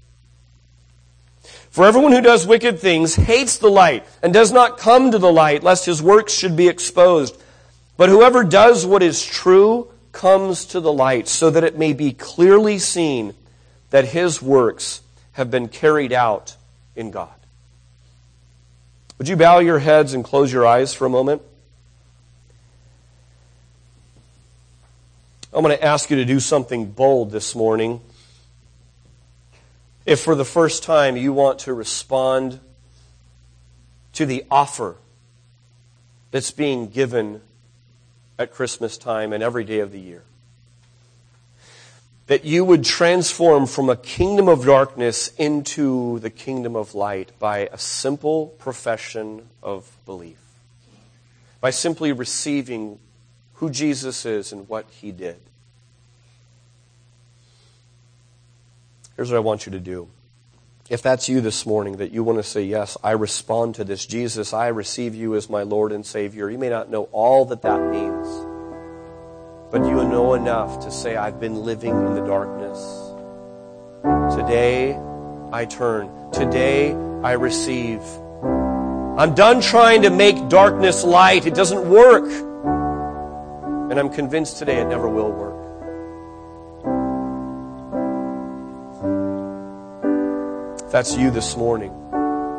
For 1.71 1.85
everyone 1.85 2.13
who 2.13 2.23
does 2.23 2.47
wicked 2.47 2.79
things 2.79 3.15
hates 3.15 3.59
the 3.59 3.69
light 3.69 4.07
and 4.23 4.33
does 4.33 4.51
not 4.51 4.79
come 4.79 5.11
to 5.11 5.19
the 5.19 5.31
light, 5.31 5.63
lest 5.63 5.85
his 5.85 6.03
works 6.03 6.33
should 6.33 6.57
be 6.57 6.69
exposed. 6.69 7.39
But 7.99 8.09
whoever 8.09 8.45
does 8.45 8.87
what 8.87 9.03
is 9.03 9.25
true 9.25 9.93
comes 10.11 10.65
to 10.67 10.81
the 10.81 10.93
light, 10.93 11.29
so 11.29 11.51
that 11.51 11.65
it 11.65 11.77
may 11.77 11.93
be 11.93 12.13
clearly 12.13 12.79
seen 12.79 13.35
that 13.91 14.07
his 14.07 14.41
works 14.41 15.03
have 15.33 15.51
been 15.51 15.69
carried 15.69 16.15
out 16.15 16.57
in 16.95 17.11
God. 17.11 17.29
Would 19.19 19.29
you 19.29 19.37
bow 19.37 19.59
your 19.59 19.79
heads 19.79 20.15
and 20.15 20.25
close 20.25 20.51
your 20.51 20.67
eyes 20.67 20.95
for 20.95 21.05
a 21.05 21.11
moment? 21.11 21.43
I'm 25.57 25.63
going 25.63 25.75
to 25.75 25.83
ask 25.83 26.11
you 26.11 26.17
to 26.17 26.27
do 26.27 26.39
something 26.39 26.91
bold 26.91 27.31
this 27.31 27.55
morning. 27.55 28.03
If 30.05 30.21
for 30.21 30.35
the 30.35 30.45
first 30.45 30.83
time 30.83 31.17
you 31.17 31.33
want 31.33 31.61
to 31.61 31.73
respond 31.73 32.61
to 34.13 34.27
the 34.27 34.45
offer 34.51 34.97
that's 36.31 36.51
being 36.51 36.89
given 36.89 37.41
at 38.39 38.53
Christmas 38.53 38.99
time 38.99 39.33
and 39.33 39.43
every 39.43 39.65
day 39.65 39.79
of 39.79 39.93
the 39.93 39.99
year. 39.99 40.25
That 42.27 42.45
you 42.45 42.63
would 42.63 42.85
transform 42.85 43.65
from 43.65 43.89
a 43.89 43.97
kingdom 43.97 44.49
of 44.49 44.67
darkness 44.67 45.29
into 45.39 46.19
the 46.19 46.29
kingdom 46.29 46.77
of 46.77 46.95
light 46.95 47.33
by 47.39 47.71
a 47.73 47.79
simple 47.79 48.49
profession 48.59 49.49
of 49.63 49.91
belief. 50.05 50.37
By 51.63 51.71
simply 51.71 52.13
receiving 52.13 52.99
who 53.57 53.71
Jesus 53.71 54.25
is 54.25 54.53
and 54.53 54.69
what 54.69 54.87
he 54.91 55.13
did. 55.13 55.41
Here's 59.17 59.31
what 59.31 59.37
I 59.37 59.41
want 59.41 59.67
you 59.67 59.73
to 59.73 59.81
do. 59.81 60.09
If 60.89 61.03
that's 61.03 61.29
you 61.29 61.41
this 61.41 61.67
morning, 61.67 61.97
that 61.97 62.13
you 62.13 62.23
want 62.23 62.39
to 62.39 62.45
say, 62.45 62.63
Yes, 62.63 62.97
I 63.03 63.13
respond 63.13 63.75
to 63.77 63.85
this. 63.85 64.07
Jesus, 64.07 64.53
I 64.53 64.69
receive 64.69 65.15
you 65.15 65.35
as 65.35 65.51
my 65.51 65.63
Lord 65.63 65.91
and 65.91 66.07
Savior. 66.07 66.51
You 66.51 66.59
may 66.59 66.69
not 66.69 66.91
know 66.91 67.05
all 67.13 67.45
that 67.47 67.63
that 67.63 67.81
means, 67.91 68.29
but 69.73 69.85
you 69.85 70.05
know 70.05 70.35
enough 70.35 70.85
to 70.85 70.91
say, 70.93 71.17
I've 71.17 71.41
been 71.41 71.57
living 71.57 71.91
in 71.91 72.15
the 72.15 72.25
darkness. 72.25 72.79
Today, 74.37 74.97
I 75.51 75.65
turn. 75.65 76.31
Today, 76.31 76.93
I 77.25 77.33
receive. 77.33 78.03
I'm 79.19 79.35
done 79.35 79.61
trying 79.63 80.03
to 80.03 80.11
make 80.11 80.49
darkness 80.49 81.03
light. 81.03 81.47
It 81.47 81.55
doesn't 81.55 81.89
work. 81.89 82.27
And 83.89 84.01
I'm 84.01 84.11
convinced 84.11 84.57
today 84.57 84.81
it 84.81 84.89
never 84.89 85.09
will 85.09 85.31
work. 85.31 85.55
If 90.85 90.91
that's 90.91 91.17
you 91.17 91.31
this 91.31 91.57
morning, 91.57 91.93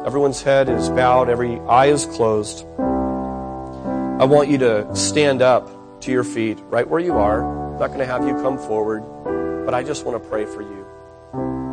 everyone's 0.06 0.42
head 0.42 0.70
is 0.70 0.90
bowed, 0.90 1.28
every 1.28 1.60
eye 1.60 1.88
is 1.88 2.06
closed. 2.06 2.66
I 2.80 4.24
want 4.24 4.48
you 4.48 4.58
to 4.60 4.96
stand 4.96 5.42
up 5.42 5.70
to 6.02 6.12
your 6.14 6.24
feet 6.24 6.60
right 6.70 6.88
where 6.88 7.02
you 7.02 7.14
are. 7.14 7.74
I'm 7.74 7.78
not 7.78 7.88
going 7.88 8.00
to 8.00 8.06
have 8.06 8.26
you 8.26 8.34
come 8.36 8.58
forward, 8.58 9.04
but 9.66 9.74
I 9.74 9.84
just 9.84 10.06
want 10.06 10.24
to 10.24 10.30
pray 10.30 10.46
for 10.46 10.62
you. 10.62 10.86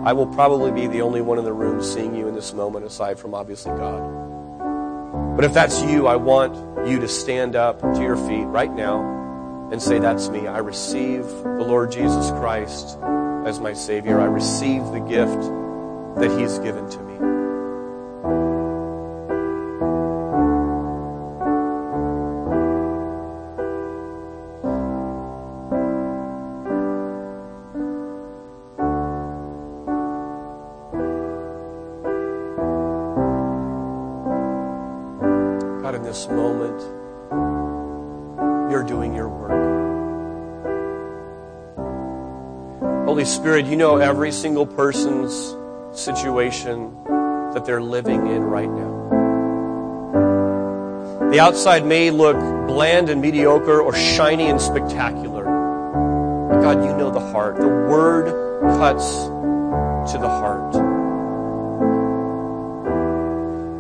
I 0.05 0.15
will 0.15 0.27
probably 0.27 0.73
be 0.73 0.89
the 0.89 1.03
only 1.03 1.23
one 1.23 1.39
in 1.39 1.45
the 1.45 1.53
room 1.53 1.81
seeing 1.81 2.17
you 2.17 2.27
in 2.27 2.35
this 2.35 2.53
moment, 2.53 2.85
aside 2.85 3.21
from 3.21 3.35
obviously 3.35 3.71
God. 3.77 5.37
But 5.37 5.45
if 5.45 5.55
that's 5.55 5.81
you, 5.83 6.09
I 6.09 6.17
want 6.17 6.89
you 6.89 6.99
to 6.99 7.07
stand 7.07 7.55
up 7.55 7.81
to 7.81 8.03
your 8.03 8.17
feet 8.17 8.47
right 8.47 8.73
now 8.73 9.24
and 9.75 9.83
say, 9.83 9.99
That's 9.99 10.29
me. 10.29 10.47
I 10.47 10.59
receive 10.59 11.27
the 11.27 11.65
Lord 11.67 11.91
Jesus 11.91 12.31
Christ 12.31 12.97
as 13.45 13.59
my 13.59 13.73
Savior. 13.73 14.21
I 14.21 14.27
receive 14.27 14.85
the 14.93 15.01
gift 15.01 15.43
that 16.21 16.31
He's 16.39 16.61
given 16.61 16.89
to 16.91 17.01
me. 17.01 17.15
God, 35.83 35.97
in 35.97 36.03
this 36.05 36.29
moment, 36.29 36.54
Holy 43.25 43.37
Spirit, 43.37 43.65
you 43.65 43.77
know 43.77 43.97
every 43.97 44.31
single 44.31 44.67
person's 44.67 45.57
situation 45.99 46.93
that 47.55 47.65
they're 47.65 47.81
living 47.81 48.27
in 48.27 48.43
right 48.43 48.69
now. 48.69 49.09
The 51.31 51.41
outside 51.41 51.87
may 51.87 52.11
look 52.11 52.37
bland 52.67 53.09
and 53.09 53.23
mediocre 53.23 53.81
or 53.81 53.95
shiny 53.95 54.51
and 54.51 54.61
spectacular. 54.61 55.43
But 55.43 56.61
God, 56.61 56.85
you 56.85 56.95
know 56.99 57.11
the 57.11 57.19
heart. 57.33 57.57
The 57.57 57.67
word 57.67 58.27
cuts 58.77 59.25
to 60.13 60.19
the 60.19 60.29
heart. 60.29 60.75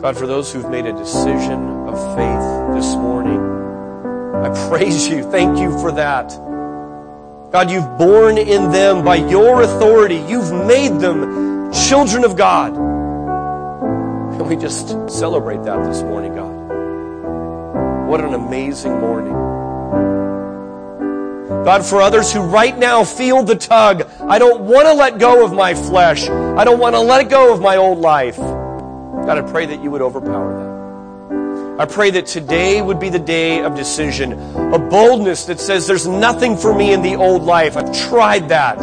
God, 0.00 0.16
for 0.16 0.26
those 0.26 0.50
who've 0.54 0.70
made 0.70 0.86
a 0.86 0.94
decision 0.94 1.86
of 1.86 1.98
faith 2.16 2.76
this 2.82 2.94
morning, 2.94 3.42
I 4.42 4.68
praise 4.70 5.06
you. 5.06 5.22
Thank 5.30 5.58
you 5.58 5.78
for 5.80 5.92
that. 5.92 6.32
God, 7.54 7.70
you've 7.70 7.96
born 7.96 8.36
in 8.36 8.72
them 8.72 9.04
by 9.04 9.14
your 9.14 9.62
authority. 9.62 10.16
You've 10.16 10.52
made 10.66 10.98
them 10.98 11.72
children 11.72 12.24
of 12.24 12.34
God. 12.36 12.74
And 12.74 14.48
we 14.48 14.56
just 14.56 14.88
celebrate 15.08 15.62
that 15.62 15.84
this 15.84 16.02
morning, 16.02 16.34
God. 16.34 18.08
What 18.08 18.22
an 18.22 18.34
amazing 18.34 18.98
morning. 18.98 19.34
God, 21.64 21.86
for 21.86 22.02
others 22.02 22.32
who 22.32 22.40
right 22.40 22.76
now 22.76 23.04
feel 23.04 23.44
the 23.44 23.54
tug, 23.54 24.10
I 24.22 24.40
don't 24.40 24.62
want 24.62 24.88
to 24.88 24.92
let 24.92 25.20
go 25.20 25.44
of 25.44 25.52
my 25.52 25.74
flesh. 25.74 26.28
I 26.28 26.64
don't 26.64 26.80
want 26.80 26.96
to 26.96 27.00
let 27.00 27.30
go 27.30 27.54
of 27.54 27.60
my 27.60 27.76
old 27.76 27.98
life. 27.98 28.36
God, 28.36 29.38
I 29.38 29.42
pray 29.42 29.66
that 29.66 29.80
you 29.80 29.92
would 29.92 30.02
overpower 30.02 30.58
that. 30.58 30.73
I 31.78 31.86
pray 31.86 32.10
that 32.12 32.26
today 32.26 32.80
would 32.80 33.00
be 33.00 33.08
the 33.08 33.18
day 33.18 33.62
of 33.62 33.74
decision, 33.74 34.32
a 34.32 34.78
boldness 34.78 35.46
that 35.46 35.58
says 35.58 35.86
there's 35.86 36.06
nothing 36.06 36.56
for 36.56 36.74
me 36.74 36.92
in 36.92 37.02
the 37.02 37.16
old 37.16 37.42
life. 37.42 37.76
I've 37.76 37.92
tried 38.08 38.50
that. 38.50 38.78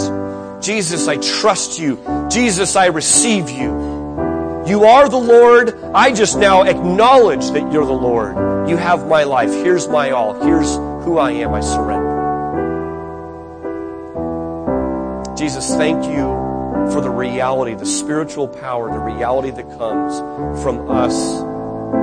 Jesus, 0.62 1.08
I 1.08 1.18
trust 1.18 1.80
you 1.80 1.98
Jesus, 2.32 2.78
I 2.78 2.86
receive 2.86 3.50
you. 3.50 4.64
You 4.66 4.86
are 4.86 5.10
the 5.10 5.18
Lord. 5.18 5.78
I 5.94 6.14
just 6.14 6.38
now 6.38 6.64
acknowledge 6.64 7.52
that 7.52 7.74
you're 7.74 7.86
the 7.86 7.92
Lord. 7.92 8.70
You 8.70 8.78
have 8.78 9.06
my 9.06 9.26
life. 9.26 9.50
Here's 9.50 9.90
my 9.90 10.12
all. 10.12 10.34
Here's 10.42 10.74
who 11.04 11.18
I 11.18 11.32
am. 11.32 11.54
I 11.54 11.60
surrender. 11.60 12.22
Jesus, 15.36 15.76
thank 15.76 16.06
you 16.06 16.24
for 16.94 17.02
the 17.02 17.10
reality, 17.10 17.74
the 17.76 17.86
spiritual 17.86 18.48
power, 18.48 18.90
the 18.90 19.00
reality 19.00 19.52
that 19.52 19.68
comes 19.78 20.20
from 20.64 20.90
us 20.90 21.51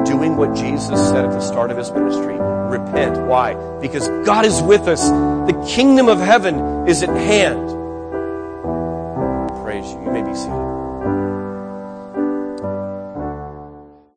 doing 0.05 0.37
what 0.37 0.55
Jesus 0.55 1.09
said 1.09 1.25
at 1.25 1.31
the 1.31 1.41
start 1.41 1.71
of 1.71 1.77
his 1.77 1.91
ministry. 1.91 2.37
Repent. 2.37 3.27
Why? 3.27 3.55
Because 3.81 4.09
God 4.27 4.45
is 4.45 4.61
with 4.63 4.89
us. 4.89 5.09
The 5.09 5.65
kingdom 5.67 6.09
of 6.09 6.19
heaven 6.19 6.87
is 6.87 7.03
at 7.03 7.09
hand. 7.09 7.69
Praise 9.65 9.91
you. 9.93 10.01
You 10.05 10.11
may 10.11 10.23
be 10.23 10.35
seated. 10.35 10.68